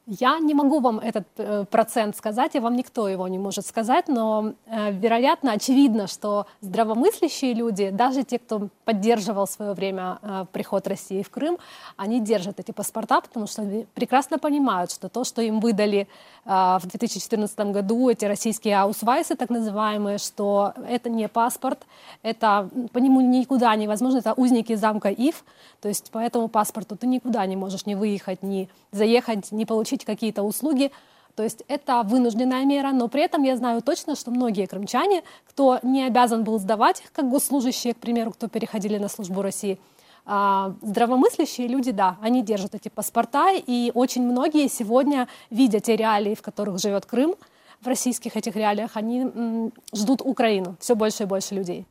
Я 0.07 0.41
не 0.41 0.53
могу 0.53 0.81
вам 0.81 0.99
этот 0.99 1.29
э, 1.37 1.65
процент 1.71 2.17
сказать, 2.17 2.57
и 2.57 2.59
вам 2.59 2.75
никто 2.75 3.09
его 3.09 3.29
не 3.29 3.39
может 3.39 3.65
сказать, 3.65 4.09
но, 4.09 4.55
э, 4.67 4.91
вероятно, 4.91 5.53
очевидно, 5.53 6.09
что 6.09 6.47
здравомыслящие 6.61 7.55
люди, 7.55 7.91
даже 7.91 8.25
те, 8.25 8.41
кто 8.41 8.69
поддерживал 8.85 9.47
в 9.47 9.51
свое 9.51 9.75
время 9.75 10.19
э, 10.21 10.47
приход 10.51 10.89
России 10.89 11.23
в 11.23 11.31
Крым, 11.31 11.57
они 11.97 12.21
держат 12.21 12.59
эти 12.59 12.73
паспорта, 12.73 13.21
потому 13.21 13.47
что 13.47 13.63
прекрасно 13.95 14.41
понимают, 14.41 14.91
что 14.91 15.09
то, 15.09 15.23
что 15.23 15.41
им 15.41 15.61
выдали 15.61 16.09
в 16.45 16.83
2014 16.85 17.57
году, 17.71 18.11
эти 18.11 18.25
российские 18.25 18.81
аусвайсы, 18.81 19.37
так 19.37 19.49
называемые, 19.49 20.19
что 20.19 20.73
это 20.89 21.09
не 21.09 21.29
паспорт, 21.29 21.87
это 22.25 22.69
по 22.93 22.99
нему 22.99 23.21
никуда 23.21 23.77
невозможно, 23.77 24.19
это 24.19 24.35
узники 24.35 24.75
замка 24.75 25.09
Ив, 25.11 25.45
то 25.81 25.89
есть 25.89 26.11
по 26.11 26.19
этому 26.19 26.49
паспорту 26.49 26.97
ты 26.97 27.07
никуда 27.07 27.47
не 27.47 27.55
можешь 27.55 27.87
не 27.87 27.95
выехать, 27.95 28.43
не 28.43 28.69
заехать, 28.91 29.53
не 29.53 29.65
получить 29.67 29.92
получить 29.93 30.05
какие-то 30.05 30.43
услуги. 30.43 30.91
То 31.35 31.43
есть 31.43 31.65
это 31.69 32.03
вынужденная 32.03 32.65
мера, 32.65 32.93
но 32.93 33.09
при 33.09 33.23
этом 33.23 33.43
я 33.43 33.57
знаю 33.57 33.81
точно, 33.81 34.17
что 34.17 34.31
многие 34.31 34.67
крымчане, 34.67 35.23
кто 35.49 35.79
не 35.83 36.07
обязан 36.07 36.45
был 36.45 36.59
сдавать 36.59 37.01
их, 37.01 37.13
как 37.13 37.31
госслужащие, 37.31 37.95
к 37.95 37.97
примеру, 37.97 38.33
кто 38.33 38.49
переходили 38.49 38.99
на 38.99 39.09
службу 39.09 39.43
России, 39.43 39.79
а, 40.27 40.75
здравомыслящие 40.83 41.69
люди, 41.69 41.91
да, 41.91 42.17
они 42.23 42.43
держат 42.43 42.75
эти 42.75 42.91
паспорта, 42.91 43.51
и 43.53 43.91
очень 43.95 44.23
многие 44.23 44.69
сегодня, 44.69 45.27
видя 45.51 45.81
те 45.81 45.97
реалии, 45.97 46.35
в 46.35 46.43
которых 46.43 46.79
живет 46.79 47.07
Крым, 47.07 47.35
в 47.81 47.87
российских 47.89 48.37
этих 48.37 48.55
реалиях, 48.55 48.91
они 48.95 49.71
ждут 49.95 50.21
Украину, 50.23 50.77
все 50.81 50.95
больше 50.95 51.23
и 51.23 51.27
больше 51.27 51.55
людей. 51.55 51.87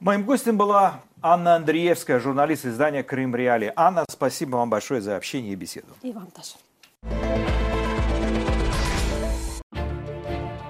Моим 0.00 0.24
гостем 0.24 0.56
была 0.56 1.00
Анна 1.22 1.56
Андреевская, 1.56 2.20
журналист 2.20 2.66
издания 2.66 3.02
«Крым 3.02 3.34
Реалии». 3.34 3.72
Анна, 3.76 4.04
спасибо 4.08 4.56
вам 4.56 4.70
большое 4.70 5.00
за 5.00 5.16
общение 5.16 5.52
и 5.52 5.56
беседу. 5.56 5.88
И 6.02 6.12
вам 6.12 6.26
тоже. 6.30 6.54
Música 7.10 7.65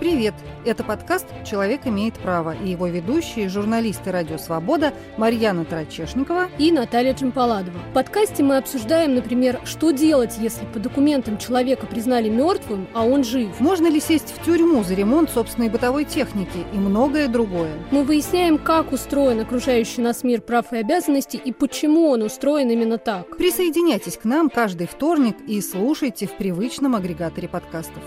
Привет! 0.09 0.35
Это 0.65 0.85
подкаст 0.85 1.27
«Человек 1.45 1.81
имеет 1.85 2.15
право» 2.15 2.55
и 2.55 2.69
его 2.69 2.87
ведущие, 2.87 3.49
журналисты 3.49 4.13
«Радио 4.13 4.39
Свобода» 4.39 4.95
Марьяна 5.17 5.65
Тарачешникова 5.65 6.49
и 6.59 6.71
Наталья 6.71 7.13
Чемпаладова. 7.13 7.77
В 7.91 7.93
подкасте 7.93 8.45
мы 8.45 8.57
обсуждаем, 8.57 9.17
например, 9.17 9.59
что 9.65 9.91
делать, 9.91 10.37
если 10.39 10.65
по 10.67 10.79
документам 10.79 11.39
человека 11.39 11.87
признали 11.87 12.29
мертвым, 12.29 12.87
а 12.95 13.05
он 13.05 13.25
жив. 13.25 13.59
Можно 13.59 13.89
ли 13.89 13.99
сесть 13.99 14.33
в 14.33 14.45
тюрьму 14.45 14.85
за 14.85 14.95
ремонт 14.95 15.29
собственной 15.31 15.71
бытовой 15.71 16.05
техники 16.05 16.65
и 16.73 16.77
многое 16.77 17.27
другое. 17.27 17.73
Мы 17.91 18.05
выясняем, 18.05 18.59
как 18.59 18.93
устроен 18.93 19.41
окружающий 19.41 20.03
нас 20.03 20.23
мир 20.23 20.41
прав 20.41 20.73
и 20.73 20.77
обязанностей 20.77 21.43
и 21.45 21.51
почему 21.51 22.11
он 22.11 22.23
устроен 22.23 22.71
именно 22.71 22.99
так. 22.99 23.37
Присоединяйтесь 23.37 24.19
к 24.19 24.25
нам 24.25 24.51
каждый 24.51 24.87
вторник 24.87 25.35
и 25.49 25.61
слушайте 25.61 26.29
в 26.29 26.37
привычном 26.37 26.95
агрегаторе 26.95 27.49
подкастов. 27.49 28.05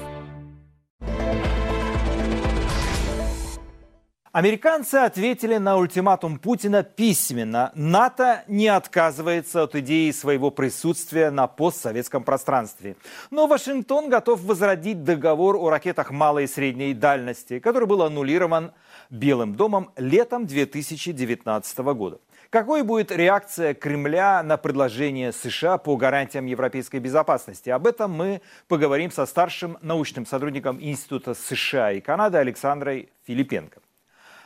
Американцы 4.40 4.96
ответили 4.96 5.58
на 5.58 5.76
ультиматум 5.76 6.40
Путина 6.40 6.82
письменно. 6.82 7.74
НАТО 7.76 8.46
не 8.48 8.70
отказывается 8.70 9.64
от 9.64 9.76
идеи 9.76 10.12
своего 10.12 10.50
присутствия 10.50 11.30
на 11.30 11.46
постсоветском 11.48 12.24
пространстве. 12.24 12.96
Но 13.32 13.48
Вашингтон 13.48 14.10
готов 14.10 14.40
возродить 14.44 15.04
договор 15.04 15.58
о 15.58 15.70
ракетах 15.70 16.12
малой 16.12 16.46
и 16.46 16.48
средней 16.48 16.94
дальности, 16.94 17.60
который 17.60 17.86
был 17.86 18.02
аннулирован 18.02 18.72
Белым 19.10 19.56
домом 19.56 19.92
летом 19.98 20.46
2019 20.46 21.78
года. 21.80 22.22
Какой 22.50 22.84
будет 22.84 23.12
реакция 23.12 23.74
Кремля 23.74 24.42
на 24.42 24.56
предложение 24.56 25.34
США 25.34 25.78
по 25.78 25.98
гарантиям 25.98 26.46
европейской 26.46 27.02
безопасности? 27.02 27.72
Об 27.72 27.86
этом 27.86 28.14
мы 28.14 28.42
поговорим 28.70 29.12
со 29.12 29.26
старшим 29.26 29.78
научным 29.82 30.26
сотрудником 30.26 30.82
Института 30.82 31.34
США 31.34 31.92
и 31.92 32.00
Канады 32.00 32.38
Александрой 32.38 33.10
Филипенко. 33.28 33.82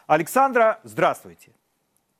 Александра, 0.07 0.79
здравствуйте. 0.83 1.51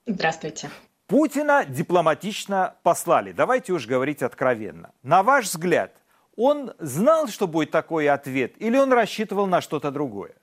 Здравствуйте. 0.05 0.69
Путина 1.07 1.65
дипломатично 1.65 2.75
послали. 2.83 3.31
Давайте 3.31 3.73
уж 3.73 3.87
говорить 3.87 4.23
откровенно. 4.23 4.91
На 5.03 5.21
ваш 5.21 5.45
взгляд, 5.45 5.91
он 6.35 6.73
знал, 6.79 7.27
что 7.27 7.47
будет 7.47 7.71
такой 7.71 8.07
ответ, 8.09 8.55
или 8.59 8.77
он 8.77 8.91
рассчитывал 8.93 9.47
на 9.47 9.61
что-то 9.61 9.91
другое? 9.91 10.33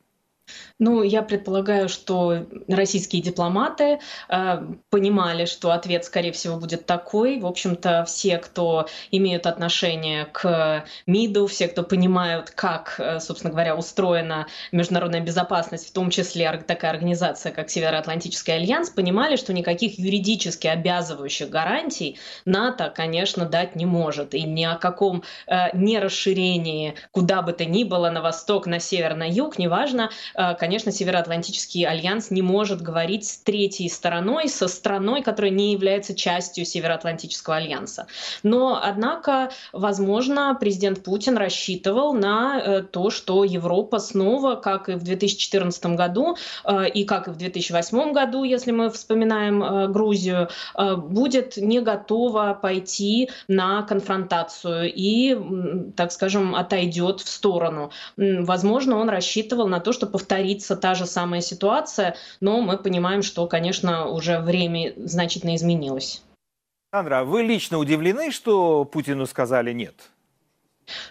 Ну, 0.79 1.03
я 1.03 1.23
предполагаю, 1.23 1.89
что 1.89 2.47
российские 2.69 3.23
дипломаты 3.23 3.99
э, 4.29 4.63
понимали, 4.89 5.45
что 5.45 5.73
ответ, 5.73 6.05
скорее 6.05 6.33
всего, 6.33 6.57
будет 6.57 6.87
такой. 6.87 7.39
В 7.39 7.47
общем-то, 7.47 8.05
все, 8.07 8.39
кто 8.39 8.87
имеют 9.11 9.47
отношение 9.47 10.25
к 10.27 10.85
МИДу, 11.07 11.47
все, 11.47 11.69
кто 11.69 11.83
понимают, 11.83 12.51
как, 12.51 12.97
э, 12.99 13.21
собственно 13.21 13.53
говоря, 13.53 13.77
устроена 13.77 14.47
международная 14.73 15.21
безопасность, 15.21 15.89
в 15.89 15.93
том 15.93 16.11
числе 16.11 16.51
такая 16.67 16.93
организация, 16.93 17.53
как 17.53 17.71
Североатлантический 17.71 18.55
альянс, 18.55 18.91
понимали, 18.91 19.37
что 19.37 19.53
никаких 19.53 19.99
юридически 19.99 20.67
обязывающих 20.67 21.51
гарантий 21.51 22.19
НАТО, 22.45 22.93
конечно, 22.95 23.45
дать 23.45 23.77
не 23.77 23.87
может. 23.87 24.35
И 24.35 24.43
ни 24.43 24.65
о 24.65 24.77
каком 24.77 25.23
э, 25.47 25.77
нерасширении 25.77 26.95
куда 27.13 27.43
бы 27.43 27.53
то 27.53 27.65
ни 27.65 27.85
было 27.85 28.11
на 28.11 28.23
восток, 28.23 28.67
на 28.67 28.81
север, 28.81 29.15
на 29.15 29.29
юг, 29.29 29.59
неважно, 29.59 30.11
э, 30.35 30.40
конечно, 30.59 30.93
Североатлантический 30.93 31.85
альянс 31.85 32.31
не 32.31 32.43
может 32.43 32.83
говорить 32.83 33.27
с 33.27 33.39
третьей 33.39 33.89
стороной, 33.89 34.49
со 34.49 34.69
страной, 34.69 35.23
которая 35.23 35.51
не 35.51 35.73
является 35.73 36.15
частью 36.15 36.65
Североатлантического 36.65 37.57
альянса. 37.57 38.07
Но, 38.43 38.81
однако, 38.83 39.51
возможно, 39.73 40.57
президент 40.59 41.03
Путин 41.03 41.37
рассчитывал 41.37 42.15
на 42.15 42.61
э, 42.61 42.83
то, 42.83 43.11
что 43.11 43.45
Европа 43.45 43.99
снова, 43.99 44.57
как 44.57 44.89
и 44.89 44.95
в 44.95 45.03
2014 45.03 45.87
году, 45.87 46.37
э, 46.65 46.89
и 46.89 47.05
как 47.05 47.29
и 47.29 47.31
в 47.31 47.37
2008 47.37 48.13
году, 48.13 48.45
если 48.45 48.73
мы 48.73 48.91
вспоминаем 48.91 49.63
э, 49.63 49.89
Грузию, 49.89 50.49
будет 50.97 51.57
не 51.57 51.81
готова 51.81 52.59
пойти 52.61 53.31
на 53.49 53.83
конфронтацию 53.83 54.93
и, 54.95 55.37
так 55.97 56.13
скажем, 56.13 56.55
отойдет 56.55 57.21
в 57.21 57.29
сторону. 57.29 57.91
Возможно, 58.17 58.97
он 58.97 59.09
рассчитывал 59.09 59.69
на 59.69 59.81
то, 59.81 59.93
что 59.93 60.07
повторится 60.07 60.30
повторится 60.31 60.77
та 60.77 60.95
же 60.95 61.07
самая 61.07 61.41
ситуация, 61.41 62.15
но 62.41 62.61
мы 62.61 62.79
понимаем, 62.79 63.23
что, 63.23 63.49
конечно, 63.49 64.07
уже 64.07 64.39
время 64.39 64.93
значительно 64.97 65.57
изменилось. 65.57 66.23
Сандра, 66.95 67.25
вы 67.25 67.43
лично 67.43 67.79
удивлены, 67.79 68.31
что 68.31 68.85
Путину 68.85 69.27
сказали 69.27 69.73
нет? 69.73 69.95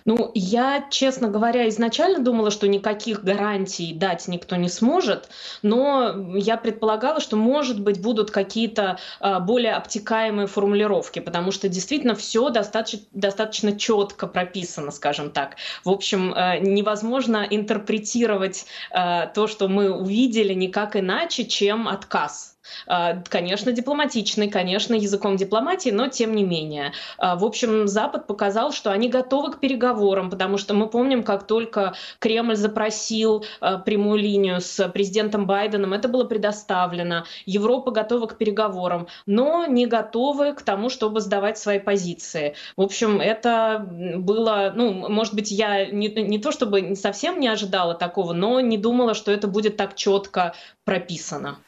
Ну, 0.05 0.31
я, 0.33 0.87
честно 0.89 1.29
говоря, 1.29 1.67
изначально 1.69 2.19
думала, 2.19 2.51
что 2.51 2.67
никаких 2.67 3.23
гарантий 3.23 3.93
дать 3.93 4.27
никто 4.27 4.55
не 4.55 4.69
сможет, 4.69 5.29
но 5.61 6.13
я 6.35 6.57
предполагала, 6.57 7.19
что, 7.19 7.35
может 7.35 7.79
быть, 7.79 8.01
будут 8.01 8.31
какие-то 8.31 8.99
э, 9.19 9.39
более 9.39 9.73
обтекаемые 9.73 10.47
формулировки, 10.47 11.19
потому 11.19 11.51
что 11.51 11.69
действительно 11.69 12.15
все 12.15 12.49
достаточно, 12.49 12.99
достаточно 13.13 13.77
четко 13.77 14.27
прописано, 14.27 14.91
скажем 14.91 15.31
так. 15.31 15.55
В 15.83 15.89
общем, 15.89 16.33
э, 16.33 16.59
невозможно 16.59 17.45
интерпретировать 17.49 18.65
э, 18.91 19.27
то, 19.33 19.47
что 19.47 19.67
мы 19.67 19.91
увидели, 19.91 20.53
никак 20.53 20.95
иначе, 20.95 21.45
чем 21.45 21.87
отказ. 21.87 22.58
А, 22.87 23.21
конечно, 23.29 23.71
дипломатичный, 23.71 24.49
конечно, 24.49 24.93
языком 24.93 25.37
дипломатии, 25.37 25.89
но 25.89 26.07
тем 26.07 26.35
не 26.35 26.43
менее. 26.43 26.93
А, 27.17 27.35
в 27.35 27.45
общем, 27.45 27.87
Запад 27.87 28.27
показал, 28.27 28.71
что 28.71 28.91
они 28.91 29.09
готовы 29.09 29.51
к 29.53 29.59
переговорам, 29.59 30.29
потому 30.29 30.57
что 30.57 30.73
мы 30.73 30.87
помним, 30.87 31.23
как 31.23 31.47
только 31.47 31.93
Кремль 32.19 32.55
запросил 32.55 33.45
а, 33.59 33.77
прямую 33.77 34.19
линию 34.19 34.61
с 34.61 34.87
президентом 34.89 35.45
Байденом, 35.45 35.93
это 35.93 36.07
было 36.07 36.23
предоставлено. 36.23 37.25
Европа 37.45 37.91
готова 37.91 38.27
к 38.27 38.37
переговорам, 38.37 39.07
но 39.25 39.65
не 39.65 39.85
готовы 39.85 40.53
к 40.53 40.61
тому, 40.61 40.89
чтобы 40.89 41.21
сдавать 41.21 41.57
свои 41.57 41.79
позиции. 41.79 42.55
В 42.75 42.81
общем, 42.81 43.21
это 43.21 43.85
было, 44.17 44.73
ну, 44.75 45.09
может 45.09 45.33
быть, 45.33 45.51
я 45.51 45.85
не, 45.85 46.07
не 46.09 46.39
то 46.39 46.51
чтобы 46.51 46.95
совсем 46.95 47.39
не 47.39 47.47
ожидала 47.47 47.93
такого, 47.93 48.33
но 48.33 48.59
не 48.59 48.77
думала, 48.77 49.13
что 49.13 49.31
это 49.31 49.47
будет 49.47 49.77
так 49.77 49.95
четко 49.95 50.53
прописано. 50.83 51.59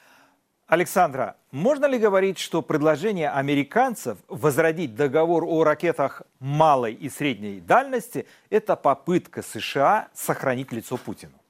Александра, 0.71 1.35
можно 1.51 1.85
ли 1.85 1.99
говорить, 1.99 2.37
что 2.37 2.61
предложение 2.61 3.29
американцев 3.29 4.17
возродить 4.29 4.95
договор 4.95 5.43
о 5.43 5.65
ракетах 5.65 6.21
малой 6.39 6.93
и 6.93 7.09
средней 7.09 7.59
дальности– 7.59 8.25
это 8.49 8.77
попытка 8.77 9.41
США 9.41 10.07
сохранить 10.13 10.71
лицо 10.71 10.95
Путину? 10.95 11.40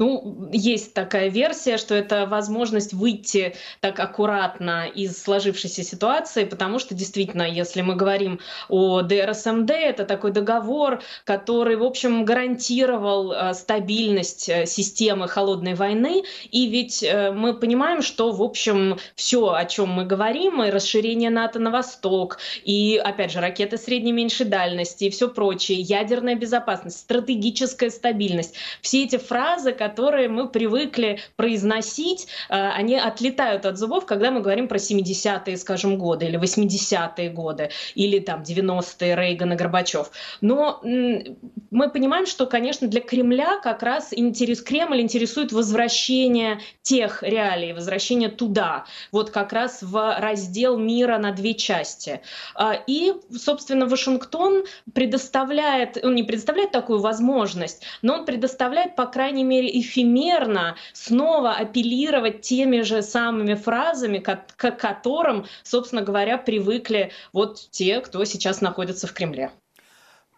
Ну, 0.00 0.48
есть 0.50 0.94
такая 0.94 1.28
версия, 1.28 1.76
что 1.76 1.94
это 1.94 2.24
возможность 2.24 2.94
выйти 2.94 3.54
так 3.80 4.00
аккуратно 4.00 4.86
из 4.86 5.22
сложившейся 5.22 5.82
ситуации, 5.82 6.44
потому 6.44 6.78
что 6.78 6.94
действительно, 6.94 7.42
если 7.42 7.82
мы 7.82 7.96
говорим 7.96 8.40
о 8.70 9.02
ДРСМД, 9.02 9.70
это 9.70 10.06
такой 10.06 10.32
договор, 10.32 11.02
который, 11.24 11.76
в 11.76 11.84
общем, 11.84 12.24
гарантировал 12.24 13.32
э, 13.32 13.52
стабильность 13.52 14.48
э, 14.48 14.64
системы 14.64 15.28
холодной 15.28 15.74
войны. 15.74 16.24
И 16.50 16.68
ведь 16.68 17.02
э, 17.02 17.30
мы 17.30 17.52
понимаем, 17.52 18.00
что, 18.00 18.32
в 18.32 18.42
общем, 18.42 18.98
все, 19.14 19.52
о 19.52 19.66
чем 19.66 19.90
мы 19.90 20.06
говорим, 20.06 20.62
и 20.62 20.70
расширение 20.70 21.28
НАТО 21.28 21.58
на 21.58 21.70
восток, 21.70 22.38
и, 22.64 22.96
опять 22.96 23.32
же, 23.32 23.40
ракеты 23.40 23.76
средней 23.76 24.10
и 24.10 24.14
меньшей 24.14 24.46
дальности, 24.46 25.04
и 25.04 25.10
все 25.10 25.28
прочее, 25.28 25.78
ядерная 25.78 26.36
безопасность, 26.36 27.00
стратегическая 27.00 27.90
стабильность, 27.90 28.54
все 28.80 29.04
эти 29.04 29.18
фразы, 29.18 29.50
которые 29.72 30.10
которые 30.10 30.28
мы 30.28 30.48
привыкли 30.48 31.18
произносить, 31.36 32.26
э, 32.48 32.54
они 32.54 32.96
отлетают 32.96 33.66
от 33.66 33.78
зубов, 33.78 34.06
когда 34.06 34.30
мы 34.30 34.40
говорим 34.40 34.68
про 34.68 34.78
70-е, 34.78 35.56
скажем, 35.56 35.98
годы 35.98 36.26
или 36.26 36.38
80-е 36.38 37.30
годы, 37.30 37.70
или 37.94 38.18
там 38.18 38.42
90-е 38.42 39.14
Рейган 39.14 39.56
Горбачев. 39.56 40.10
Но 40.40 40.80
мы 40.82 41.90
понимаем, 41.90 42.26
что, 42.26 42.46
конечно, 42.46 42.88
для 42.88 43.00
Кремля 43.00 43.60
как 43.62 43.82
раз 43.82 44.08
интерес, 44.12 44.62
Кремль 44.62 45.00
интересует 45.00 45.52
возвращение 45.52 46.58
тех 46.82 47.22
реалий, 47.22 47.72
возвращение 47.72 48.28
туда, 48.28 48.84
вот 49.12 49.30
как 49.30 49.52
раз 49.52 49.82
в 49.82 50.16
раздел 50.18 50.76
мира 50.76 51.18
на 51.18 51.32
две 51.32 51.54
части. 51.54 52.20
А, 52.54 52.74
и, 52.86 53.12
собственно, 53.36 53.86
Вашингтон 53.86 54.64
предоставляет, 54.94 55.98
он 56.02 56.14
не 56.14 56.22
предоставляет 56.22 56.72
такую 56.72 57.00
возможность, 57.00 57.82
но 58.02 58.14
он 58.14 58.24
предоставляет, 58.24 58.96
по 58.96 59.06
крайней 59.06 59.39
мере, 59.42 59.80
эфемерно 59.80 60.76
снова 60.92 61.52
апеллировать 61.52 62.42
теми 62.42 62.82
же 62.82 63.02
самыми 63.02 63.54
фразами, 63.54 64.18
к, 64.18 64.44
к 64.56 64.70
которым, 64.72 65.46
собственно 65.62 66.02
говоря, 66.02 66.38
привыкли 66.38 67.12
вот 67.32 67.68
те, 67.70 68.00
кто 68.00 68.24
сейчас 68.24 68.60
находится 68.60 69.06
в 69.06 69.12
Кремле. 69.12 69.50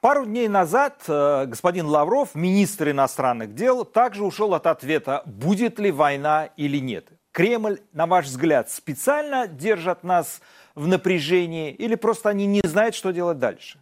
Пару 0.01 0.27
дней 0.27 0.49
назад 0.49 1.05
э, 1.07 1.47
господин 1.47 1.87
Лавров, 1.87 2.35
министр 2.35 2.91
иностранных 2.91 3.55
дел, 3.55 3.85
также 3.85 4.25
ушел 4.25 4.53
от 4.55 4.67
ответа, 4.67 5.23
будет 5.27 5.79
ли 5.79 5.93
война 5.93 6.47
или 6.57 6.79
нет. 6.79 7.07
Кремль, 7.31 7.79
на 7.93 8.07
ваш 8.07 8.27
взгляд, 8.27 8.69
специально 8.69 9.47
держит 9.47 10.03
нас 10.03 10.43
в 10.75 10.89
напряжении 10.89 11.71
или 11.71 11.95
просто 11.95 12.31
они 12.31 12.47
не 12.47 12.63
знают, 12.65 12.95
что 12.95 13.13
делать 13.13 13.39
дальше? 13.39 13.82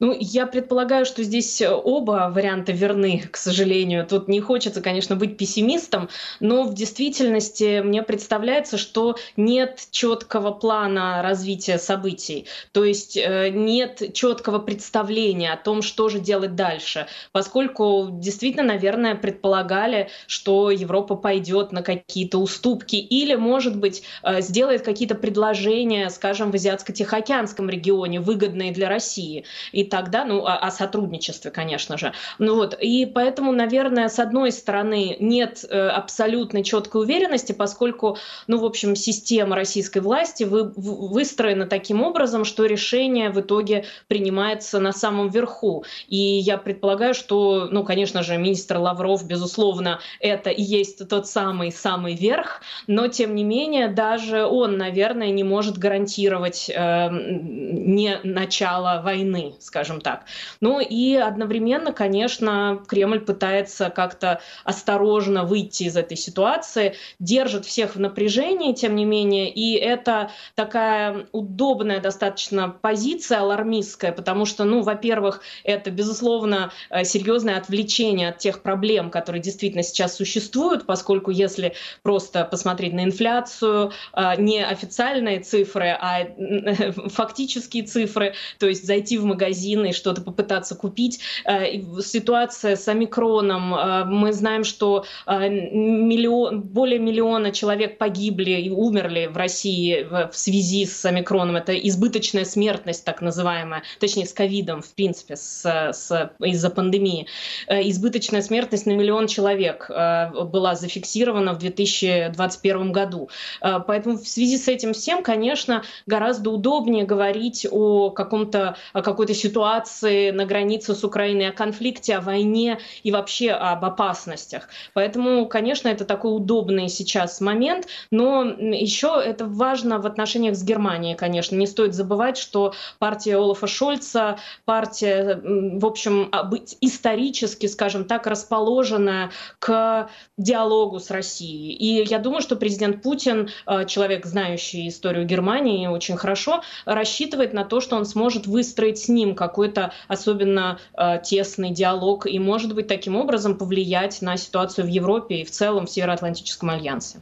Ну, 0.00 0.16
я 0.18 0.46
предполагаю, 0.46 1.04
что 1.04 1.22
здесь 1.22 1.60
э, 1.60 1.70
оба 1.70 2.30
варианта 2.34 2.72
верны, 2.72 3.22
к 3.30 3.36
сожалению. 3.36 4.06
Тут 4.06 4.28
не 4.28 4.40
хочется, 4.40 4.80
конечно, 4.80 5.16
быть 5.16 5.36
пессимистом, 5.36 6.08
но 6.40 6.64
в 6.64 6.74
действительности 6.74 7.80
мне 7.82 8.02
представляется, 8.02 8.78
что 8.78 9.16
нет 9.36 9.86
четкого 9.90 10.50
плана 10.50 11.22
развития 11.22 11.78
событий. 11.78 12.46
То 12.72 12.84
есть 12.84 13.16
э, 13.16 13.50
нет 13.50 14.12
четкого 14.14 14.58
представления 14.58 15.52
о 15.52 15.56
том, 15.56 15.82
что 15.82 16.08
же 16.08 16.18
делать 16.18 16.54
дальше. 16.54 17.06
Поскольку 17.32 18.08
действительно, 18.10 18.64
наверное, 18.64 19.14
предполагали, 19.14 20.08
что 20.26 20.70
Европа 20.70 21.14
пойдет 21.14 21.72
на 21.72 21.82
какие-то 21.82 22.38
уступки 22.38 22.96
или, 22.96 23.34
может 23.34 23.76
быть, 23.76 24.02
э, 24.22 24.40
сделает 24.40 24.82
какие-то 24.82 25.14
предложения, 25.14 26.10
скажем, 26.10 26.50
в 26.50 26.54
Азиатско-Тихоокеанском 26.54 27.68
регионе, 27.68 28.20
выгодные 28.20 28.72
для 28.72 28.88
России. 28.88 29.44
И 29.70 29.84
тогда, 29.84 30.24
ну, 30.24 30.44
о, 30.44 30.56
о 30.56 30.70
сотрудничестве, 30.70 31.50
конечно 31.50 31.98
же. 31.98 32.12
Ну 32.38 32.56
вот, 32.56 32.76
и 32.80 33.06
поэтому, 33.06 33.52
наверное, 33.52 34.08
с 34.08 34.18
одной 34.18 34.52
стороны, 34.52 35.16
нет 35.20 35.64
э, 35.68 35.88
абсолютной 35.88 36.64
четкой 36.64 37.02
уверенности, 37.02 37.52
поскольку, 37.52 38.18
ну, 38.46 38.58
в 38.58 38.64
общем, 38.64 38.96
система 38.96 39.56
российской 39.56 39.98
власти 39.98 40.44
вы, 40.44 40.64
выстроена 40.64 41.66
таким 41.66 42.02
образом, 42.02 42.44
что 42.44 42.66
решение 42.66 43.30
в 43.30 43.40
итоге 43.40 43.84
принимается 44.08 44.80
на 44.80 44.92
самом 44.92 45.28
верху. 45.28 45.84
И 46.08 46.16
я 46.16 46.58
предполагаю, 46.58 47.14
что, 47.14 47.68
ну, 47.70 47.84
конечно 47.84 48.22
же, 48.22 48.36
министр 48.36 48.78
Лавров, 48.78 49.26
безусловно, 49.26 50.00
это 50.20 50.50
и 50.50 50.62
есть 50.62 51.08
тот 51.08 51.26
самый-самый 51.26 52.14
верх, 52.14 52.62
но, 52.86 53.08
тем 53.08 53.34
не 53.34 53.44
менее, 53.44 53.88
даже 53.88 54.44
он, 54.44 54.76
наверное, 54.76 55.30
не 55.30 55.44
может 55.44 55.78
гарантировать 55.78 56.70
э, 56.70 57.08
не 57.10 58.18
начало 58.22 59.02
войны, 59.02 59.41
скажем 59.60 60.00
так. 60.00 60.24
Ну 60.60 60.80
и 60.80 61.14
одновременно, 61.14 61.92
конечно, 61.92 62.82
Кремль 62.86 63.20
пытается 63.20 63.90
как-то 63.90 64.40
осторожно 64.64 65.44
выйти 65.44 65.84
из 65.84 65.96
этой 65.96 66.16
ситуации, 66.16 66.94
держит 67.18 67.64
всех 67.64 67.96
в 67.96 68.00
напряжении, 68.00 68.72
тем 68.72 68.94
не 68.94 69.04
менее, 69.04 69.50
и 69.50 69.74
это 69.74 70.30
такая 70.54 71.26
удобная 71.32 72.00
достаточно 72.00 72.68
позиция 72.68 73.40
алармистская, 73.40 74.12
потому 74.12 74.44
что, 74.46 74.64
ну, 74.64 74.82
во-первых, 74.82 75.42
это, 75.64 75.90
безусловно, 75.90 76.72
э, 76.90 77.04
серьезное 77.04 77.56
отвлечение 77.56 78.30
от 78.30 78.38
тех 78.38 78.62
проблем, 78.62 79.10
которые 79.10 79.42
действительно 79.42 79.82
сейчас 79.82 80.16
существуют, 80.16 80.86
поскольку 80.86 81.30
если 81.30 81.74
просто 82.02 82.44
посмотреть 82.44 82.92
на 82.92 83.04
инфляцию, 83.04 83.92
э, 84.12 84.40
не 84.40 84.64
официальные 84.64 85.40
цифры, 85.40 85.96
а 86.00 86.26
фактические 87.08 87.84
цифры, 87.84 88.34
то 88.58 88.66
есть 88.66 88.86
зайти 88.86 89.18
в 89.18 89.24
магазин 89.32 89.84
и 89.86 89.92
что-то 89.92 90.22
попытаться 90.22 90.74
купить. 90.74 91.20
Э, 91.44 91.64
ситуация 92.00 92.76
с 92.76 92.88
омикроном, 92.88 93.74
мы 94.06 94.32
знаем, 94.32 94.64
что 94.64 95.04
миллион, 95.26 96.62
более 96.62 96.98
миллиона 96.98 97.52
человек 97.52 97.98
погибли 97.98 98.50
и 98.50 98.70
умерли 98.70 99.26
в 99.26 99.36
России 99.36 100.06
в 100.10 100.36
связи 100.36 100.86
с 100.86 101.04
омикроном. 101.04 101.56
Это 101.56 101.72
избыточная 101.72 102.44
смертность, 102.44 103.04
так 103.04 103.22
называемая, 103.22 103.82
точнее, 104.00 104.26
с 104.26 104.32
ковидом, 104.32 104.82
в 104.82 104.94
принципе, 104.94 105.36
с, 105.36 105.64
с, 105.92 106.32
из-за 106.40 106.70
пандемии. 106.70 107.26
Э, 107.66 107.80
избыточная 107.88 108.42
смертность 108.42 108.86
на 108.86 108.92
миллион 108.92 109.26
человек 109.26 109.86
э, 109.88 110.30
была 110.44 110.74
зафиксирована 110.74 111.52
в 111.54 111.58
2021 111.58 112.92
году. 112.92 113.28
Э, 113.60 113.80
поэтому 113.86 114.16
в 114.18 114.28
связи 114.28 114.58
с 114.58 114.68
этим 114.68 114.92
всем, 114.92 115.22
конечно, 115.22 115.82
гораздо 116.06 116.50
удобнее 116.50 117.04
говорить 117.04 117.66
о 117.70 118.10
каком-то 118.10 118.76
о 118.92 119.02
какой-то 119.22 119.40
ситуации 119.40 120.32
на 120.32 120.46
границе 120.46 120.96
с 120.96 121.04
Украиной, 121.04 121.50
о 121.50 121.52
конфликте, 121.52 122.16
о 122.16 122.20
войне 122.20 122.80
и 123.04 123.12
вообще 123.12 123.52
об 123.52 123.84
опасностях. 123.84 124.68
Поэтому, 124.94 125.46
конечно, 125.46 125.86
это 125.86 126.04
такой 126.04 126.34
удобный 126.34 126.88
сейчас 126.88 127.40
момент, 127.40 127.86
но 128.10 128.42
еще 128.42 129.22
это 129.24 129.46
важно 129.46 130.00
в 130.00 130.06
отношениях 130.06 130.56
с 130.56 130.64
Германией, 130.64 131.14
конечно. 131.14 131.54
Не 131.54 131.68
стоит 131.68 131.94
забывать, 131.94 132.36
что 132.36 132.74
партия 132.98 133.36
Олафа 133.36 133.68
Шольца, 133.68 134.38
партия, 134.64 135.40
в 135.44 135.86
общем, 135.86 136.28
а, 136.32 136.50
исторически, 136.80 137.66
скажем 137.66 138.06
так, 138.06 138.26
расположенная 138.26 139.30
к 139.60 140.10
диалогу 140.36 140.98
с 140.98 141.12
Россией. 141.12 141.74
И 141.74 142.04
я 142.08 142.18
думаю, 142.18 142.42
что 142.42 142.56
президент 142.56 143.02
Путин, 143.02 143.50
а, 143.66 143.84
человек, 143.84 144.26
знающий 144.26 144.88
историю 144.88 145.24
Германии 145.24 145.86
очень 145.86 146.16
хорошо, 146.16 146.64
рассчитывает 146.86 147.52
на 147.52 147.64
то, 147.64 147.80
что 147.80 147.94
он 147.94 148.04
сможет 148.04 148.48
выстроить 148.48 148.98
с 148.98 149.11
ним 149.12 149.34
какой-то 149.34 149.92
особенно 150.08 150.78
а, 150.94 151.18
тесный 151.18 151.70
диалог 151.70 152.26
и, 152.26 152.38
может 152.38 152.74
быть, 152.74 152.88
таким 152.88 153.16
образом 153.16 153.56
повлиять 153.56 154.20
на 154.22 154.36
ситуацию 154.36 154.86
в 154.86 154.88
Европе 154.88 155.36
и 155.36 155.44
в 155.44 155.50
целом 155.50 155.86
в 155.86 155.90
Североатлантическом 155.90 156.70
альянсе. 156.70 157.20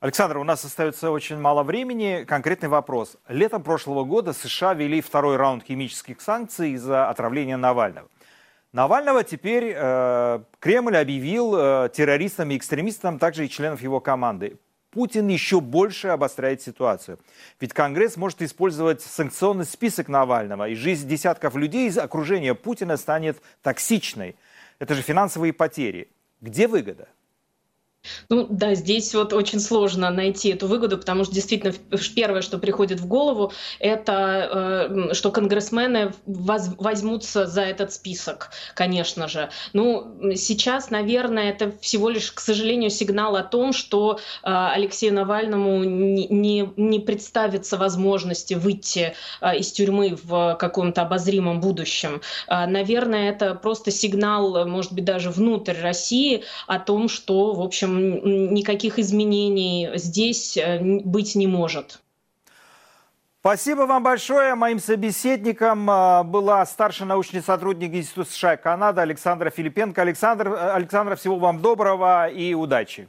Александр, 0.00 0.38
у 0.38 0.44
нас 0.44 0.64
остается 0.64 1.10
очень 1.10 1.38
мало 1.38 1.62
времени. 1.62 2.24
Конкретный 2.26 2.70
вопрос. 2.70 3.18
Летом 3.28 3.62
прошлого 3.62 4.04
года 4.04 4.32
США 4.32 4.72
ввели 4.72 5.02
второй 5.02 5.36
раунд 5.36 5.62
химических 5.62 6.22
санкций 6.22 6.70
из-за 6.70 7.10
отравления 7.10 7.58
Навального. 7.58 8.08
Навального 8.72 9.24
теперь 9.24 9.74
э, 9.76 10.40
Кремль 10.58 10.96
объявил 10.96 11.54
э, 11.54 11.90
террористом 11.92 12.50
и 12.50 12.56
экстремистом, 12.56 13.18
также 13.18 13.44
и 13.44 13.50
членов 13.50 13.82
его 13.82 14.00
команды. 14.00 14.58
Путин 14.90 15.28
еще 15.28 15.60
больше 15.60 16.08
обостряет 16.08 16.62
ситуацию. 16.62 17.18
Ведь 17.60 17.72
Конгресс 17.72 18.16
может 18.16 18.42
использовать 18.42 19.00
санкционный 19.02 19.64
список 19.64 20.08
Навального, 20.08 20.68
и 20.68 20.74
жизнь 20.74 21.08
десятков 21.08 21.54
людей 21.54 21.88
из 21.88 21.96
окружения 21.96 22.54
Путина 22.54 22.96
станет 22.96 23.40
токсичной. 23.62 24.34
Это 24.78 24.94
же 24.94 25.02
финансовые 25.02 25.52
потери. 25.52 26.08
Где 26.40 26.66
выгода? 26.66 27.08
Ну 28.28 28.46
да, 28.48 28.74
здесь 28.74 29.14
вот 29.14 29.32
очень 29.32 29.60
сложно 29.60 30.10
найти 30.10 30.50
эту 30.50 30.66
выгоду, 30.66 30.96
потому 30.96 31.24
что 31.24 31.34
действительно 31.34 31.74
первое, 32.14 32.40
что 32.40 32.58
приходит 32.58 33.00
в 33.00 33.06
голову, 33.06 33.52
это 33.78 34.88
э, 35.10 35.14
что 35.14 35.30
конгрессмены 35.30 36.14
воз, 36.24 36.70
возьмутся 36.78 37.46
за 37.46 37.62
этот 37.62 37.92
список, 37.92 38.50
конечно 38.74 39.28
же. 39.28 39.50
Ну, 39.72 40.32
сейчас, 40.34 40.90
наверное, 40.90 41.50
это 41.50 41.72
всего 41.80 42.08
лишь, 42.08 42.32
к 42.32 42.40
сожалению, 42.40 42.90
сигнал 42.90 43.36
о 43.36 43.42
том, 43.42 43.72
что 43.72 44.18
э, 44.18 44.18
Алексею 44.42 45.12
Навальному 45.12 45.84
не, 45.84 46.26
не, 46.28 46.72
не 46.76 47.00
представится 47.00 47.76
возможности 47.76 48.54
выйти 48.54 49.14
э, 49.40 49.58
из 49.58 49.72
тюрьмы 49.72 50.16
в 50.22 50.56
каком-то 50.58 51.02
обозримом 51.02 51.60
будущем. 51.60 52.22
Наверное, 52.48 53.30
это 53.30 53.54
просто 53.54 53.90
сигнал, 53.90 54.66
может 54.66 54.92
быть, 54.92 55.04
даже 55.04 55.30
внутрь 55.30 55.76
России 55.80 56.44
о 56.66 56.78
том, 56.78 57.08
что, 57.08 57.52
в 57.52 57.60
общем, 57.60 57.89
никаких 57.98 58.98
изменений 58.98 59.90
здесь 59.94 60.56
э, 60.56 60.80
быть 60.80 61.34
не 61.34 61.46
может. 61.46 62.00
Спасибо 63.40 63.82
вам 63.82 64.02
большое. 64.02 64.54
Моим 64.54 64.78
собеседником 64.78 65.90
э, 65.90 66.22
была 66.24 66.64
старший 66.66 67.06
научный 67.06 67.42
сотрудник 67.42 67.94
Института 67.94 68.30
США 68.30 68.54
и 68.54 68.56
Канады 68.56 69.00
Александра 69.00 69.48
Филипенко. 69.50 70.02
Александр, 70.02 70.48
э, 70.48 70.72
Александра, 70.72 71.16
всего 71.16 71.38
вам 71.38 71.62
доброго 71.62 72.28
и 72.28 72.52
удачи. 72.52 73.08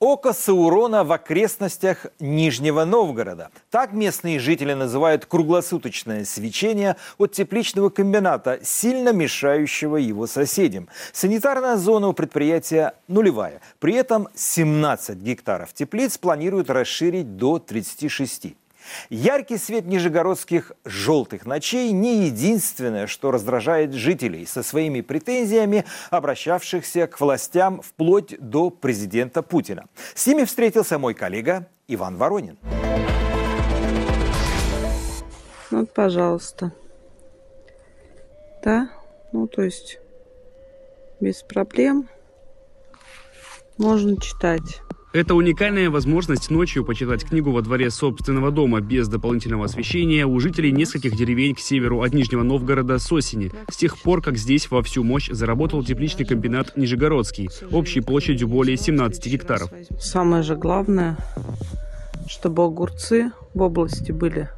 Око 0.00 0.32
Саурона 0.32 1.04
в 1.04 1.12
окрестностях 1.12 2.06
Нижнего 2.20 2.86
Новгорода. 2.86 3.50
Так 3.70 3.92
местные 3.92 4.38
жители 4.38 4.72
называют 4.72 5.26
круглосуточное 5.26 6.24
свечение 6.24 6.96
от 7.18 7.32
тепличного 7.32 7.90
комбината, 7.90 8.60
сильно 8.62 9.12
мешающего 9.12 9.98
его 9.98 10.26
соседям. 10.26 10.88
Санитарная 11.12 11.76
зона 11.76 12.08
у 12.08 12.12
предприятия 12.14 12.94
нулевая. 13.08 13.60
При 13.78 13.92
этом 13.92 14.28
17 14.34 15.18
гектаров 15.18 15.74
теплиц 15.74 16.16
планируют 16.16 16.70
расширить 16.70 17.36
до 17.36 17.58
36. 17.58 18.56
Яркий 19.08 19.58
свет 19.58 19.86
нижегородских 19.86 20.72
желтых 20.84 21.46
ночей 21.46 21.92
не 21.92 22.26
единственное, 22.26 23.06
что 23.06 23.30
раздражает 23.30 23.92
жителей 23.92 24.46
со 24.46 24.62
своими 24.62 25.00
претензиями, 25.00 25.84
обращавшихся 26.10 27.06
к 27.06 27.20
властям 27.20 27.82
вплоть 27.82 28.38
до 28.38 28.70
президента 28.70 29.42
Путина. 29.42 29.86
С 30.14 30.26
ними 30.26 30.44
встретился 30.44 30.98
мой 30.98 31.14
коллега 31.14 31.66
Иван 31.88 32.16
Воронин. 32.16 32.58
Вот, 35.70 35.92
пожалуйста. 35.94 36.72
Да, 38.62 38.90
ну 39.32 39.46
то 39.46 39.62
есть 39.62 39.98
без 41.20 41.42
проблем 41.42 42.08
можно 43.78 44.20
читать. 44.20 44.82
Это 45.12 45.34
уникальная 45.34 45.90
возможность 45.90 46.50
ночью 46.50 46.84
почитать 46.84 47.24
книгу 47.24 47.50
во 47.50 47.62
дворе 47.62 47.90
собственного 47.90 48.52
дома 48.52 48.80
без 48.80 49.08
дополнительного 49.08 49.64
освещения 49.64 50.24
у 50.24 50.38
жителей 50.38 50.70
нескольких 50.70 51.16
деревень 51.16 51.56
к 51.56 51.58
северу 51.58 52.02
от 52.02 52.14
Нижнего 52.14 52.44
Новгорода 52.44 52.96
с 53.00 53.10
осени, 53.10 53.50
с 53.68 53.76
тех 53.76 53.98
пор, 53.98 54.22
как 54.22 54.36
здесь 54.36 54.70
во 54.70 54.84
всю 54.84 55.02
мощь 55.02 55.28
заработал 55.28 55.82
тепличный 55.82 56.24
комбинат 56.24 56.76
Нижегородский, 56.76 57.50
общей 57.72 58.02
площадью 58.02 58.46
более 58.46 58.76
17 58.76 59.26
гектаров. 59.26 59.72
Самое 59.98 60.44
же 60.44 60.54
главное, 60.54 61.16
чтобы 62.28 62.62
огурцы 62.62 63.32
в 63.52 63.62
области 63.62 64.12
были 64.12 64.48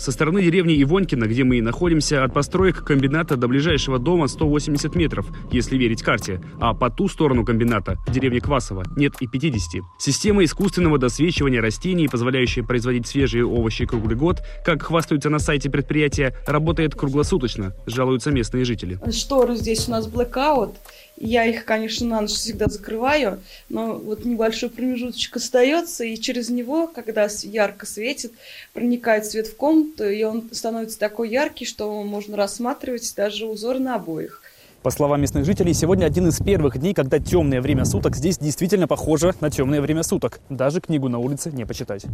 Со 0.00 0.12
стороны 0.12 0.42
деревни 0.42 0.82
Ивонькина, 0.82 1.26
где 1.26 1.44
мы 1.44 1.58
и 1.58 1.60
находимся, 1.60 2.24
от 2.24 2.32
построек 2.32 2.82
комбината 2.82 3.36
до 3.36 3.48
ближайшего 3.48 3.98
дома 3.98 4.28
180 4.28 4.94
метров, 4.94 5.26
если 5.52 5.76
верить 5.76 6.02
карте. 6.02 6.40
А 6.58 6.72
по 6.72 6.88
ту 6.88 7.06
сторону 7.06 7.44
комбината, 7.44 7.98
в 8.06 8.10
деревне 8.10 8.40
Квасово, 8.40 8.82
нет 8.96 9.12
и 9.20 9.26
50. 9.26 9.82
Система 9.98 10.42
искусственного 10.42 10.96
досвечивания 10.96 11.60
растений, 11.60 12.08
позволяющая 12.08 12.62
производить 12.62 13.06
свежие 13.06 13.44
овощи 13.44 13.84
круглый 13.84 14.16
год, 14.16 14.38
как 14.64 14.84
хвастаются 14.84 15.28
на 15.28 15.38
сайте 15.38 15.68
предприятия, 15.68 16.34
работает 16.46 16.94
круглосуточно, 16.94 17.74
жалуются 17.84 18.30
местные 18.30 18.64
жители. 18.64 18.98
Шторы 19.12 19.54
здесь 19.54 19.86
у 19.86 19.90
нас 19.90 20.06
блэкаут. 20.06 20.76
Я 21.20 21.44
их, 21.44 21.66
конечно, 21.66 22.08
на 22.08 22.22
ночь 22.22 22.30
всегда 22.30 22.66
закрываю, 22.68 23.40
но 23.68 23.92
вот 23.92 24.24
небольшой 24.24 24.70
промежуточек 24.70 25.36
остается, 25.36 26.02
и 26.02 26.16
через 26.16 26.48
него, 26.48 26.86
когда 26.86 27.28
ярко 27.42 27.84
светит, 27.84 28.32
проникает 28.72 29.26
свет 29.26 29.46
в 29.46 29.54
комнату, 29.54 30.08
и 30.08 30.22
он 30.22 30.48
становится 30.50 30.98
такой 30.98 31.28
яркий, 31.28 31.66
что 31.66 32.02
можно 32.04 32.38
рассматривать 32.38 33.12
даже 33.14 33.44
узор 33.44 33.78
на 33.78 33.96
обоих. 33.96 34.40
По 34.82 34.90
словам 34.90 35.20
местных 35.20 35.44
жителей, 35.44 35.74
сегодня 35.74 36.06
один 36.06 36.28
из 36.28 36.38
первых 36.38 36.78
дней, 36.78 36.94
когда 36.94 37.18
темное 37.18 37.60
время 37.60 37.84
суток 37.84 38.16
здесь 38.16 38.38
действительно 38.38 38.88
похоже 38.88 39.34
на 39.42 39.50
темное 39.50 39.82
время 39.82 40.02
суток. 40.02 40.40
Даже 40.48 40.80
книгу 40.80 41.10
на 41.10 41.18
улице 41.18 41.50
не 41.52 41.66
почитать. 41.66 42.06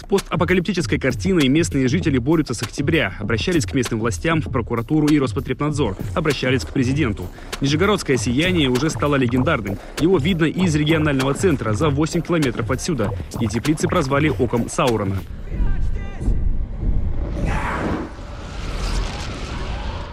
С 0.00 0.02
постапокалиптической 0.02 0.98
картиной 0.98 1.48
местные 1.48 1.86
жители 1.86 2.16
борются 2.16 2.54
с 2.54 2.62
октября. 2.62 3.12
Обращались 3.20 3.66
к 3.66 3.74
местным 3.74 4.00
властям, 4.00 4.40
в 4.40 4.50
прокуратуру 4.50 5.08
и 5.08 5.18
Роспотребнадзор. 5.18 5.94
Обращались 6.14 6.64
к 6.64 6.70
президенту. 6.70 7.26
Нижегородское 7.60 8.16
сияние 8.16 8.70
уже 8.70 8.88
стало 8.88 9.16
легендарным. 9.16 9.76
Его 9.98 10.16
видно 10.16 10.46
из 10.46 10.74
регионального 10.74 11.34
центра 11.34 11.74
за 11.74 11.90
8 11.90 12.22
километров 12.22 12.70
отсюда. 12.70 13.12
И 13.40 13.46
теплицы 13.46 13.88
прозвали 13.88 14.30
«Оком 14.30 14.70
Саурона». 14.70 15.18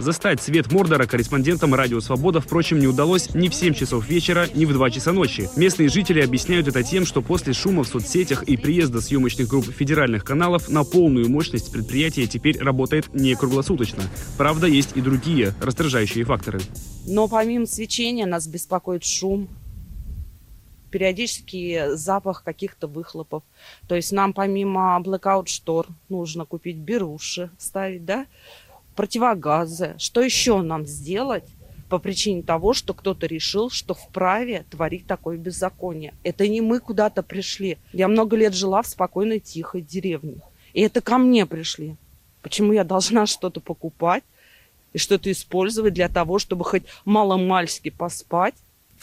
Застать 0.07 0.41
свет 0.41 0.71
Мордора 0.71 1.05
корреспондентам 1.05 1.75
«Радио 1.75 1.99
Свобода», 1.99 2.39
впрочем, 2.39 2.79
не 2.79 2.87
удалось 2.87 3.35
ни 3.35 3.49
в 3.49 3.53
7 3.53 3.73
часов 3.73 4.07
вечера, 4.07 4.47
ни 4.55 4.63
в 4.63 4.71
2 4.71 4.89
часа 4.89 5.11
ночи. 5.11 5.49
Местные 5.57 5.89
жители 5.89 6.21
объясняют 6.21 6.69
это 6.69 6.81
тем, 6.81 7.05
что 7.05 7.21
после 7.21 7.51
шума 7.51 7.83
в 7.83 7.89
соцсетях 7.89 8.43
и 8.43 8.55
приезда 8.55 9.01
съемочных 9.01 9.49
групп 9.49 9.65
федеральных 9.65 10.23
каналов 10.23 10.69
на 10.69 10.85
полную 10.85 11.29
мощность 11.29 11.73
предприятие 11.73 12.25
теперь 12.25 12.57
работает 12.57 13.13
не 13.13 13.35
круглосуточно. 13.35 14.01
Правда, 14.37 14.67
есть 14.67 14.95
и 14.95 15.01
другие 15.01 15.53
раздражающие 15.59 16.23
факторы. 16.23 16.61
Но 17.05 17.27
помимо 17.27 17.65
свечения 17.65 18.25
нас 18.25 18.47
беспокоит 18.47 19.03
шум, 19.03 19.49
периодически 20.89 21.95
запах 21.95 22.43
каких-то 22.45 22.87
выхлопов. 22.87 23.43
То 23.89 23.95
есть 23.95 24.13
нам 24.13 24.31
помимо 24.31 25.01
blackout 25.03 25.47
штор 25.47 25.87
нужно 26.07 26.45
купить 26.45 26.77
беруши, 26.77 27.49
ставить, 27.57 28.05
да, 28.05 28.25
противогазы. 28.97 29.95
Что 29.99 30.21
еще 30.21 30.61
нам 30.61 30.85
сделать 30.85 31.45
по 31.87 31.99
причине 31.99 32.41
того, 32.41 32.73
что 32.73 32.93
кто-то 32.93 33.27
решил, 33.27 33.69
что 33.69 33.93
вправе 33.93 34.65
творить 34.69 35.07
такое 35.07 35.37
беззаконие? 35.37 36.13
Это 36.23 36.47
не 36.47 36.59
мы 36.59 36.79
куда-то 36.79 37.23
пришли. 37.23 37.77
Я 37.93 38.09
много 38.09 38.35
лет 38.35 38.53
жила 38.53 38.81
в 38.81 38.87
спокойной, 38.87 39.39
тихой 39.39 39.81
деревне. 39.81 40.41
И 40.73 40.81
это 40.81 40.99
ко 40.99 41.17
мне 41.17 41.45
пришли. 41.45 41.95
Почему 42.41 42.73
я 42.73 42.83
должна 42.83 43.25
что-то 43.27 43.61
покупать 43.61 44.23
и 44.93 44.97
что-то 44.97 45.31
использовать 45.31 45.93
для 45.93 46.09
того, 46.09 46.39
чтобы 46.39 46.65
хоть 46.65 46.83
маломальски 47.05 47.89
поспать? 47.89 48.55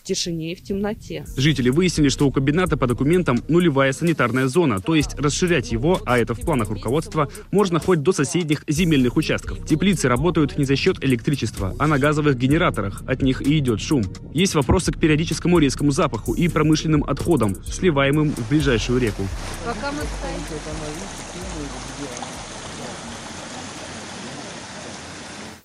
Тишине 0.05 0.52
и 0.52 0.55
в 0.55 0.62
темноте. 0.62 1.24
Жители 1.36 1.70
выяснили, 1.70 2.09
что 2.09 2.26
у 2.26 2.30
комбината 2.30 2.76
по 2.76 2.86
документам 2.86 3.42
нулевая 3.48 3.92
санитарная 3.92 4.46
зона, 4.46 4.80
то 4.80 4.94
есть 4.94 5.14
расширять 5.18 5.72
его, 5.72 6.00
а 6.07 6.18
это 6.18 6.34
в 6.34 6.40
планах 6.40 6.70
руководства, 6.70 7.28
можно 7.50 7.80
хоть 7.80 8.02
до 8.02 8.12
соседних 8.12 8.64
земельных 8.68 9.16
участков. 9.16 9.66
Теплицы 9.66 10.09
работают 10.09 10.57
не 10.59 10.64
за 10.64 10.76
счет 10.76 11.02
электричества, 11.02 11.74
а 11.78 11.86
на 11.86 11.98
газовых 11.98 12.36
генераторах. 12.36 13.02
От 13.07 13.22
них 13.22 13.42
и 13.42 13.59
идет 13.59 13.80
шум. 13.80 14.05
Есть 14.32 14.55
вопросы 14.55 14.92
к 14.92 14.98
периодическому 14.98 15.59
резкому 15.59 15.90
запаху 15.90 16.34
и 16.34 16.48
промышленным 16.48 17.02
отходам, 17.05 17.57
сливаемым 17.64 18.30
в 18.30 18.48
ближайшую 18.48 19.00
реку. 19.00 19.22
Пока 19.64 19.90
мы 19.90 20.02
стоим... 20.02 20.44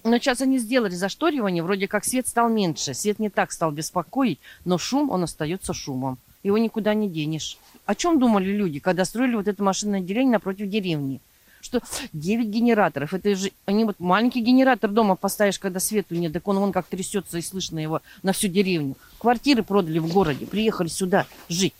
Но 0.03 0.17
сейчас 0.17 0.41
они 0.41 0.59
сделали 0.59 0.95
зашторивание, 0.95 1.61
вроде 1.61 1.87
как 1.87 2.05
свет 2.05 2.27
стал 2.27 2.49
меньше. 2.49 2.93
Свет 2.93 3.19
не 3.19 3.29
так 3.29 3.51
стал 3.51 3.71
беспокоить, 3.71 4.39
но 4.65 4.77
шум, 4.77 5.09
он 5.09 5.23
остается 5.23 5.73
шумом. 5.73 6.17
Его 6.43 6.57
никуда 6.57 6.93
не 6.93 7.09
денешь. 7.09 7.57
О 7.85 7.95
чем 7.95 8.19
думали 8.19 8.51
люди, 8.51 8.79
когда 8.79 9.03
строили 9.03 9.35
вот 9.35 9.47
это 9.47 9.61
машинное 9.61 9.99
отделение 9.99 10.33
напротив 10.33 10.69
деревни? 10.69 11.19
Что 11.61 11.81
9 12.13 12.47
генераторов, 12.47 13.13
это 13.13 13.35
же, 13.35 13.51
они 13.65 13.83
вот 13.83 13.99
маленький 13.99 14.39
генератор 14.39 14.89
дома 14.89 15.17
поставишь, 15.17 15.59
когда 15.59 15.81
свету 15.81 16.15
нет, 16.15 16.31
так 16.31 16.47
он 16.47 16.57
вон 16.57 16.71
как 16.71 16.85
трясется 16.85 17.37
и 17.37 17.41
слышно 17.41 17.79
его 17.79 18.01
на 18.23 18.31
всю 18.31 18.47
деревню. 18.47 18.95
Квартиры 19.17 19.63
продали 19.63 19.99
в 19.99 20.11
городе, 20.11 20.45
приехали 20.45 20.87
сюда 20.87 21.27
жить. 21.49 21.73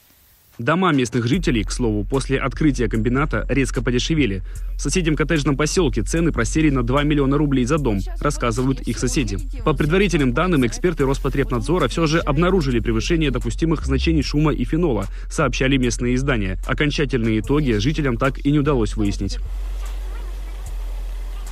Дома 0.59 0.91
местных 0.91 1.25
жителей, 1.25 1.63
к 1.63 1.71
слову, 1.71 2.03
после 2.03 2.37
открытия 2.37 2.89
комбината 2.89 3.45
резко 3.47 3.81
подешевели. 3.81 4.43
В 4.75 4.81
соседнем 4.81 5.15
коттеджном 5.15 5.55
поселке 5.55 6.01
цены 6.01 6.33
просели 6.33 6.69
на 6.69 6.83
2 6.83 7.03
миллиона 7.03 7.37
рублей 7.37 7.63
за 7.63 7.77
дом, 7.77 7.99
рассказывают 8.19 8.81
их 8.81 8.99
соседи. 8.99 9.37
По 9.63 9.73
предварительным 9.73 10.33
данным, 10.33 10.65
эксперты 10.65 11.05
Роспотребнадзора 11.05 11.87
все 11.87 12.07
же 12.07 12.19
обнаружили 12.19 12.81
превышение 12.81 13.31
допустимых 13.31 13.85
значений 13.85 14.21
шума 14.21 14.51
и 14.51 14.65
фенола, 14.65 15.05
сообщали 15.29 15.77
местные 15.77 16.15
издания. 16.15 16.59
Окончательные 16.67 17.39
итоги 17.39 17.71
жителям 17.79 18.17
так 18.17 18.45
и 18.45 18.51
не 18.51 18.59
удалось 18.59 18.97
выяснить. 18.97 19.39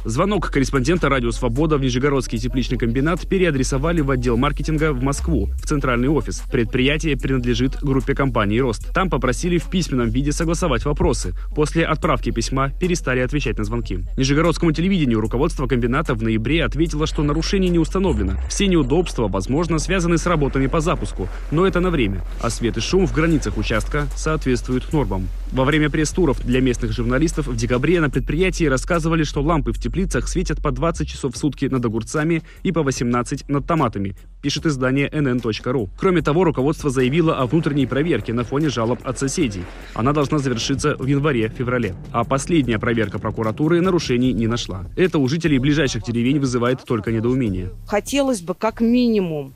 Звонок 0.07 0.51
корреспондента 0.51 1.09
«Радио 1.09 1.31
Свобода» 1.31 1.77
в 1.77 1.81
Нижегородский 1.81 2.39
тепличный 2.39 2.77
комбинат 2.77 3.27
переадресовали 3.27 3.99
в 3.99 4.09
отдел 4.09 4.37
маркетинга 4.37 4.93
в 4.93 5.03
Москву, 5.03 5.49
в 5.61 5.67
центральный 5.67 6.07
офис. 6.07 6.43
Предприятие 6.49 7.17
принадлежит 7.17 7.83
группе 7.83 8.15
компании 8.15 8.57
«Рост». 8.57 8.93
Там 8.93 9.09
попросили 9.09 9.57
в 9.57 9.69
письменном 9.69 10.07
виде 10.07 10.31
согласовать 10.31 10.85
вопросы. 10.85 11.33
После 11.53 11.85
отправки 11.85 12.31
письма 12.31 12.69
перестали 12.79 13.19
отвечать 13.19 13.57
на 13.57 13.65
звонки. 13.65 13.99
Нижегородскому 14.15 14.71
телевидению 14.71 15.19
руководство 15.19 15.67
комбината 15.67 16.13
в 16.13 16.23
ноябре 16.23 16.63
ответило, 16.63 17.05
что 17.05 17.21
нарушений 17.21 17.67
не 17.67 17.77
установлено. 17.77 18.35
Все 18.47 18.67
неудобства, 18.67 19.27
возможно, 19.27 19.77
связаны 19.77 20.17
с 20.17 20.25
работами 20.25 20.67
по 20.67 20.79
запуску, 20.79 21.27
но 21.51 21.67
это 21.67 21.81
на 21.81 21.89
время. 21.89 22.21
А 22.41 22.49
свет 22.49 22.77
и 22.77 22.79
шум 22.79 23.07
в 23.07 23.13
границах 23.13 23.57
участка 23.57 24.07
соответствуют 24.15 24.93
нормам. 24.93 25.27
Во 25.53 25.63
время 25.63 25.89
пресс-туров 25.89 26.45
для 26.45 26.59
местных 26.59 26.91
журналистов 26.91 27.47
в 27.47 27.55
декабре 27.55 28.01
на 28.01 28.09
предприятии 28.09 28.65
рассказывали, 28.65 29.23
что 29.23 29.41
лампы 29.41 29.71
в 29.71 29.79
теплицах 29.79 30.27
светят 30.27 30.61
по 30.61 30.71
20 30.71 31.07
часов 31.07 31.35
в 31.35 31.37
сутки 31.37 31.65
над 31.65 31.85
огурцами 31.85 32.43
и 32.63 32.73
по 32.73 32.83
18 32.83 33.47
над 33.47 33.65
томатами, 33.65 34.15
пишет 34.41 34.65
издание 34.65 35.09
nn.ru. 35.09 35.89
Кроме 35.97 36.21
того, 36.21 36.43
руководство 36.43 36.89
заявило 36.89 37.37
о 37.37 37.45
внутренней 37.45 37.85
проверке 37.85 38.33
на 38.33 38.43
фоне 38.43 38.67
жалоб 38.67 38.99
от 39.05 39.19
соседей. 39.19 39.63
Она 39.93 40.11
должна 40.11 40.39
завершиться 40.39 40.97
в 40.97 41.05
январе-феврале. 41.05 41.95
А 42.11 42.25
последняя 42.25 42.77
проверка 42.77 43.17
прокуратуры 43.17 43.79
нарушений 43.79 44.33
не 44.33 44.47
нашла. 44.47 44.85
Это 44.97 45.17
у 45.17 45.27
жителей 45.29 45.59
ближайших 45.59 46.03
деревень 46.03 46.39
вызывает 46.39 46.83
только 46.83 47.13
недоумение. 47.13 47.71
Хотелось 47.87 48.41
бы 48.41 48.53
как 48.53 48.81
минимум 48.81 49.55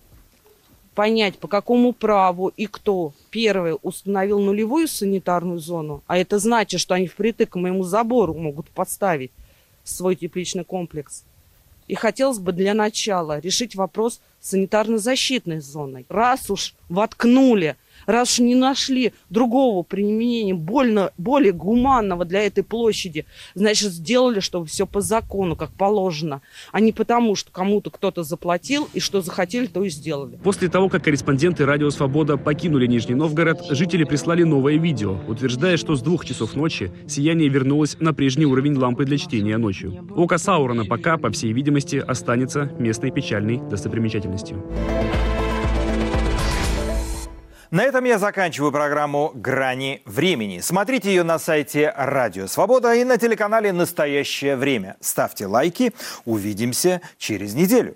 понять, 0.96 1.38
по 1.38 1.48
какому 1.48 1.94
праву 1.94 2.50
и 2.50 2.66
кто 2.68 3.14
первый 3.30 3.78
установил 3.82 4.40
нулевую 4.40 4.88
санитарную 4.88 5.60
зону, 5.60 6.04
а 6.08 6.18
это 6.18 6.40
значит, 6.40 6.80
что 6.80 6.96
они 6.96 7.08
впритык 7.08 7.52
к 7.52 7.56
моему 7.56 7.84
забору 7.84 8.34
могут 8.34 8.70
подставить 8.70 9.32
свой 9.84 10.16
тепличный 10.16 10.64
комплекс. 10.64 11.24
И 11.88 11.96
хотелось 11.96 12.40
бы 12.40 12.52
для 12.54 12.74
начала 12.74 13.40
решить 13.40 13.76
вопрос 13.76 14.22
санитарно-защитной 14.42 15.60
зоной. 15.60 16.06
Раз 16.10 16.50
уж 16.50 16.74
воткнули 16.90 17.76
раз 18.06 18.40
не 18.40 18.56
нашли 18.56 19.14
другого 19.30 19.84
применения, 19.84 20.54
больно, 20.54 21.12
более 21.18 21.52
гуманного 21.52 22.26
для 22.26 22.44
этой 22.44 22.64
площади, 22.64 23.26
значит, 23.56 23.92
сделали, 23.92 24.40
чтобы 24.40 24.66
все 24.66 24.86
по 24.86 25.02
закону, 25.02 25.56
как 25.56 25.72
положено, 25.72 26.42
а 26.72 26.80
не 26.80 26.92
потому, 26.92 27.36
что 27.36 27.52
кому-то 27.52 27.90
кто-то 27.90 28.24
заплатил 28.24 28.90
и 28.94 29.00
что 29.00 29.22
захотели, 29.22 29.68
то 29.68 29.84
и 29.84 29.90
сделали. 29.90 30.40
После 30.44 30.70
того, 30.70 30.90
как 30.90 31.04
корреспонденты 31.04 31.66
«Радио 31.66 31.90
Свобода» 31.90 32.38
покинули 32.38 32.88
Нижний 32.88 33.16
Новгород, 33.16 33.66
жители 33.70 34.04
прислали 34.04 34.44
новое 34.44 34.78
видео, 34.78 35.18
утверждая, 35.28 35.78
что 35.78 35.96
с 35.96 36.02
двух 36.02 36.26
часов 36.26 36.56
ночи 36.56 36.92
сияние 37.08 37.50
вернулось 37.50 37.98
на 38.00 38.14
прежний 38.14 38.46
уровень 38.46 38.78
лампы 38.78 39.06
для 39.06 39.18
чтения 39.18 39.58
ночью. 39.58 40.08
Око 40.16 40.38
Саурона 40.38 40.86
пока, 40.86 41.18
по 41.18 41.30
всей 41.32 41.54
видимости, 41.54 41.96
останется 41.96 42.72
местной 42.80 43.12
печальной 43.12 43.58
достопримечательностью. 43.70 44.64
На 47.72 47.84
этом 47.84 48.04
я 48.04 48.20
заканчиваю 48.20 48.74
программу 48.74 49.32
«Грани 49.34 50.02
времени». 50.04 50.60
Смотрите 50.60 51.08
ее 51.08 51.24
на 51.24 51.40
сайте 51.40 51.94
«Радио 51.96 52.48
Свобода» 52.48 52.94
и 52.94 53.06
на 53.06 53.18
телеканале 53.18 53.72
«Настоящее 53.72 54.58
время». 54.58 54.98
Ставьте 55.00 55.46
лайки. 55.46 55.94
Увидимся 56.26 57.00
через 57.18 57.54
неделю. 57.54 57.96